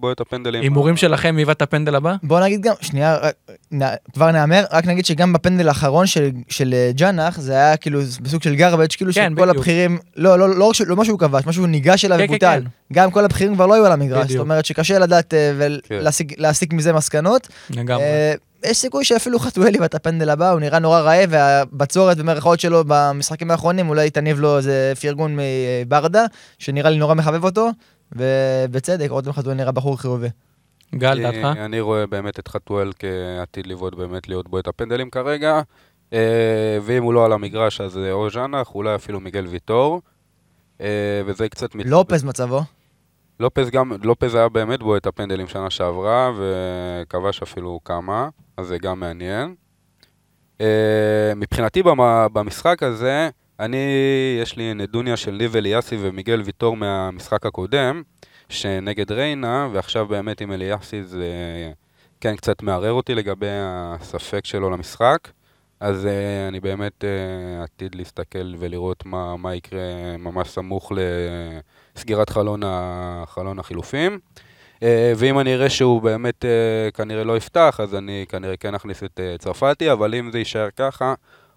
בועט 0.00 0.20
הפנדלים. 0.20 0.62
הימורים 0.62 0.96
שלכם, 0.96 1.36
מי 1.36 1.42
את 1.42 1.62
הפנדל 1.62 1.94
הבא? 1.94 2.14
בוא 2.22 2.40
נגיד 2.40 2.62
גם, 2.62 2.74
שנייה, 2.80 3.16
כבר 4.12 4.30
נאמר, 4.30 4.64
רק 4.72 4.86
נגיד 4.86 5.06
שגם 5.06 5.32
בפנדל 5.32 5.68
האחרון 5.68 6.06
של 6.48 6.74
אה, 6.74 6.90
ג'אנח, 6.94 7.40
זה 7.40 7.52
היה 7.52 7.76
כאילו 7.76 8.00
בסוג 8.20 8.42
של 8.42 8.54
גרבג', 8.54 8.92
כאילו 8.96 9.12
כן, 9.12 9.32
שכל 9.36 9.50
הבכירים, 9.50 9.98
לא, 10.16 10.38
לא, 10.38 10.48
לא, 10.56 10.72
לא 10.86 10.96
משהו 10.96 11.18
כבש, 11.18 11.46
משהו 11.46 11.66
ניגש 11.66 12.04
אליו 12.04 12.18
כן, 12.18 12.26
כן, 12.26 12.32
ובוטל. 12.32 12.62
גם 12.92 13.10
כל 13.10 13.24
הבכירים 13.24 13.54
כבר 13.54 13.66
לא 13.66 13.74
היו 13.74 13.86
על 13.86 13.92
המגרש, 13.92 14.32
אומרת 14.42 14.64
שקשה 14.64 14.98
לדעת 14.98 15.34
אה, 15.34 15.52
ולהסיק 15.56 16.70
כן. 16.70 16.76
מזה 16.76 16.92
מסקנות. 16.92 17.48
לגמרי. 17.70 18.02
אה, 18.02 18.34
יש 18.64 18.78
סיכוי 18.78 19.04
שאפילו 19.04 19.38
חתואלי 19.38 19.80
ואת 19.80 19.94
הפנדל 19.94 20.30
הבא, 20.30 20.50
הוא 20.50 20.60
נראה 20.60 20.78
נורא 20.78 21.00
רעב, 21.00 21.28
והבצורת 21.32 22.18
במרכאות 22.18 22.60
שלו 22.60 22.84
במשחקים 22.86 23.50
האחרונים 23.50 23.88
אולי 23.88 24.10
תניב 24.10 24.40
לו 24.40 24.56
איזה 24.56 24.92
פרגון 25.00 25.36
מברדה, 25.38 26.24
שנראה 26.58 26.90
לי 26.90 26.98
נורא 26.98 27.14
מחבב 27.14 27.44
אותו, 27.44 27.70
ובצדק, 28.12 29.10
רותם 29.10 29.32
חתואל 29.32 29.54
נראה 29.54 29.72
בחור 29.72 30.00
חיובי. 30.00 30.28
גל, 30.94 31.22
דעתך? 31.22 31.58
אני 31.58 31.80
רואה 31.80 32.06
באמת 32.06 32.38
את 32.38 32.48
חתואל 32.48 32.92
כעתיד 32.98 33.66
לבעוט 33.66 33.94
באמת 33.94 34.28
להיות 34.28 34.48
בו 34.48 34.58
את 34.58 34.68
הפנדלים 34.68 35.10
כרגע, 35.10 35.60
אה, 36.12 36.78
ואם 36.82 37.02
הוא 37.02 37.14
לא 37.14 37.24
על 37.24 37.32
המגרש 37.32 37.80
אז 37.80 37.98
או 38.10 38.30
ז'אנח, 38.30 38.74
אולי 38.74 38.94
אפילו 38.94 39.20
מיגל 39.20 39.46
ויטור, 39.46 40.00
וזה 41.26 41.48
קצת... 41.48 41.74
לופז 41.74 42.24
מצבו? 42.24 42.62
לופז 43.42 43.70
גם, 43.70 43.92
לופז 44.02 44.34
היה 44.34 44.48
באמת 44.48 44.82
בו 44.82 44.96
את 44.96 45.06
הפנדלים 45.06 45.48
שנה 45.48 45.70
שעברה, 45.70 46.32
וכבש 46.36 47.42
אפילו 47.42 47.80
כמה, 47.84 48.28
אז 48.56 48.66
זה 48.66 48.78
גם 48.78 49.00
מעניין. 49.00 49.54
Uh, 50.58 50.62
מבחינתי 51.36 51.82
במשחק 52.32 52.82
הזה, 52.82 53.28
אני, 53.60 53.86
יש 54.42 54.56
לי 54.56 54.74
נדוניה 54.74 55.16
של 55.16 55.30
ניב 55.30 55.56
אליאסי 55.56 55.96
ומיגל 56.00 56.42
ויטור 56.44 56.76
מהמשחק 56.76 57.46
הקודם, 57.46 58.02
שנגד 58.48 59.12
ריינה, 59.12 59.68
ועכשיו 59.72 60.06
באמת 60.06 60.40
עם 60.40 60.52
אליאסי 60.52 61.02
זה 61.02 61.26
כן 62.20 62.36
קצת 62.36 62.62
מערער 62.62 62.92
אותי 62.92 63.14
לגבי 63.14 63.46
הספק 63.50 64.44
שלו 64.44 64.70
למשחק. 64.70 65.28
אז 65.82 66.04
uh, 66.04 66.08
אני 66.48 66.60
באמת 66.60 67.04
uh, 67.04 67.62
עתיד 67.62 67.94
להסתכל 67.94 68.54
ולראות 68.58 69.06
מה, 69.06 69.36
מה 69.36 69.54
יקרה 69.54 69.80
ממש 70.18 70.48
סמוך 70.48 70.92
לסגירת 71.96 72.30
חלון, 72.30 72.60
חלון 73.26 73.58
החילופים. 73.58 74.18
Uh, 74.74 74.82
ואם 75.16 75.38
אני 75.38 75.54
אראה 75.54 75.70
שהוא 75.70 76.02
באמת 76.02 76.44
uh, 76.44 76.96
כנראה 76.96 77.24
לא 77.24 77.36
יפתח, 77.36 77.80
אז 77.82 77.94
אני 77.94 78.24
כנראה 78.28 78.56
כן 78.56 78.74
אכניס 78.74 79.02
את 79.02 79.20
uh, 79.20 79.38
צרפתי, 79.38 79.92
אבל 79.92 80.14
אם 80.14 80.30
זה 80.32 80.38
יישאר 80.38 80.68
ככה, 80.76 81.14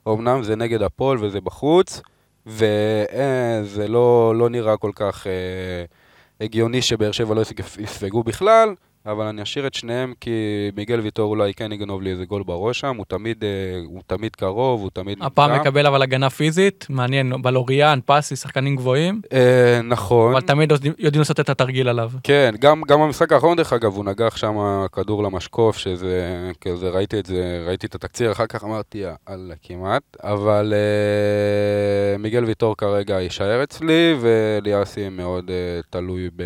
אמנם 0.07 0.43
זה 0.43 0.55
נגד 0.55 0.81
הפועל 0.81 1.17
וזה 1.23 1.41
בחוץ, 1.41 2.01
וזה 2.45 3.87
לא, 3.87 4.33
לא 4.35 4.49
נראה 4.49 4.77
כל 4.77 4.91
כך 4.95 5.23
uh, 5.23 6.39
הגיוני 6.41 6.81
שבאר 6.81 7.11
שבע 7.11 7.35
לא 7.35 7.41
יספגו 7.79 8.23
בכלל, 8.23 8.75
אבל 9.05 9.25
אני 9.25 9.43
אשאיר 9.43 9.67
את 9.67 9.73
שניהם 9.73 10.13
כי 10.21 10.31
מיגל 10.75 10.99
ויטור 10.99 11.29
אולי 11.29 11.53
כן 11.53 11.71
יגנוב 11.71 12.01
לי 12.01 12.11
איזה 12.11 12.25
גול 12.25 12.43
בראש 12.43 12.79
שם, 12.79 12.95
הוא 12.97 13.05
תמיד, 13.07 13.43
אה, 13.43 13.49
הוא 13.85 14.01
תמיד 14.07 14.35
קרוב, 14.35 14.81
הוא 14.81 14.89
תמיד 14.93 15.17
הפעם 15.21 15.51
נמצא. 15.51 15.61
מקבל 15.61 15.87
אבל 15.87 16.01
הגנה 16.01 16.29
פיזית, 16.29 16.85
מעניין, 16.89 17.41
בלוריאן, 17.41 17.99
פסי, 18.05 18.35
שחקנים 18.35 18.75
גבוהים. 18.75 19.21
אה, 19.33 19.81
נכון. 19.83 20.31
אבל 20.31 20.41
תמיד 20.41 20.71
יודעים 20.71 21.19
לעשות 21.19 21.39
את 21.39 21.49
התרגיל 21.49 21.89
עליו. 21.89 22.11
כן, 22.23 22.55
גם, 22.59 22.81
גם 22.87 22.99
במשחק 22.99 23.31
האחרון 23.31 23.57
דרך 23.57 23.73
אגב, 23.73 23.95
הוא 23.95 24.05
נגח 24.05 24.37
שם 24.37 24.55
כדור 24.91 25.23
למשקוף, 25.23 25.77
שזה, 25.77 26.51
כזה, 26.61 26.89
ראיתי 26.89 27.19
את 27.19 27.25
זה, 27.25 27.63
ראיתי 27.67 27.87
את 27.87 27.95
התקציר, 27.95 28.31
אחר 28.31 28.45
כך 28.47 28.63
אמרתי, 28.63 28.97
יאללה, 28.97 29.55
כמעט, 29.63 30.03
אבל 30.23 30.73
אה, 30.75 32.17
מיגל 32.17 32.43
ויטור 32.43 32.77
כרגע 32.77 33.21
יישאר 33.21 33.63
אצלי, 33.63 34.15
וליאסי 34.19 35.09
מאוד 35.09 35.51
אה, 35.51 35.81
תלוי 35.89 36.29
ב, 36.35 36.43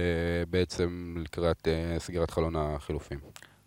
בעצם 0.50 1.16
לקראת 1.18 1.68
אה, 1.68 2.00
סגירת 2.00 2.32
חלון. 2.32 2.49
חלון 2.50 2.76
החילופים. 2.76 3.20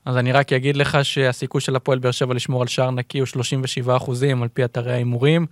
אז 0.04 0.16
אני 0.16 0.32
רק 0.32 0.52
אגיד 0.52 0.76
לך 0.76 0.98
שהסיכוי 1.02 1.60
של 1.60 1.76
הפועל 1.76 1.98
באר 1.98 2.10
שבע 2.10 2.34
לשמור 2.34 2.62
על 2.62 2.68
שער 2.68 2.90
נקי 2.90 3.18
הוא 3.18 3.26
37 3.26 3.96
אחוזים 3.96 4.42
על 4.42 4.48
פי 4.48 4.64
אתרי 4.64 4.92
ההימורים. 4.92 5.46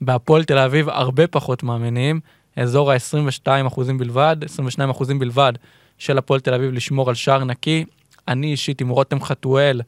בהפועל 0.00 0.44
תל 0.44 0.58
אביב 0.58 0.88
הרבה 0.88 1.26
פחות 1.26 1.62
מאמינים, 1.62 2.20
אזור 2.56 2.92
ה-22 2.92 3.66
אחוזים 3.66 3.98
בלבד, 3.98 4.36
22 4.44 4.90
אחוזים 4.90 5.18
בלבד 5.18 5.52
של 5.98 6.18
הפועל 6.18 6.40
תל 6.40 6.54
אביב 6.54 6.72
לשמור 6.72 7.08
על 7.08 7.14
שער 7.14 7.44
נקי. 7.44 7.84
אני 8.28 8.46
אישית 8.46 8.80
עם 8.80 8.88
רותם 8.88 9.22
חתואל, 9.22 9.80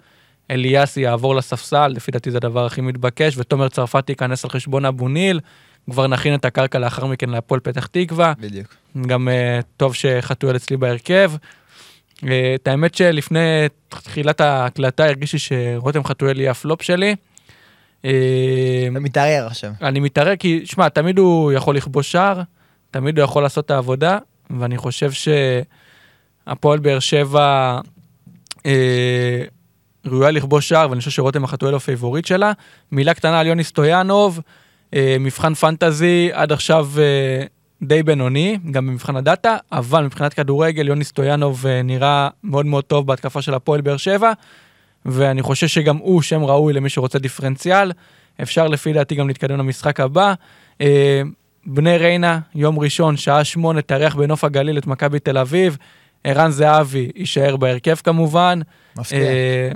אליאסי 0.51 1.01
יעבור 1.01 1.35
לספסל, 1.35 1.89
לפי 1.89 2.11
דעתי 2.11 2.31
זה 2.31 2.37
הדבר 2.37 2.67
הכי 2.67 2.81
מתבקש, 2.81 3.39
ותומר 3.39 3.69
צרפתי 3.69 4.13
ייכנס 4.13 4.45
על 4.45 4.51
חשבון 4.51 4.85
אבו 4.85 5.09
ניל, 5.09 5.41
כבר 5.91 6.07
נכין 6.07 6.35
את 6.35 6.45
הקרקע 6.45 6.79
לאחר 6.79 7.07
מכן 7.07 7.31
להפועל 7.31 7.61
פתח 7.61 7.87
תקווה. 7.87 8.33
בדיוק. 8.41 8.75
גם 9.07 9.29
uh, 9.29 9.65
טוב 9.77 9.95
שחתואל 9.95 10.57
אצלי 10.57 10.77
בהרכב. 10.77 11.33
אה, 12.27 12.55
את 12.55 12.69
האמת 12.69 12.95
שלפני 12.95 13.67
תחילת 13.89 14.41
ההקלטה 14.41 15.05
הרגשתי 15.05 15.39
שרותם 15.39 16.05
חתואל 16.05 16.41
יהיה 16.41 16.51
הפלופ 16.51 16.83
שלי. 16.83 17.17
אה, 18.05 18.89
אתה 18.91 19.01
מתערער 19.01 19.47
עכשיו. 19.47 19.71
אני 19.83 20.01
מתערער 20.01 20.37
כי, 20.37 20.61
שמע, 20.65 20.89
תמיד 20.89 21.19
הוא 21.19 21.53
יכול 21.53 21.77
לכבוש 21.77 22.13
שער, 22.13 22.43
תמיד 22.91 23.19
הוא 23.19 23.25
יכול 23.25 23.43
לעשות 23.43 23.65
את 23.65 23.71
העבודה, 23.71 24.19
ואני 24.59 24.77
חושב 24.77 25.11
שהפועל 26.47 26.79
באר 26.79 26.99
שבע 26.99 27.79
אה, 28.67 29.45
ראויה 30.07 30.31
לכבוש 30.31 30.69
שער, 30.69 30.91
ואני 30.91 30.99
חושב 30.99 31.11
שרותם 31.11 31.45
חתואל 31.45 31.73
הוא 31.73 31.79
פייבוריט 31.79 32.25
שלה. 32.25 32.53
מילה 32.93 33.15
קטנה 33.15 33.41
על 33.41 33.47
יוני 33.47 33.65
סטויאנוב, 33.65 34.41
אה, 34.95 35.17
מבחינת 35.21 35.55
fantasy, 35.55 36.31
עד 36.33 36.53
עכשיו 36.53 36.89
אה, 36.99 37.45
די 37.83 38.03
בינוני, 38.03 38.59
גם 38.71 38.87
במבחן 38.87 39.17
הדאטה, 39.17 39.57
אבל 39.73 40.05
מבחינת 40.05 40.35
כדורגל, 40.35 40.89
יוני 40.89 41.05
סטויאנוב 41.05 41.67
אה, 41.67 41.83
נראה 41.83 42.29
מאוד 42.45 42.67
מאוד 42.67 42.85
טוב 42.85 43.07
בהתקפה 43.07 43.43
של 43.43 43.55
הפועל 43.55 43.81
באר 43.81 43.97
שבע, 43.97 44.33
ואני 45.07 45.43
חושב 45.43 45.67
שגם 45.67 45.97
הוא 45.97 46.23
שם 46.23 46.45
ראוי 46.45 46.73
למי 46.73 46.89
שרוצה 46.89 47.19
דיפרנציאל. 47.19 47.93
אפשר 48.43 48.69
לפי 48.69 48.93
דעתי 48.93 49.15
גם 49.15 49.29
להתקדם 49.29 49.59
למשחק 49.59 50.01
הבא. 50.01 50.35
אה, 50.81 51.23
בני 51.67 51.97
ריינה, 51.97 52.39
יום 52.55 52.79
ראשון, 52.79 53.17
שעה 53.17 53.45
שמונה, 53.45 53.83
תארח 53.83 54.15
בנוף 54.15 54.45
הגליל 54.45 54.79
את 54.79 54.87
מכבי 54.87 55.19
תל 55.19 55.39
אביב. 55.39 55.77
ערן 56.25 56.51
זהבי 56.51 57.11
יישאר 57.17 57.57
בהרכב 57.57 57.95
כמובן. 57.95 58.61
מפתיע. 58.97 59.19
אה, 59.19 59.71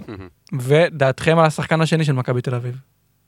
ודעתכם 0.61 1.39
על 1.39 1.45
השחקן 1.45 1.81
השני 1.81 2.05
של 2.05 2.13
מכבי 2.13 2.41
תל 2.41 2.55
אביב. 2.55 2.77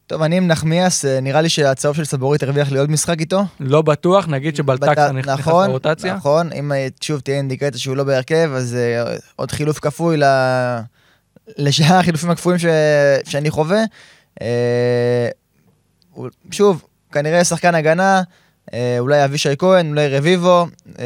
טוב, 0.07 0.23
אני 0.23 0.37
עם 0.37 0.47
נחמיאס, 0.47 1.05
אה, 1.05 1.21
נראה 1.21 1.41
לי 1.41 1.49
שהצהוב 1.49 1.97
של 1.97 2.05
סבורית 2.05 2.43
הרוויח 2.43 2.73
לי 2.73 2.79
עוד 2.79 2.91
משחק 2.91 3.21
איתו. 3.21 3.43
לא 3.61 3.83
בטוח, 3.83 4.29
נגיד 4.29 4.57
שבלטקסה 4.57 5.13
נכנס 5.13 5.39
נכון, 5.39 5.69
לרוטציה. 5.69 6.15
נכון, 6.15 6.53
אם 6.53 6.73
אה, 6.73 6.87
שוב 7.01 7.21
תהיה 7.21 7.37
אינדיקציה 7.37 7.81
שהוא 7.81 7.97
לא 7.97 8.05
בהרכב, 8.05 8.51
אז 8.55 8.77
uh, 8.77 9.21
עוד 9.37 9.51
חילוף 9.51 9.79
כפוי 9.79 10.17
ל... 10.17 10.25
לשאר 11.59 11.97
החילופים 11.97 12.31
הכפויים 12.31 12.59
ש... 12.59 12.65
שאני 13.25 13.51
חווה. 13.51 13.83
Uh, 14.41 14.45
שוב, 16.51 16.83
כנראה 17.13 17.45
שחקן 17.45 17.75
הגנה, 17.75 18.23
uh, 18.67 18.75
אולי 18.99 19.25
אבישי 19.25 19.57
כהן, 19.59 19.89
אולי 19.91 20.09
רביבו. 20.09 20.67
uh, 20.87 20.99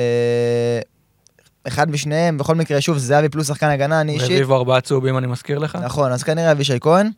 אחד 1.66 1.90
משניהם, 1.90 2.38
בכל 2.38 2.54
מקרה, 2.54 2.80
שוב, 2.80 2.98
זהבי 2.98 3.28
פלוס 3.28 3.48
שחקן 3.48 3.68
הגנה, 3.68 4.00
אני 4.00 4.12
אישית. 4.12 4.30
רביבו 4.30 4.56
ארבעה 4.56 4.80
צהובים, 4.80 5.18
אני 5.18 5.26
מזכיר 5.26 5.58
לך. 5.58 5.78
נכון, 5.84 6.12
אז 6.12 6.22
כנראה 6.22 6.52
אבישי 6.52 6.78
כהן. 6.80 7.10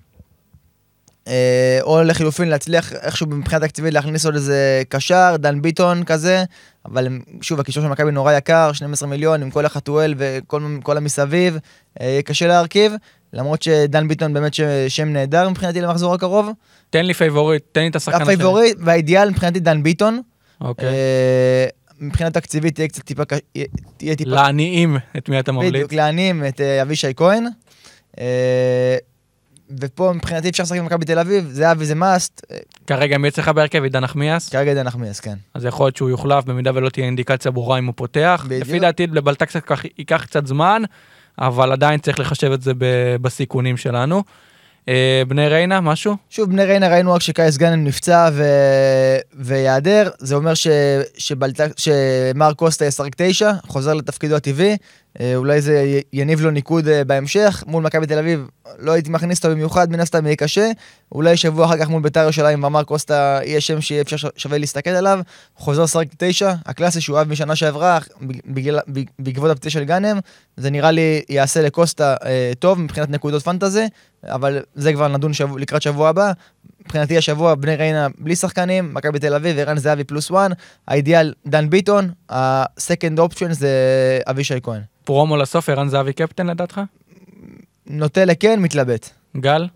אה, 1.29 1.79
או 1.83 2.03
לחילופין 2.03 2.49
להצליח 2.49 2.93
איכשהו 2.93 3.27
מבחינה 3.27 3.61
תקציבית 3.61 3.95
להכניס 3.95 4.25
עוד 4.25 4.35
איזה 4.35 4.83
קשר, 4.89 5.37
דן 5.39 5.62
ביטון 5.62 6.05
כזה, 6.05 6.45
אבל 6.87 7.09
שוב, 7.43 7.61
הקישור 7.61 7.83
של 7.83 7.89
מכבי 7.89 8.11
נורא 8.11 8.33
יקר, 8.33 8.73
12 8.73 9.09
מיליון 9.09 9.43
עם 9.43 9.51
כל 9.51 9.66
החתואל 9.66 10.14
וכל 10.18 10.97
המסביב, 10.97 11.59
אה, 12.01 12.07
יהיה 12.07 12.23
קשה 12.23 12.47
להרכיב, 12.47 12.93
למרות 13.33 13.62
שדן 13.62 14.09
ביטון 14.09 14.35
באמת 14.35 14.55
שם 14.89 15.09
נהדר 15.09 15.49
מבחינתי 15.49 15.81
למחזור 15.81 16.14
הקרוב. 16.14 16.49
תן 16.91 17.07
לי 17.07 17.14
פייבוריט, 17.14 17.62
תן 17.73 17.81
לי 17.81 17.89
את 17.89 17.97
השחקן 17.97 18.23
השני. 18.23 18.35
הפייבוריט 18.35 18.77
והאידיאל 18.81 19.31
מבחינתי 19.31 19.61
דן 19.61 19.83
ביטון. 19.83 20.21
אוקיי. 20.61 20.89
אה, 20.89 21.66
מבחינה 22.01 22.31
תקציבית 22.31 22.75
תהיה 22.75 22.89
קצת 22.89 23.03
טיפה, 23.03 23.23
תהיה 23.97 24.16
טיפה... 24.16 24.31
לעניים 24.31 24.97
את 25.16 25.29
מי 25.29 25.41
אתה 25.41 25.53
ממליץ. 25.53 25.73
בדיוק, 25.73 25.93
לעניים 25.93 26.45
את 26.45 26.61
אבישי 26.61 27.12
כהן. 27.16 27.47
ופה 29.81 30.12
מבחינתי 30.14 30.49
אפשר 30.49 30.62
לשחק 30.62 30.79
במכבי 30.79 31.05
תל 31.05 31.18
אביב, 31.18 31.49
זה 31.51 31.62
היה 31.62 31.75
וזה 31.79 31.95
מאסט. 31.95 32.47
כרגע 32.87 33.18
מי 33.18 33.29
אצלך 33.29 33.49
בהרכב? 33.49 33.83
עידן 33.83 34.01
נחמיאס? 34.01 34.49
כרגע 34.49 34.71
עידן 34.71 34.83
נחמיאס, 34.83 35.21
כן. 35.21 35.35
אז 35.55 35.64
יכול 35.64 35.87
להיות 35.87 35.97
שהוא 35.97 36.11
יוחלף 36.11 36.45
במידה 36.45 36.71
ולא 36.75 36.89
תהיה 36.89 37.07
אינדיקציה 37.07 37.51
ברורה 37.51 37.79
אם 37.79 37.87
הוא 37.87 37.95
פותח. 37.97 38.45
בדיוק. 38.47 38.66
לפי 38.68 38.79
דעתי 38.79 39.07
לבלטקס 39.07 39.57
ייקח 39.99 40.25
קצת 40.25 40.47
זמן, 40.47 40.83
אבל 41.39 41.73
עדיין 41.73 42.01
צריך 42.01 42.21
לחשב 42.21 42.53
את 42.53 42.62
זה 42.62 42.73
בסיכונים 43.21 43.77
שלנו. 43.77 44.23
אה, 44.91 45.22
בני 45.28 45.49
ריינה, 45.49 45.80
משהו? 45.80 46.16
שוב, 46.30 46.51
בני 46.51 46.64
ריינה 46.64 46.88
ראינו 46.88 47.12
רק 47.12 47.22
שקייס 47.22 47.57
גאנם 47.57 47.84
נפצע 47.84 48.28
ו... 48.32 48.45
ויעדר, 49.34 50.11
זה 50.18 50.34
אומר 50.34 50.55
ש... 50.55 50.66
שבלט... 51.18 51.61
שמר 51.76 52.53
קוסטה 52.53 52.84
ישחק 52.84 53.12
תשע, 53.16 53.53
חוזר 53.66 53.95
לתפקידו 53.95 54.36
הטבעי, 54.36 54.76
אה, 55.20 55.36
אולי 55.36 55.61
זה 55.61 56.01
יניב 56.12 56.41
לו 56.41 56.51
ניקוד 56.51 56.88
אה, 56.88 57.05
בהמשך, 57.05 57.64
מול 57.66 57.82
מכבי 57.82 58.07
תל 58.07 58.18
אביב 58.18 58.49
לא 58.78 58.93
הייתי 58.93 59.11
מכניס 59.11 59.38
אותו 59.38 59.55
במיוחד, 59.55 59.91
מן 59.91 60.01
הסתם 60.01 60.26
יהיה 60.26 60.36
קשה, 60.36 60.70
אולי 61.12 61.36
שבוע 61.36 61.66
אחר 61.66 61.76
כך 61.76 61.88
מול 61.88 62.03
בית"ר 62.03 62.20
ירושלים 62.20 62.64
ומר 62.64 62.82
קוסטה 62.82 63.41
יהיה 63.45 63.61
שם 63.61 63.80
שיהיה 63.80 64.03
אפשר 64.03 64.28
שווה 64.36 64.59
להסתכל 64.59 64.91
עליו, 64.91 65.20
חוזר 65.57 65.82
לשחק 65.82 66.07
תשע, 66.18 66.53
הקלאסי 66.66 67.01
שהוא 67.01 67.18
אהב 67.18 67.28
משנה 67.28 67.57
שעברה, 67.57 67.99
בגלל, 68.47 68.78
בעקבות 69.18 69.51
הפציעה 69.51 69.72
של 69.72 69.84
גאנם, 69.84 70.18
זה 70.57 70.70
נראה 70.70 70.91
לי 70.91 71.22
יעשה 71.28 71.62
לקוסטה 71.62 72.16
אה, 72.24 72.53
טוב 72.59 72.80
מבחינת 72.80 73.11
נקודות 73.11 73.43
פנטזי, 73.43 73.86
אבל 74.25 74.62
זה 74.75 74.93
כבר 74.93 75.09
נדון 75.09 75.33
שבוע, 75.33 75.61
לקראת 75.61 75.83
שבוע 75.83 76.09
הבא. 76.09 76.33
מבחינתי 76.85 77.18
השבוע 77.18 77.55
בני 77.55 77.77
ריינה 77.77 78.07
בלי 78.18 78.37
שחקנים, 78.37 78.95
מכבי 78.95 79.18
תל 79.18 79.35
אביב, 79.35 79.59
ערן 79.59 79.79
זהבי 79.79 80.05
פלוס 80.05 80.31
וואן, 80.31 80.51
האידיאל 80.89 81.35
דן 81.47 81.71
ביטון, 81.71 82.11
הסקנד 82.29 83.18
אופצ'ן 83.18 83.53
זה 83.53 83.71
אבישי 84.27 84.61
כהן. 84.62 84.81
פרומו 85.05 85.37
לסוף, 85.37 85.68
ערן 85.68 85.89
זהבי 85.89 86.12
קפטן 86.12 86.47
לדעתך? 86.47 86.81
נוטה 87.87 88.25
לכן, 88.25 88.61
מתלבט. 88.61 89.11
גל? 89.37 89.68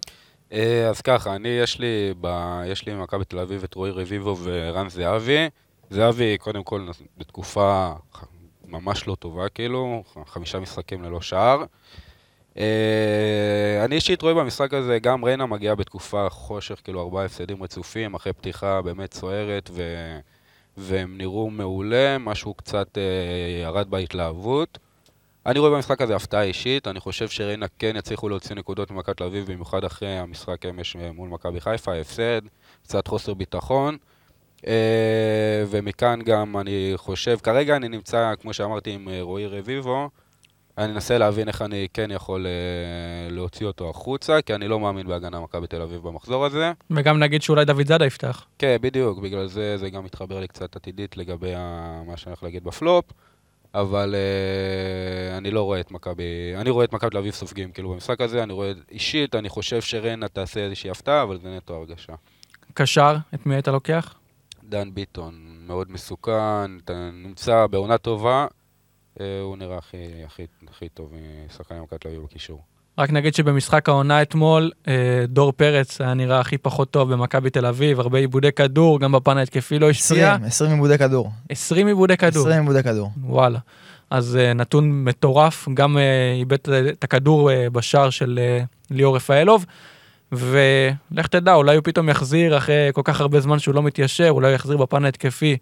אה, 0.52 0.88
אז 0.88 1.00
ככה, 1.00 1.34
אני, 1.34 1.48
יש 1.48 1.78
לי, 1.78 2.14
ב, 2.20 2.28
יש 2.66 2.86
לי 2.86 2.94
במכבי 2.94 3.24
תל 3.24 3.38
אביב 3.38 3.64
את 3.64 3.74
רועי 3.74 3.90
רביבו 3.90 4.36
ורן 4.42 4.88
זהבי. 4.88 5.48
זהבי, 5.90 6.38
קודם 6.38 6.62
כל, 6.62 6.86
בתקופה 7.18 7.92
ממש 8.68 9.06
לא 9.08 9.14
טובה, 9.14 9.48
כאילו, 9.48 10.02
חמישה 10.26 10.58
משחקים 10.58 11.02
ללא 11.02 11.20
שער. 11.20 11.64
אה, 12.58 13.84
אני 13.84 13.94
אישית 13.94 14.22
רואה 14.22 14.34
במשחק 14.34 14.74
הזה, 14.74 14.98
גם 14.98 15.24
ריינה 15.24 15.46
מגיעה 15.46 15.74
בתקופה 15.74 16.28
חושך, 16.30 16.80
כאילו 16.84 17.00
ארבעה 17.02 17.24
הפסדים 17.24 17.62
רצופים, 17.62 18.14
אחרי 18.14 18.32
פתיחה 18.32 18.82
באמת 18.82 19.14
סוערת, 19.14 19.70
ו... 19.72 19.82
והם 20.76 21.18
נראו 21.18 21.50
מעולה, 21.50 22.18
משהו 22.18 22.54
קצת 22.54 22.98
אה, 22.98 23.62
ירד 23.62 23.90
בהתלהבות. 23.90 24.78
אני 25.46 25.58
רואה 25.58 25.70
במשחק 25.70 26.00
הזה 26.00 26.16
הפתעה 26.16 26.42
אישית, 26.42 26.88
אני 26.88 27.00
חושב 27.00 27.28
שריינה 27.28 27.66
כן 27.78 27.96
יצליחו 27.96 28.28
להוציא 28.28 28.56
נקודות 28.56 28.90
ממכבי 28.90 29.14
תל 29.14 29.24
אביב, 29.24 29.52
במיוחד 29.52 29.84
אחרי 29.84 30.18
המשחק 30.18 30.66
אמש 30.66 30.96
מול 30.96 31.28
מכבי 31.28 31.60
חיפה, 31.60 31.92
ההפסד, 31.92 32.40
קצת 32.82 33.06
חוסר 33.06 33.34
ביטחון. 33.34 33.96
אה, 34.66 35.64
ומכאן 35.70 36.20
גם 36.24 36.56
אני 36.56 36.92
חושב, 36.96 37.38
כרגע 37.42 37.76
אני 37.76 37.88
נמצא, 37.88 38.34
כמו 38.40 38.52
שאמרתי, 38.52 38.90
עם 38.90 39.08
אה, 39.08 39.22
רועי 39.22 39.46
רביבו, 39.46 40.10
אני 40.78 40.92
אנסה 40.92 41.18
להבין 41.18 41.48
איך 41.48 41.62
אני 41.62 41.86
כן 41.92 42.10
יכול 42.10 42.46
אה, 42.46 42.50
להוציא 43.34 43.66
אותו 43.66 43.90
החוצה, 43.90 44.42
כי 44.42 44.54
אני 44.54 44.68
לא 44.68 44.80
מאמין 44.80 45.06
בהגנה 45.06 45.40
מכבי 45.40 45.66
תל 45.66 45.82
אביב 45.82 46.00
במחזור 46.02 46.44
הזה. 46.46 46.72
וגם 46.90 47.18
נגיד 47.18 47.42
שאולי 47.42 47.64
דוד 47.64 47.86
זאדה 47.86 48.06
יפתח. 48.06 48.46
כן, 48.58 48.76
בדיוק, 48.80 49.18
בגלל 49.18 49.46
זה 49.46 49.76
זה 49.76 49.90
גם 49.90 50.04
מתחבר 50.04 50.40
לי 50.40 50.48
קצת 50.48 50.76
עתידית 50.76 51.16
לגבי 51.16 51.54
ה- 51.56 52.02
מה 52.06 52.16
שאני 52.16 52.30
הולך 52.30 52.42
להגיד 52.42 52.64
בפלופ, 52.64 53.04
אבל 53.74 54.14
אה, 54.14 55.36
אני 55.38 55.50
לא 55.50 55.62
רואה 55.62 55.80
את 55.80 55.90
מכבי, 55.90 56.22
אני 56.56 56.70
רואה 56.70 56.84
את 56.84 56.92
מכבי 56.92 57.10
תל 57.10 57.18
אביב 57.18 57.32
סופגים 57.34 57.72
כאילו 57.72 57.90
במשחק 57.92 58.20
הזה, 58.20 58.42
אני 58.42 58.52
רואה, 58.52 58.72
אישית, 58.90 59.34
אני 59.34 59.48
חושב 59.48 59.80
שריינה 59.80 60.28
תעשה 60.28 60.60
איזושהי 60.60 60.90
הפתעה, 60.90 61.22
אבל 61.22 61.38
זה 61.42 61.56
נטו 61.56 61.74
הרגשה. 61.74 62.12
קשר, 62.74 63.16
את 63.34 63.46
מי 63.46 63.54
היית 63.54 63.68
לוקח? 63.68 64.14
דן 64.64 64.94
ביטון, 64.94 65.34
מאוד 65.66 65.90
מסוכן, 65.90 66.76
אתה 66.84 67.10
נמצא 67.12 67.66
בעונה 67.66 67.98
טובה, 67.98 68.46
הוא 69.18 69.56
נראה 69.56 69.78
הכי, 69.78 69.96
הכי, 70.26 70.46
הכי 70.70 70.88
טוב 70.88 71.12
משחקני 71.46 71.80
מכבי 71.80 71.98
תל 71.98 72.08
אביב 72.08 72.22
בקישור. 72.22 72.62
רק 72.98 73.10
נגיד 73.10 73.34
שבמשחק 73.34 73.88
העונה 73.88 74.22
אתמול, 74.22 74.70
אה, 74.88 75.24
דור 75.28 75.52
פרץ 75.52 76.00
היה 76.00 76.14
נראה 76.14 76.40
הכי 76.40 76.58
פחות 76.58 76.90
טוב 76.90 77.12
במכבי 77.12 77.50
תל 77.50 77.66
אביב, 77.66 78.00
הרבה 78.00 78.18
עיבודי 78.18 78.52
כדור, 78.52 79.00
גם 79.00 79.12
בפן 79.12 79.38
ההתקפי 79.38 79.78
לא 79.78 79.90
השפיע. 79.90 80.32
20, 80.32 80.44
20 80.44 80.70
עיבודי 80.70 80.98
כדור. 80.98 81.30
20 81.48 81.86
עיבודי 81.86 82.16
כדור. 82.16 82.42
20 82.42 82.60
עיבודי 82.60 82.82
כדור. 82.82 83.10
וואלה. 83.22 83.58
אז 84.10 84.38
נתון 84.54 85.04
מטורף, 85.04 85.68
גם 85.74 85.98
איבד 86.38 86.58
את 86.88 87.04
הכדור 87.04 87.50
בשער 87.72 88.10
של 88.10 88.40
ליאור 88.90 89.16
רפאלוב, 89.16 89.66
ולך 90.32 91.26
תדע, 91.26 91.54
אולי 91.54 91.76
הוא 91.76 91.84
פתאום 91.84 92.08
יחזיר 92.08 92.56
אחרי 92.56 92.90
כל 92.92 93.02
כך 93.04 93.20
הרבה 93.20 93.40
זמן 93.40 93.58
שהוא 93.58 93.74
לא 93.74 93.82
מתיישר, 93.82 94.30
אולי 94.30 94.46
הוא 94.46 94.54
יחזיר 94.54 94.76
בפן 94.76 95.04
ההתקפי 95.04 95.56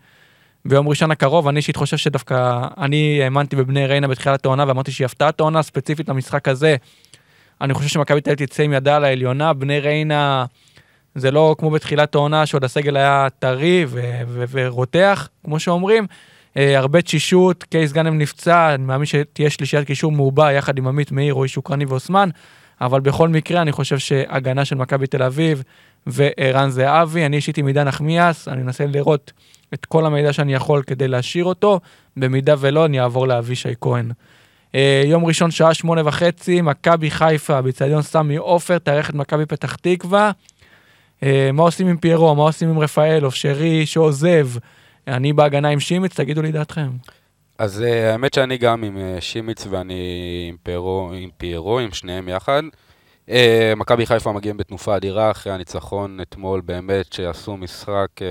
ביום 0.64 0.88
ראשון 0.88 1.10
הקרוב. 1.10 1.48
אני 1.48 1.56
אישית 1.56 1.76
חושב 1.76 1.96
שדווקא, 1.96 2.66
אני 2.78 3.22
האמנתי 3.22 3.56
בבני 3.56 3.86
ריינה 3.86 4.08
בתחילת 4.08 4.44
העונה 4.44 4.64
ואמרתי 4.68 4.92
שהיא 4.92 5.04
הפתעת 5.04 5.40
העונה 5.40 5.62
ספציפית 5.62 6.08
למשחק 6.08 6.48
הזה. 6.48 6.76
אני 7.60 7.74
חושב 7.74 7.88
שמכבי 7.88 8.20
תל 8.20 8.30
אביב 8.30 8.46
תצא 8.46 8.62
עם 8.62 8.72
ידה 8.72 8.96
על 8.96 9.04
העליונה, 9.04 9.52
בני 9.52 9.80
ריינה 9.80 10.44
זה 11.14 11.30
לא 11.30 11.54
כמו 11.58 11.70
בתחילת 11.70 12.14
העונה 12.14 12.46
שעוד 12.46 12.64
הסגל 12.64 12.96
היה 12.96 13.28
טרי 13.38 13.86
ורותח, 14.28 15.28
כמו 15.44 15.60
שאומרים. 15.60 16.06
אה, 16.56 16.78
הרבה 16.78 17.02
תשישות, 17.02 17.62
קייס 17.62 17.92
גאנם 17.92 18.18
נפצע, 18.18 18.74
אני 18.74 18.84
מאמין 18.84 19.06
שתהיה 19.06 19.50
שלישיית 19.50 19.86
קישור 19.86 20.12
מעובה 20.12 20.52
יחד 20.52 20.78
עם 20.78 20.88
עמית 20.88 21.12
מאיר, 21.12 21.34
רועי 21.34 21.48
שוקרני 21.48 21.84
ואוסמן, 21.84 22.28
אבל 22.80 23.00
בכל 23.00 23.28
מקרה 23.28 23.62
אני 23.62 23.72
חושב 23.72 23.98
שהגנה 23.98 24.64
של 24.64 24.76
מכבי 24.76 25.06
תל 25.06 25.22
אביב 25.22 25.62
וערן 26.07 26.70
זהבי, 26.70 27.26
אני 27.26 27.36
אישית 27.36 27.59
עם 27.59 27.66
עידן 27.66 27.88
נחמיאס, 27.88 28.48
אני 28.48 28.62
אנסה 28.62 28.86
לראות 28.86 29.32
את 29.74 29.86
כל 29.86 30.07
המידע 30.07 30.32
שאני 30.32 30.55
יכול 30.55 30.82
כדי 30.82 31.09
להשאיר 31.09 31.44
אותו, 31.44 31.80
במידה 32.16 32.55
ולא 32.59 32.84
אני 32.84 33.00
אעבור 33.00 33.28
לאבישי 33.28 33.72
כהן. 33.80 34.11
אה, 34.74 35.03
יום 35.05 35.24
ראשון 35.24 35.50
שעה 35.50 35.74
שמונה 35.74 36.03
וחצי, 36.05 36.61
מכבי 36.61 37.11
חיפה, 37.11 37.62
באיצטדיון 37.62 38.03
סמי 38.03 38.36
עופר, 38.36 38.78
תארח 38.78 39.11
את 39.11 39.14
מכבי 39.14 39.46
פתח 39.46 39.76
תקווה. 39.76 40.30
אה, 41.22 41.50
מה 41.53 41.62
עושים 41.62 41.86
עם 41.86 41.96
פיירו, 41.96 42.34
מה 42.34 42.42
עושים 42.42 42.68
עם 42.68 42.78
רפאלוב, 42.78 43.34
שרי 43.34 43.86
שעוזב, 43.86 44.48
אני 45.07 45.32
בהגנה 45.32 45.68
עם 45.68 45.80
שימיץ, 45.80 46.20
תגידו 46.20 46.42
לי 46.42 46.53
דעתכם. 46.53 46.90
אז 47.59 47.82
אה, 47.82 48.12
האמת 48.12 48.34
שאני 48.34 48.59
גם 48.59 48.84
עם 48.84 48.98
שימיץ 49.20 49.66
ואני 49.70 49.94
עם 50.48 50.57
פיירו, 50.62 51.12
עם 51.14 51.30
פיירו, 51.36 51.78
עם 51.78 51.92
שניהם 51.92 52.28
יחד. 52.28 52.62
אה, 53.29 53.73
מכבי 53.77 54.07
חיפה 54.07 54.33
מגיעים 54.33 54.57
בתנופה 54.57 54.97
אדירה 54.97 55.31
אחרי 55.31 55.53
הניצחון 55.53 56.20
אתמול, 56.23 56.61
באמת 56.61 57.12
שעשו 57.12 57.57
משחק 57.57 58.09
אה, 58.23 58.27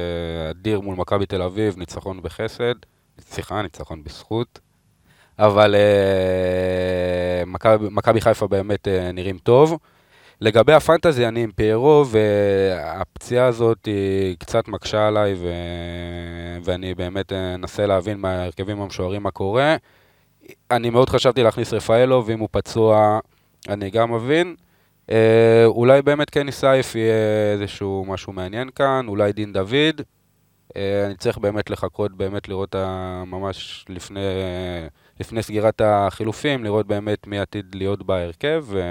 אדיר 0.50 0.82
מול 0.82 0.96
מכבי 0.96 1.26
תל 1.26 1.42
אביב, 1.42 1.78
ניצחון 1.78 2.22
בחסד, 2.22 2.74
סליחה, 3.20 3.62
ניצחון 3.62 4.04
בזכות. 4.04 4.60
אבל 5.40 5.76
אה, 5.76 7.44
מכבי- 7.92 8.22
חיפה 8.22 8.48
באמת 8.48 8.88
נראים 9.14 9.38
טוב. 9.38 9.78
לגבי 10.42 10.74
הפנטזי, 10.74 11.28
אני 11.28 11.44
עם 11.44 11.52
פיירו, 11.56 12.06
והפציעה 12.08 13.46
הזאת 13.48 13.86
היא 13.86 14.36
קצת 14.40 14.68
מקשה 14.68 15.08
עליי, 15.08 15.34
ו... 15.38 15.48
ואני 16.64 16.96
באמת 16.96 17.34
אנסה 17.34 17.86
להבין 17.86 18.18
מההרכבים 18.18 18.82
המשוערים 18.82 19.24
מה 19.24 19.32
קורה. 19.32 19.76
אני 20.72 20.90
מאוד 20.90 21.10
חשבתי 21.10 21.44
להכניס 21.44 21.74
רפאלו, 21.74 22.24
ואם 22.26 22.40
הוא 22.40 22.50
פצוע, 22.52 23.20
אני 23.70 23.90
גם 23.90 24.12
מבין. 24.14 24.56
אה, 25.12 25.66
אולי 25.66 26.02
באמת 26.02 26.30
קני 26.30 26.52
סייף 26.52 26.96
יהיה 26.96 27.14
איזשהו 27.54 28.06
משהו 28.08 28.34
מעניין 28.34 28.70
כאן, 28.76 29.06
אולי 29.08 29.34
דין 29.34 29.54
דוד. 29.54 30.02
אה, 30.78 31.06
אני 31.06 31.16
צריך 31.16 31.38
באמת 31.38 31.70
לחכות, 31.70 32.12
באמת 32.18 32.50
לראות 32.50 32.76
ה- 32.76 33.24
ממש 33.26 33.86
לפני, 33.90 34.20
לפני 35.20 35.44
סגירת 35.44 35.82
החילופים, 35.86 36.64
לראות 36.64 36.88
באמת 36.88 37.28
מי 37.28 37.40
עתיד 37.40 37.66
להיות 37.76 38.04
בהרכב, 38.04 38.64
ו... 38.68 38.82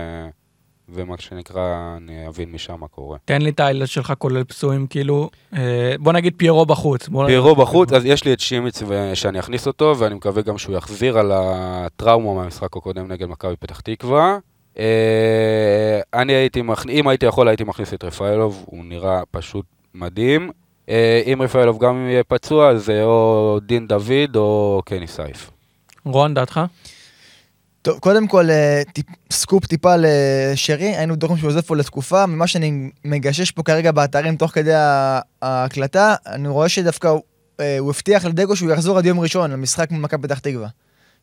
ומה 0.93 1.15
שנקרא, 1.19 1.97
אני 1.97 2.29
אבין 2.29 2.53
משם 2.53 2.81
מה 2.81 2.89
קורה. 2.89 3.19
תן 3.25 3.43
לי 3.43 3.51
את 3.51 3.61
האיילד 3.61 3.87
שלך 3.87 4.13
כולל 4.19 4.45
פצועים, 4.45 4.87
כאילו, 4.87 5.31
אה, 5.57 5.95
בוא 5.99 6.13
נגיד 6.13 6.35
פיירו 6.37 6.67
בחוץ. 6.67 7.09
פיירו 7.27 7.55
בחוץ, 7.57 7.93
אז 7.93 8.05
יש 8.05 8.25
לי 8.25 8.33
את 8.33 8.41
שימיץ 8.41 8.83
שאני 9.15 9.41
אכניס 9.41 9.67
אותו, 9.67 9.95
ואני 9.99 10.15
מקווה 10.15 10.43
גם 10.43 10.59
שהוא 10.59 10.77
יחזיר 10.77 11.19
על 11.19 11.33
הטראומה 11.35 12.35
מהמשחק 12.35 12.77
הקודם 12.77 13.13
נגד 13.13 13.27
מכבי 13.27 13.57
פתח 13.57 13.81
תקווה. 13.81 14.39
אה, 14.79 14.85
אני 16.15 16.33
הייתי, 16.33 16.63
מכ- 16.63 16.89
אם 16.89 17.09
הייתי 17.09 17.27
יכול, 17.27 17.49
הייתי 17.49 17.65
מכניס 17.65 17.95
את 17.95 18.05
רפאלוב, 18.05 18.65
הוא 18.67 18.85
נראה 18.85 19.21
פשוט 19.31 19.65
מדהים. 19.95 20.51
אה, 20.89 21.23
אם 21.27 21.43
רפאלוב 21.43 21.79
גם 21.79 22.07
יהיה 22.11 22.25
פצוע, 22.25 22.77
זה 22.77 23.03
או 23.05 23.59
דין 23.67 23.87
דוד 23.87 24.37
או 24.37 24.83
קני 24.87 25.07
סייף. 25.07 25.51
רון, 26.05 26.35
דעתך? 26.35 26.61
טוב, 27.83 27.99
קודם 27.99 28.27
כל, 28.29 28.51
אה, 28.51 28.83
טיפ, 28.93 29.07
סקופ 29.33 29.67
טיפה 29.67 29.95
לשרי, 29.99 30.97
היינו 30.97 31.17
בטוחים 31.17 31.37
שהוא 31.37 31.49
עוזב 31.49 31.61
פה 31.61 31.77
לתקופה, 31.77 32.27
ממה 32.27 32.47
שאני 32.47 32.91
מגשש 33.05 33.51
פה 33.51 33.63
כרגע 33.63 33.93
באתרים 33.93 34.37
תוך 34.37 34.51
כדי 34.51 34.73
ההקלטה, 35.43 36.15
אני 36.27 36.49
רואה 36.49 36.69
שדווקא 36.69 37.09
הוא, 37.09 37.23
אה, 37.61 37.79
הוא 37.79 37.91
הבטיח 37.91 38.25
לדגו 38.25 38.57
שהוא 38.57 38.71
יחזור 38.73 38.99
עד 38.99 39.07
יום 39.07 39.21
ראשון 39.21 39.51
למשחק 39.51 39.91
מול 39.91 40.01
מכבי 40.03 40.29
פתח 40.29 40.39
תקווה. 40.39 40.69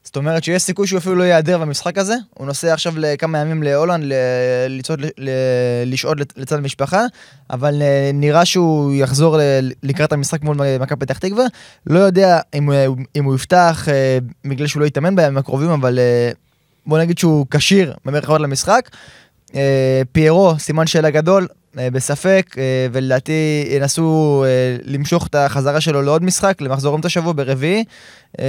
זאת 0.07 0.15
אומרת 0.15 0.43
שיש 0.43 0.61
סיכוי 0.63 0.87
שהוא 0.87 0.97
אפילו 0.97 1.15
לא 1.15 1.23
ייעדר 1.23 1.57
במשחק 1.57 1.97
הזה, 1.97 2.15
הוא 2.33 2.47
נוסע 2.47 2.73
עכשיו 2.73 2.93
לכמה 2.97 3.37
ימים 3.37 3.63
להולנד 3.63 4.03
לשהות 5.85 6.17
לצ- 6.19 6.33
לצד 6.37 6.55
המשפחה, 6.57 7.05
אבל 7.49 7.81
אה, 7.81 8.11
נראה 8.13 8.45
שהוא 8.45 8.93
יחזור 8.93 9.37
לקראת 9.83 10.11
המשחק 10.13 10.41
מול 10.41 10.57
מכבי 10.79 11.05
פתח 11.05 11.17
תקווה. 11.17 11.45
לא 11.87 11.99
יודע 11.99 12.39
אם, 12.53 12.69
אם 13.15 13.23
הוא 13.23 13.35
יפתח 13.35 13.87
אה, 13.91 14.17
בגלל 14.45 14.67
שהוא 14.67 14.81
לא 14.81 14.85
יתאמן 14.85 15.15
בימים 15.15 15.37
הקרובים, 15.37 15.69
אבל 15.69 15.99
אה, 15.99 16.31
בוא 16.85 16.99
נגיד 16.99 17.17
שהוא 17.17 17.45
כשיר 17.51 17.93
במרכאות 18.05 18.41
למשחק. 18.41 18.89
פיירו, 20.11 20.59
סימן 20.59 20.87
שאלה 20.87 21.09
גדול, 21.09 21.47
בספק, 21.91 22.55
אה, 22.57 22.87
ולדעתי 22.91 23.67
ינסו 23.71 24.43
אה, 24.47 24.77
למשוך 24.83 25.27
את 25.27 25.35
החזרה 25.35 25.81
שלו 25.81 26.01
לעוד 26.01 26.23
משחק, 26.23 26.61
למחזור 26.61 26.95
אמצע 26.95 27.07
השבוע 27.07 27.33
ברביעי, 27.33 27.83
אה, 28.39 28.45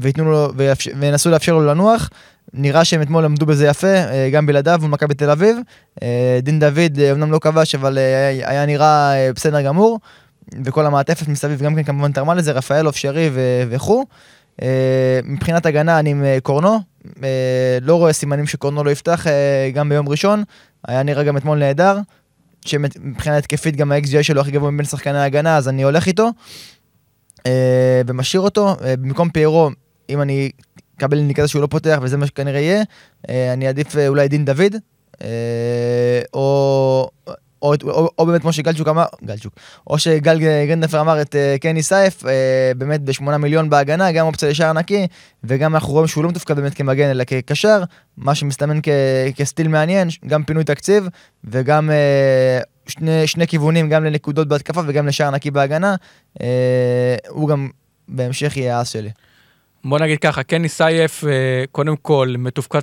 ויתנו 0.00 0.30
לו, 0.30 0.52
וינסו 1.00 1.30
לאפשר 1.30 1.52
לו 1.52 1.66
לנוח. 1.66 2.10
נראה 2.54 2.84
שהם 2.84 3.02
אתמול 3.02 3.24
עמדו 3.24 3.46
בזה 3.46 3.66
יפה, 3.66 3.86
אה, 3.86 4.30
גם 4.32 4.46
בלעדיו 4.46 4.78
מול 4.80 4.90
מכבי 4.90 5.14
תל 5.14 5.30
אביב. 5.30 5.56
אה, 6.02 6.38
דין 6.42 6.60
דוד 6.60 6.98
אה, 6.98 7.12
אמנם 7.12 7.32
לא 7.32 7.38
כבש, 7.38 7.74
אבל 7.74 7.98
אה, 7.98 8.28
היה 8.28 8.66
נראה 8.66 9.14
אה, 9.14 9.30
בסדר 9.34 9.62
גמור. 9.62 10.00
וכל 10.64 10.86
המעטפת 10.86 11.28
מסביב 11.28 11.62
גם 11.62 11.74
כן 11.74 11.82
כמובן 11.82 12.12
תרמה 12.12 12.34
לזה, 12.34 12.52
רפאלוב, 12.52 12.94
שרי 12.94 13.30
וכו'. 13.70 14.04
אה, 14.62 15.20
מבחינת 15.24 15.66
הגנה 15.66 15.98
אני 15.98 16.10
עם 16.10 16.24
אה, 16.24 16.38
קורנו, 16.42 16.78
אה, 17.22 17.78
לא 17.80 17.94
רואה 17.94 18.12
סימנים 18.12 18.46
שקורנו 18.46 18.84
לא 18.84 18.90
יפתח 18.90 19.26
אה, 19.26 19.70
גם 19.74 19.88
ביום 19.88 20.08
ראשון, 20.08 20.44
היה 20.88 21.02
נראה 21.02 21.22
גם 21.22 21.36
אתמול 21.36 21.58
נהדר, 21.58 21.98
שמבחינה 22.68 23.36
התקפית 23.36 23.76
גם 23.76 23.92
ה-XGI 23.92 24.22
שלו 24.22 24.40
הכי 24.40 24.50
גבוה 24.50 24.70
מבין 24.70 24.86
שחקני 24.86 25.18
ההגנה, 25.18 25.56
אז 25.56 25.68
אני 25.68 25.82
הולך 25.82 26.06
איתו 26.06 26.30
אה, 27.46 28.02
ומשאיר 28.06 28.40
אותו, 28.40 28.76
אה, 28.84 28.96
במקום 28.96 29.30
פיירו, 29.30 29.70
אם 30.10 30.22
אני 30.22 30.50
אקבל 30.96 31.18
אינדיקציה 31.18 31.48
שהוא 31.48 31.62
לא 31.62 31.66
פותח 31.66 31.98
וזה 32.02 32.16
מה 32.16 32.26
שכנראה 32.26 32.60
יהיה, 32.60 32.82
אה, 33.28 33.52
אני 33.52 33.66
אעדיף 33.66 33.96
אה, 33.96 34.08
אולי 34.08 34.28
דין 34.28 34.44
דוד, 34.44 34.76
אה, 35.22 35.28
או... 36.34 37.10
או, 37.62 37.74
או, 37.82 38.10
או 38.18 38.26
באמת 38.26 38.40
כמו 38.40 38.52
שגלצ'וק 38.52 38.88
אמר, 38.88 39.04
גלצ'וק, 39.24 39.54
או 39.86 39.98
שגל 39.98 40.38
גרנדפר 40.68 41.00
אמר 41.00 41.20
את 41.22 41.34
uh, 41.34 41.58
קני 41.60 41.82
סייף, 41.82 42.22
uh, 42.22 42.26
באמת 42.76 43.00
בשמונה 43.00 43.38
מיליון 43.38 43.70
בהגנה, 43.70 44.12
גם 44.12 44.26
אופציה 44.26 44.48
לשער 44.48 44.72
נקי, 44.72 45.06
וגם 45.44 45.74
אנחנו 45.74 45.92
רואים 45.92 46.06
שהוא 46.06 46.24
לא 46.24 46.30
מתופקד 46.30 46.56
באמת 46.56 46.74
כמגן 46.74 47.10
אלא 47.10 47.24
כקשר, 47.24 47.82
מה 48.16 48.34
שמסתמן 48.34 48.80
כ, 48.82 48.88
כסטיל 49.36 49.68
מעניין, 49.68 50.08
גם 50.26 50.44
פינוי 50.44 50.64
תקציב, 50.64 51.08
וגם 51.44 51.90
uh, 51.90 52.90
שני, 52.90 53.26
שני 53.26 53.46
כיוונים, 53.46 53.88
גם 53.88 54.04
לנקודות 54.04 54.48
בהתקפה 54.48 54.80
וגם 54.86 55.06
לשער 55.06 55.30
נקי 55.30 55.50
בהגנה, 55.50 55.94
uh, 56.38 56.42
הוא 57.28 57.48
גם 57.48 57.68
בהמשך 58.08 58.56
יהיה 58.56 58.78
האס 58.78 58.88
שלי. 58.88 59.10
בוא 59.84 59.98
נגיד 59.98 60.18
ככה, 60.18 60.42
קני 60.42 60.68
סייף, 60.68 61.24
אה, 61.24 61.64
קודם 61.72 61.96
כל, 61.96 62.34
מתופקד 62.38 62.80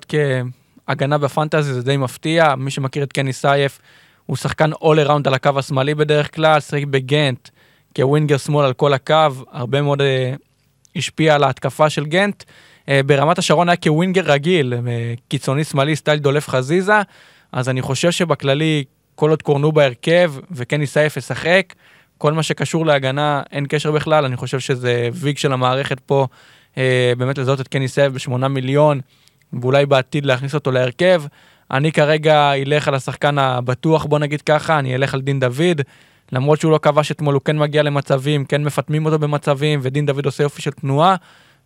כהגנה 0.88 1.17
בפנטזי, 1.17 1.73
זה 1.73 1.84
די 1.84 1.97
מפתיע. 1.97 2.55
מי 2.55 2.71
שמכיר 2.71 3.03
את 3.03 3.13
קני 3.13 3.34
סייף, 3.34 3.80
הוא 4.26 4.38
שחקן 4.38 4.73
all 4.73 5.07
around 5.07 5.28
על 5.28 5.34
הקו 5.34 5.51
השמאלי 5.57 5.95
בדרך 5.95 6.36
כלל, 6.36 6.59
שיחק 6.59 6.84
בגנט, 6.84 7.49
כווינגר 7.95 8.38
שמאל 8.38 8.65
על 8.65 8.73
כל 8.73 8.93
הקו, 8.93 9.28
הרבה 9.51 9.82
מאוד 9.82 10.01
אה, 10.01 10.34
השפיע 10.95 11.36
על 11.36 11.43
ההתקפה 11.43 11.89
של 11.89 12.05
גנט. 12.05 12.43
אה, 12.89 13.01
ברמת 13.05 13.38
השרון 13.38 13.69
היה 13.69 13.76
כווינגר 13.76 14.21
רגיל, 14.26 14.73
אה, 14.73 15.13
קיצוני 15.28 15.63
שמאלי 15.63 15.95
סטייל 15.95 16.19
דולף 16.19 16.49
חזיזה, 16.49 17.01
אז 17.51 17.69
אני 17.69 17.82
חושב 17.82 18.11
שבכללי, 18.11 18.84
כל 19.15 19.30
עוד 19.30 19.41
קורנו 19.41 19.71
בהרכב 19.71 20.34
וקני 20.51 20.88
סייף 20.88 21.17
ישחק, 21.17 21.73
כל 22.17 22.34
מה 22.34 22.43
שקשור 22.43 22.86
להגנה 22.86 23.41
אין 23.51 23.65
קשר 23.69 23.91
בכלל, 23.91 24.26
אני 24.26 24.36
חושב 24.36 24.59
שזה 24.59 25.09
ויג 25.13 25.38
של 25.38 25.53
המערכת 25.53 25.99
פה, 25.99 26.28
אה, 26.78 27.13
באמת 27.17 27.38
לזהות 27.38 27.61
את 27.61 27.67
קני 27.67 27.88
סייף 27.88 28.13
בשמונה 28.13 28.47
מיליון, 28.47 28.99
ואולי 29.61 29.86
בעתיד 29.86 30.26
להכניס 30.26 30.53
אותו 30.53 30.71
להרכב. 30.71 31.23
אני 31.72 31.91
כרגע 31.91 32.53
אלך 32.53 32.88
על 32.88 32.95
השחקן 32.95 33.38
הבטוח, 33.38 34.05
בוא 34.05 34.20
נגיד 34.20 34.41
ככה, 34.41 34.80
אני 34.80 34.95
אלך 34.95 35.13
על 35.13 35.22
דין 35.22 35.39
דוד. 35.39 35.82
למרות 36.32 36.59
שהוא 36.59 36.72
לא 36.72 36.80
כבש 36.82 37.11
אתמול, 37.11 37.34
הוא 37.34 37.41
כן 37.45 37.57
מגיע 37.57 37.84
למצבים, 37.84 38.45
כן 38.45 38.63
מפטמים 38.63 39.05
אותו 39.05 39.20
במצבים, 39.20 39.80
ודין 39.84 40.05
דוד 40.05 40.26
עושה 40.26 40.43
יופי 40.43 40.61
של 40.61 40.72
תנועה. 40.72 41.16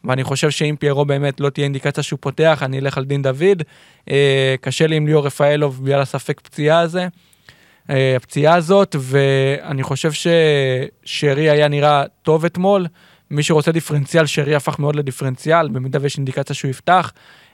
ואני 0.04 0.24
חושב 0.24 0.50
שאם 0.50 0.76
פיירו 0.80 1.06
באמת 1.06 1.40
לא 1.40 1.50
תהיה 1.50 1.64
אינדיקציה 1.64 2.04
שהוא 2.04 2.20
פותח, 2.22 2.64
אני 2.66 2.80
אלך 2.80 2.98
על 2.98 3.06
דין 3.06 3.22
דוד. 3.22 3.64
אה, 4.10 4.56
קשה 4.62 4.88
לי 4.88 4.96
עם 4.96 5.08
ליאור 5.08 5.26
רפאלוב 5.26 5.84
בגלל 5.84 6.02
הספק 6.02 6.40
פציעה 6.40 6.80
הזה, 6.80 7.08
אה, 7.90 8.16
הפציעה 8.16 8.56
הזאת, 8.56 8.96
ואני 9.00 9.84
חושב 9.84 10.12
ששרי 10.12 11.50
היה 11.50 11.68
נראה 11.68 12.04
טוב 12.22 12.46
אתמול. 12.46 12.88
מי 13.32 13.44
שרוצה 13.44 13.72
דיפרנציאל, 13.72 14.26
שרי 14.26 14.56
הפך 14.56 14.80
מאוד 14.80 14.96
לדיפרנציאל, 14.96 15.68
במידה 15.68 16.00
ויש 16.02 16.18
אינדיקציה 16.18 16.56
שהוא 16.56 16.72
יפתח. 16.72 17.12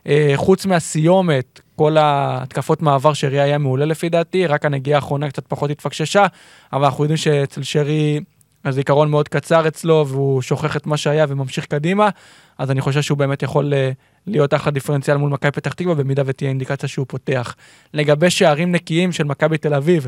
אה, 0.08 0.34
חוץ 0.36 0.66
מהסיומת, 0.66 1.62
כל 1.76 1.98
ההתקפות 1.98 2.82
מעבר 2.82 3.14
שרי 3.14 3.40
היה 3.40 3.58
מעולה 3.58 3.86
לפי 3.86 4.10
דעתי, 4.10 4.48
רק 4.48 4.66
הנגיעה 4.66 4.98
האחרונה 4.98 5.30
קצת 5.30 5.48
פחות 5.48 5.70
התפקששה, 5.70 6.26
אבל 6.74 6.86
אנחנו 6.86 7.04
יודעים 7.04 7.18
שאצל 7.18 7.64
שרי 7.64 8.20
הזיכרון 8.66 9.10
מאוד 9.10 9.30
קצר 9.30 9.68
אצלו, 9.68 10.06
והוא 10.08 10.42
שוכח 10.42 10.78
את 10.78 10.88
מה 10.88 10.98
שהיה 10.98 11.26
וממשיך 11.30 11.66
קדימה, 11.66 12.10
אז 12.58 12.72
אני 12.72 12.82
חושב 12.82 13.02
שהוא 13.02 13.18
באמת 13.18 13.44
יכול 13.44 13.74
אה, 13.74 13.92
להיות 14.28 14.54
אחלה 14.54 14.72
דיפרנציאל 14.72 15.18
מול 15.18 15.30
מכבי 15.30 15.52
פתח 15.52 15.74
תקווה, 15.74 15.96
במידה 15.96 16.24
ותהיה 16.26 16.50
אינדיקציה 16.50 16.90
שהוא 16.90 17.06
פותח. 17.10 17.56
לגבי 17.94 18.30
שערים 18.30 18.72
נקיים 18.72 19.12
של 19.12 19.24
מכבי 19.24 19.58
תל 19.58 19.74
אביב 19.74 20.08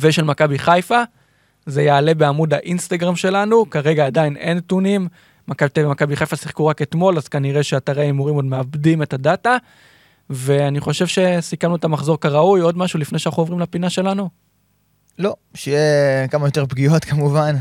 ושל 0.00 0.24
מכבי 0.24 0.58
חיפה, 0.58 1.02
זה 1.66 1.82
יעלה 1.82 2.14
בעמוד 2.14 2.54
האינסטגרם 2.54 3.16
שלנו, 3.16 3.70
כרגע 3.70 4.06
עדיין 4.06 4.36
אין 4.36 4.56
נתונים. 4.56 5.08
מכבי 5.48 5.68
תל 5.68 5.80
אביב 5.80 5.88
ומכבי 5.88 6.16
חיפה 6.16 6.36
שיחקו 6.36 6.66
רק 6.66 6.82
אתמול, 6.82 7.16
אז 7.16 7.28
כנראה 7.28 7.62
שאתרי 7.62 8.02
ההימורים 8.02 8.34
עוד 8.34 8.44
מאבדים 8.44 9.02
את 9.02 9.12
הדאטה. 9.12 9.56
ואני 10.30 10.80
חושב 10.80 11.06
שסיכמנו 11.06 11.76
את 11.76 11.84
המחזור 11.84 12.20
כראוי, 12.20 12.60
עוד 12.60 12.78
משהו 12.78 12.98
לפני 12.98 13.18
שאנחנו 13.18 13.42
עוברים 13.42 13.60
לפינה 13.60 13.90
שלנו? 13.90 14.28
לא, 15.18 15.36
שיהיה 15.54 16.28
כמה 16.28 16.46
יותר 16.46 16.66
פגיעות 16.66 17.04
כמובן, 17.04 17.56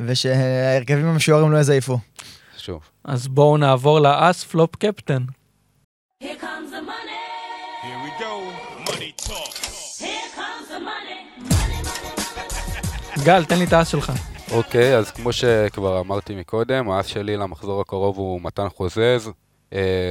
ושההרכבים 0.00 1.06
המשוערים 1.06 1.52
לא 1.52 1.58
יזייפו. 1.58 1.98
שוב. 2.58 2.80
אז 3.04 3.28
בואו 3.28 3.56
נעבור 3.56 4.00
לאס 4.00 4.44
פלופ 4.44 4.76
קפטן. 4.76 5.22
גל, 13.24 13.44
תן 13.44 13.58
לי 13.58 13.64
את 13.64 13.72
האס 13.72 13.88
שלך. 13.88 14.12
אוקיי, 14.50 14.96
אז 14.96 15.10
כמו 15.10 15.32
שכבר 15.32 16.00
אמרתי 16.00 16.34
מקודם, 16.34 16.90
האס 16.90 17.06
שלי 17.06 17.36
למחזור 17.36 17.80
הקרוב 17.80 18.16
הוא 18.16 18.40
מתן 18.42 18.68
חוזז 18.68 19.30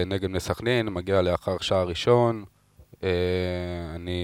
נגד 0.05 0.30
בני 0.30 0.39
סכנין, 0.39 0.89
מגיע 0.89 1.22
לאחר 1.22 1.57
שער 1.62 1.88
ראשון. 1.88 2.43
אה, 3.03 3.09
אני, 3.95 4.22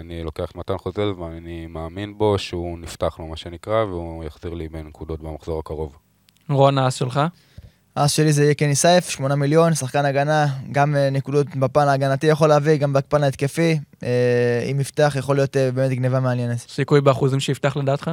אני 0.00 0.24
לוקח 0.24 0.52
מתן 0.54 0.78
חוזז 0.78 0.98
ואני 1.18 1.66
מאמין 1.66 2.18
בו 2.18 2.38
שהוא 2.38 2.78
נפתח 2.78 3.16
לו, 3.18 3.26
מה 3.26 3.36
שנקרא, 3.36 3.84
והוא 3.84 4.24
יחזיר 4.24 4.54
לי 4.54 4.68
בנקודות 4.68 5.20
במחזור 5.20 5.58
הקרוב. 5.58 5.96
רון, 6.48 6.78
האס 6.78 6.94
שלך. 6.94 7.20
האס 7.96 8.12
שלי 8.12 8.32
זה 8.32 8.42
יהיה 8.42 8.54
קני 8.54 8.74
סייף, 8.74 9.08
8 9.08 9.34
מיליון, 9.34 9.74
שחקן 9.74 10.04
הגנה, 10.04 10.46
גם 10.72 10.96
אה, 10.96 11.10
נקודות 11.10 11.56
בפן 11.56 11.88
ההגנתי 11.88 12.26
יכול 12.26 12.48
להביא, 12.48 12.76
גם 12.76 12.92
בפן 12.92 13.22
ההתקפי. 13.22 13.78
אה, 14.02 14.68
אם 14.70 14.80
יפתח 14.80 15.16
יכול 15.18 15.36
להיות 15.36 15.56
אה, 15.56 15.70
באמת 15.72 15.90
גניבה 15.90 16.20
מעניינת. 16.20 16.58
סיכוי 16.58 17.00
באחוזים 17.00 17.40
שיפתח 17.40 17.76
לדעתך? 17.76 18.10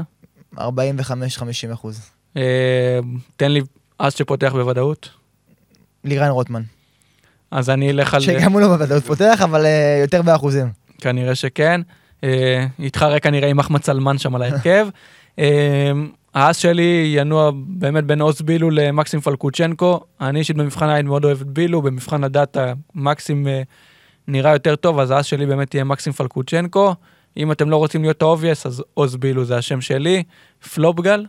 45-50 0.55 0.59
אחוז. 1.73 2.09
אה, 2.37 2.99
תן 3.35 3.51
לי 3.51 3.61
אס 3.97 4.17
שפותח 4.17 4.51
בוודאות. 4.53 5.22
לירן 6.03 6.29
רוטמן. 6.29 6.61
אז 7.51 7.69
אני 7.69 7.91
אלך 7.91 8.13
על... 8.13 8.21
שגם 8.21 8.53
הוא 8.53 8.61
לא 8.61 8.67
בוודאות 8.67 9.03
פותח, 9.03 9.41
אבל 9.43 9.65
אה, 9.65 9.99
יותר 10.01 10.21
באחוזים. 10.21 10.67
כנראה 11.01 11.35
שכן. 11.35 11.81
אה, 12.23 12.65
יתחרה 12.79 13.19
כנראה 13.19 13.49
עם 13.49 13.59
אחמד 13.59 13.83
סלמן 13.83 14.17
שם 14.17 14.35
על 14.35 14.41
ההרכב. 14.41 14.87
אה, 15.39 15.91
האס 16.33 16.57
שלי 16.57 17.13
ינוע 17.15 17.51
באמת 17.67 18.03
בין 18.03 18.21
עוז 18.21 18.41
בילו 18.41 18.69
למקסים 18.69 19.19
פלקושצ'נקו. 19.19 19.99
אני 20.21 20.39
אישית 20.39 20.55
במבחן 20.55 20.89
העין 20.89 21.05
מאוד 21.05 21.25
אוהב 21.25 21.41
את 21.41 21.47
בילו, 21.47 21.81
במבחן 21.81 22.23
הדאטה 22.23 22.73
מקסים 22.95 23.47
אה, 23.47 23.61
נראה 24.27 24.53
יותר 24.53 24.75
טוב, 24.75 24.99
אז 24.99 25.11
האס 25.11 25.25
שלי 25.25 25.45
באמת 25.45 25.73
יהיה 25.73 25.83
מקסים 25.83 26.13
פלקושצ'נקו. 26.13 26.95
אם 27.37 27.51
אתם 27.51 27.69
לא 27.69 27.77
רוצים 27.77 28.01
להיות 28.01 28.21
ה 28.21 28.26
obvious, 28.26 28.65
אז 28.65 28.83
עוז 28.93 29.15
בילו 29.15 29.45
זה 29.45 29.57
השם 29.57 29.81
שלי. 29.81 30.23
פלופ 30.73 30.99
גל? 30.99 31.25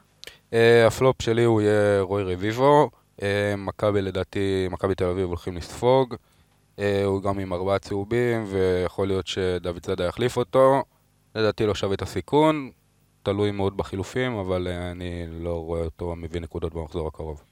הפלופ 0.86 1.22
שלי 1.22 1.44
הוא 1.44 1.60
יהיה 1.60 2.00
רוי 2.00 2.22
רביבו. 2.22 2.90
אה, 3.22 3.54
מכבי 3.58 4.02
לדעתי, 4.02 4.66
מכבי 4.70 4.94
תל 4.94 5.04
אביב 5.04 5.24
הולכים 5.28 5.56
לספוג. 5.56 6.14
אה, 6.78 7.04
הוא 7.04 7.22
גם 7.22 7.38
עם 7.38 7.52
ארבעה 7.52 7.78
צהובים, 7.78 8.44
ויכול 8.50 9.06
להיות 9.08 9.26
שדוד 9.26 9.78
צדה 9.78 10.04
יחליף 10.04 10.36
אותו. 10.36 10.82
לדעתי 11.34 11.66
לא 11.66 11.74
שווה 11.74 11.94
את 11.94 12.02
הסיכון, 12.02 12.70
תלוי 13.22 13.50
מאוד 13.50 13.76
בחילופים, 13.76 14.36
אבל 14.36 14.68
אה, 14.70 14.90
אני 14.90 15.10
לא 15.40 15.54
רואה 15.64 15.80
אותו 15.80 16.14
מביא 16.16 16.40
נקודות 16.40 16.74
במחזור 16.74 17.08
הקרוב. 17.08 17.42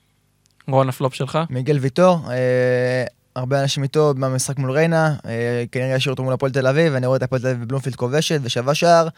רון, 0.69 0.89
הפלופ 0.89 1.15
שלך? 1.15 1.39
מיגל 1.51 1.79
ויטור, 1.79 2.19
אה, 2.31 3.05
הרבה 3.37 3.63
אנשים 3.63 3.83
איתו 3.83 4.15
במשחק 4.15 4.59
מול 4.59 4.71
ריינה, 4.71 5.17
אה, 5.27 5.65
כנראה 5.73 5.97
ישאיר 5.97 6.13
אותו 6.13 6.23
מול 6.23 6.33
הפועל 6.33 6.53
תל 6.53 6.67
אביב, 6.67 6.93
ואני 6.95 7.07
רואה 7.07 7.17
את 7.17 7.23
הפועל 7.23 7.41
תל 7.43 7.49
אביב 7.49 7.63
בבלומפילד 7.65 7.97
כובשת 7.97 8.41
ושווה 8.43 8.75
שער, 8.75 9.09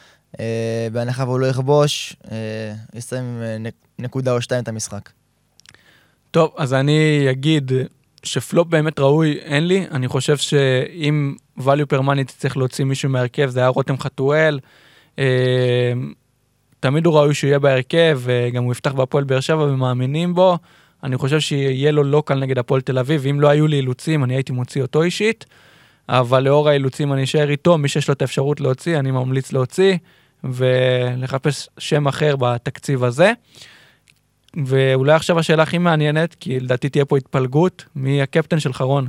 אה, 0.40 0.88
בהנחה 0.92 1.24
והוא 1.24 1.40
לא 1.40 1.46
יכבוש, 1.46 2.16
אה, 2.32 2.74
יסיים 2.94 3.42
נק- 3.60 3.86
נקודה 3.98 4.32
או 4.32 4.40
שתיים 4.42 4.62
את 4.62 4.68
המשחק. 4.68 5.10
טוב, 6.34 6.52
אז 6.56 6.74
אני 6.74 7.26
אגיד 7.30 7.72
שפלופ 8.22 8.68
באמת 8.68 8.98
ראוי 8.98 9.38
אין 9.42 9.66
לי, 9.66 9.86
אני 9.90 10.08
חושב 10.08 10.36
שאם 10.36 11.34
value 11.58 11.94
per 11.94 12.00
money 12.00 12.24
צריך 12.26 12.56
להוציא 12.56 12.84
מישהו 12.84 13.08
מהרכב, 13.08 13.48
זה 13.48 13.60
היה 13.60 13.68
רותם 13.68 13.98
חתואל. 13.98 14.58
אה, 15.18 15.92
תמיד 16.80 17.06
הוא 17.06 17.14
ראוי 17.14 17.34
שהוא 17.34 17.48
יהיה 17.48 17.58
בהרכב, 17.58 18.20
וגם 18.22 18.64
הוא 18.64 18.72
יפתח 18.72 18.92
בהפועל 18.92 19.24
באר 19.24 19.40
שבע 19.40 19.62
ומאמינים 19.62 20.34
בו. 20.34 20.58
אני 21.02 21.16
חושב 21.16 21.40
שיהיה 21.40 21.92
לו 21.92 22.04
לא 22.04 22.22
קל 22.26 22.38
נגד 22.38 22.58
הפועל 22.58 22.80
תל 22.80 22.98
אביב, 22.98 23.20
ואם 23.24 23.40
לא 23.40 23.48
היו 23.48 23.66
לי 23.66 23.76
אילוצים, 23.76 24.24
אני 24.24 24.34
הייתי 24.34 24.52
מוציא 24.52 24.82
אותו 24.82 25.02
אישית. 25.02 25.44
אבל 26.08 26.42
לאור 26.42 26.68
האילוצים 26.68 27.12
אני 27.12 27.24
אשאר 27.24 27.50
איתו, 27.50 27.78
מי 27.78 27.88
שיש 27.88 28.08
לו 28.08 28.14
את 28.14 28.22
האפשרות 28.22 28.60
להוציא, 28.60 28.98
אני 28.98 29.10
ממליץ 29.10 29.52
להוציא, 29.52 29.96
ולחפש 30.44 31.68
שם 31.78 32.08
אחר 32.08 32.36
בתקציב 32.36 33.04
הזה. 33.04 33.32
ואולי 34.66 35.12
עכשיו 35.12 35.38
השאלה 35.38 35.62
הכי 35.62 35.78
מעניינת, 35.78 36.34
כי 36.34 36.60
לדעתי 36.60 36.88
תהיה 36.88 37.04
פה 37.04 37.16
התפלגות, 37.16 37.84
מי 37.96 38.22
הקפטן 38.22 38.60
של 38.60 38.72
חרון? 38.72 39.06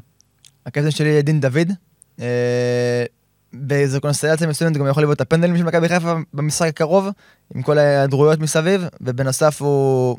הקפטן 0.65 0.91
שלי 0.91 1.07
יהיה 1.07 1.21
דין 1.21 1.41
דוד. 1.41 1.71
אה, 2.19 3.05
באיזו 3.53 4.01
קונסטלציה 4.01 4.47
מסוימת 4.47 4.77
גם 4.77 4.87
יכול 4.87 5.03
לבוא 5.03 5.13
את 5.13 5.21
הפנדלים 5.21 5.57
של 5.57 5.63
מכבי 5.63 5.89
חיפה 5.89 6.13
במשחק 6.33 6.67
הקרוב, 6.67 7.07
עם 7.55 7.61
כל 7.61 7.77
ההיעדרויות 7.77 8.39
מסביב, 8.39 8.83
ובנוסף 9.01 9.61
הוא, 9.61 10.17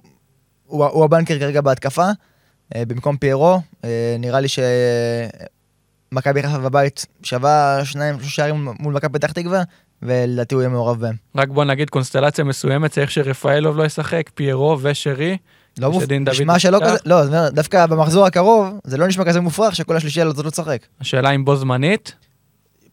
הוא, 0.66 0.84
הוא 0.84 1.04
הבנקר 1.04 1.38
כרגע 1.38 1.60
בהתקפה, 1.60 2.06
אה, 2.74 2.84
במקום 2.84 3.16
פיירו. 3.16 3.60
אה, 3.84 4.16
נראה 4.18 4.40
לי 4.40 4.48
שמכבי 6.12 6.42
חיפה 6.42 6.58
בבית 6.58 7.06
שווה 7.22 7.80
שניים, 7.84 8.14
שלושה 8.20 8.30
שערים 8.34 8.68
מול 8.78 8.94
מכבי 8.94 9.18
פתח 9.18 9.32
תקווה, 9.32 9.62
ולדעתי 10.02 10.54
הוא 10.54 10.62
יהיה 10.62 10.68
מעורב 10.68 11.00
בהם. 11.00 11.14
רק 11.36 11.48
בוא 11.48 11.64
נגיד 11.64 11.90
קונסטלציה 11.90 12.44
מסוימת, 12.44 12.90
צריך 12.90 13.10
שרפאלוב 13.10 13.76
לא 13.76 13.84
ישחק, 13.84 14.30
פיירו 14.34 14.78
ושרי. 14.82 15.36
לא 15.78 15.90
מופ... 15.90 16.04
נשמע 16.10 16.58
שלא. 16.58 16.78
כזה, 16.86 16.96
לא, 17.06 17.24
זאת 17.24 17.32
אומרת, 17.32 17.54
דווקא 17.54 17.86
במחזור 17.86 18.26
הקרוב, 18.26 18.66
זה 18.84 18.96
לא 18.96 19.06
נשמע 19.06 19.24
כזה 19.24 19.40
מופרך 19.40 19.76
שכל 19.76 19.96
השלישי 19.96 20.20
הזאת 20.22 20.44
לא 20.44 20.50
תשחק. 20.50 20.86
השאלה 21.00 21.30
אם 21.30 21.44
בו 21.44 21.56
זמנית. 21.56 22.14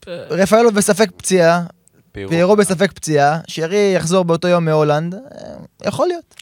רפאלוב 0.07 0.75
בספק 0.75 1.11
פציעה. 1.17 1.63
פיירו 2.11 2.55
בספק 2.55 2.91
פציעה, 2.91 3.39
שרי 3.47 3.93
יחזור 3.95 4.25
באותו 4.25 4.47
יום 4.47 4.65
מהולנד, 4.65 5.15
אה, 5.15 5.19
יכול 5.85 6.07
להיות. 6.07 6.35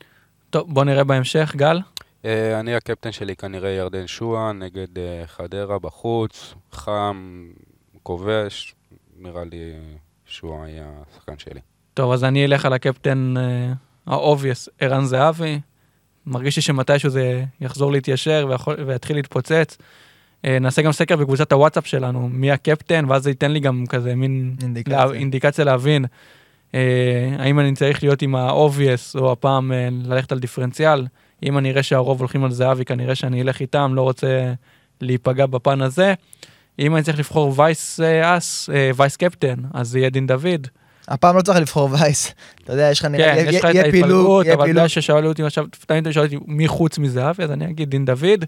טוב, 0.49 0.73
בוא 0.73 0.83
נראה 0.83 1.03
בהמשך, 1.03 1.53
גל. 1.55 1.79
אה, 2.25 2.59
אני 2.59 2.75
הקפטן 2.75 3.11
שלי 3.11 3.35
כנראה 3.35 3.69
ירדן 3.69 4.07
שואה 4.07 4.51
נגד 4.53 4.97
אה, 4.97 5.23
חדרה 5.27 5.79
בחוץ, 5.79 6.53
חם, 6.71 7.47
כובש, 8.03 8.75
נראה 9.17 9.43
לי 9.51 9.73
שואה 10.31 10.69
יהיה 10.69 10.85
השחקן 11.09 11.33
שלי. 11.37 11.59
טוב, 11.93 12.11
אז 12.11 12.23
אני 12.23 12.45
אלך 12.45 12.65
על 12.65 12.73
הקפטן 12.73 13.33
ה 14.07 14.14
obvious, 14.14 14.69
ערן 14.79 15.05
זהבי. 15.05 15.59
מרגיש 16.25 16.55
לי 16.55 16.61
שמתישהו 16.61 17.09
זה 17.09 17.43
יחזור 17.61 17.91
להתיישר 17.91 18.45
ויכול, 18.49 18.75
ויתחיל 18.87 19.15
להתפוצץ. 19.15 19.77
אה, 20.45 20.59
נעשה 20.59 20.81
גם 20.81 20.91
סקר 20.91 21.15
בקבוצת 21.15 21.51
הוואטסאפ 21.51 21.87
שלנו, 21.87 22.29
מי 22.29 22.51
הקפטן, 22.51 23.05
ואז 23.09 23.23
זה 23.23 23.29
ייתן 23.29 23.51
לי 23.51 23.59
גם 23.59 23.85
כזה 23.89 24.15
מין 24.15 24.55
אינדיקציה. 24.61 25.05
לה, 25.05 25.13
אינדיקציה 25.13 25.65
להבין 25.65 26.05
אה, 26.75 27.35
האם 27.39 27.59
אני 27.59 27.73
צריך 27.73 28.03
להיות 28.03 28.21
עם 28.21 28.35
ה-obvious, 28.35 29.19
או 29.19 29.31
הפעם 29.31 29.71
אה, 29.71 29.89
ללכת 29.91 30.31
על 30.31 30.39
דיפרנציאל. 30.39 31.07
אם 31.43 31.57
אני 31.57 31.71
אראה 31.71 31.83
שהרוב 31.83 32.19
הולכים 32.19 32.43
על 32.43 32.51
זהבי, 32.51 32.85
כנראה 32.85 33.15
שאני 33.15 33.41
אלך 33.41 33.59
איתם, 33.59 33.91
לא 33.95 34.01
רוצה 34.01 34.53
להיפגע 35.01 35.45
בפן 35.45 35.81
הזה. 35.81 36.13
אם 36.81 36.95
אני 36.95 37.03
צריך 37.03 37.19
לבחור 37.19 37.53
וייס 37.59 37.99
אה, 37.99 38.37
אס, 38.37 38.69
אה, 38.73 38.91
וייס 38.95 39.15
קפטן, 39.15 39.55
אז 39.73 39.87
זה 39.89 39.99
יהיה 39.99 40.09
דין 40.09 40.27
דוד. 40.27 40.67
הפעם 41.07 41.35
לא 41.37 41.41
צריך 41.41 41.59
לבחור 41.59 41.89
וייס. 41.91 42.33
אתה 42.63 42.73
יודע, 42.73 42.89
יש 42.91 42.99
לך 42.99 43.05
נראה, 43.05 43.25
כן, 43.31 43.37
יהיה- 43.37 43.49
יש 43.49 43.55
לך 43.55 43.65
את 43.65 43.75
ההתפלגות, 43.75 44.45
אבל 44.47 44.55
פילוג. 44.55 44.69
בגלל 44.69 44.87
ששאלו 44.87 45.29
אותי 45.29 45.43
עכשיו, 45.43 45.65
תמיד 45.87 46.11
שואלים 46.11 46.39
אותי 46.39 46.51
מי 46.51 46.67
חוץ 46.67 46.97
מזהבי, 46.97 47.43
אז 47.43 47.51
אני 47.51 47.65
אגיד 47.69 47.89
דין 47.89 48.05
דוד. 48.05 48.45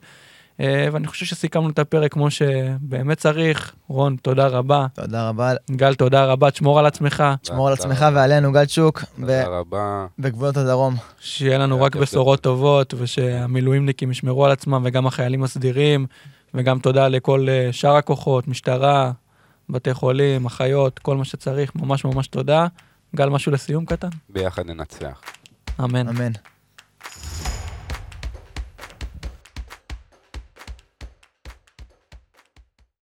אה, 0.59 0.88
ואני 0.91 1.07
חושב 1.07 1.25
שסיכמנו 1.25 1.69
את 1.69 1.79
הפרק 1.79 2.13
כמו 2.13 2.31
שבאמת 2.31 3.17
צריך. 3.17 3.73
רון, 3.88 4.15
תודה 4.21 4.47
רבה. 4.47 4.86
תודה 4.93 5.29
רבה, 5.29 5.53
גל, 5.71 5.95
תודה 5.95 6.25
רבה, 6.25 6.51
תשמור 6.51 6.79
על 6.79 6.86
עצמך. 6.86 7.23
תשמור 7.41 7.67
על 7.67 7.73
עצמך. 7.73 8.05
ועלינו, 8.13 8.51
גלצ'וק, 8.51 8.99
ב- 9.01 9.05
תודה 9.19 9.47
רבה. 9.47 10.05
בגבולות 10.19 10.57
הדרום. 10.57 10.95
שיהיה 11.19 11.57
לנו 11.57 11.81
רק 11.81 11.95
בשורות 11.95 12.41
טובות, 12.41 12.93
ושהמילואימניקים 12.97 14.11
ישמרו 14.11 14.45
על 14.45 14.51
עצמם, 14.51 14.81
וגם 14.86 15.07
החיילים 15.07 15.43
הסדירים, 15.43 16.05
וגם 16.53 16.79
תודה 16.79 17.07
לכל 17.07 17.47
אה, 17.49 17.69
שאר 17.71 17.95
הכוחות, 17.95 18.47
משטרה, 18.47 19.11
בתי 19.69 19.93
חולים, 19.93 20.45
אחיות, 20.45 20.99
כל 20.99 21.17
מה 21.17 21.25
שצריך, 21.25 21.75
ממש 21.75 22.05
ממש 22.05 22.27
תודה. 22.27 22.67
גל, 23.15 23.29
משהו 23.29 23.51
לסיום 23.51 23.85
קטן? 23.85 24.09
ביחד 24.29 24.65
ננצח. 24.65 25.21
אמן. 25.79 26.07
אמן. 26.07 26.31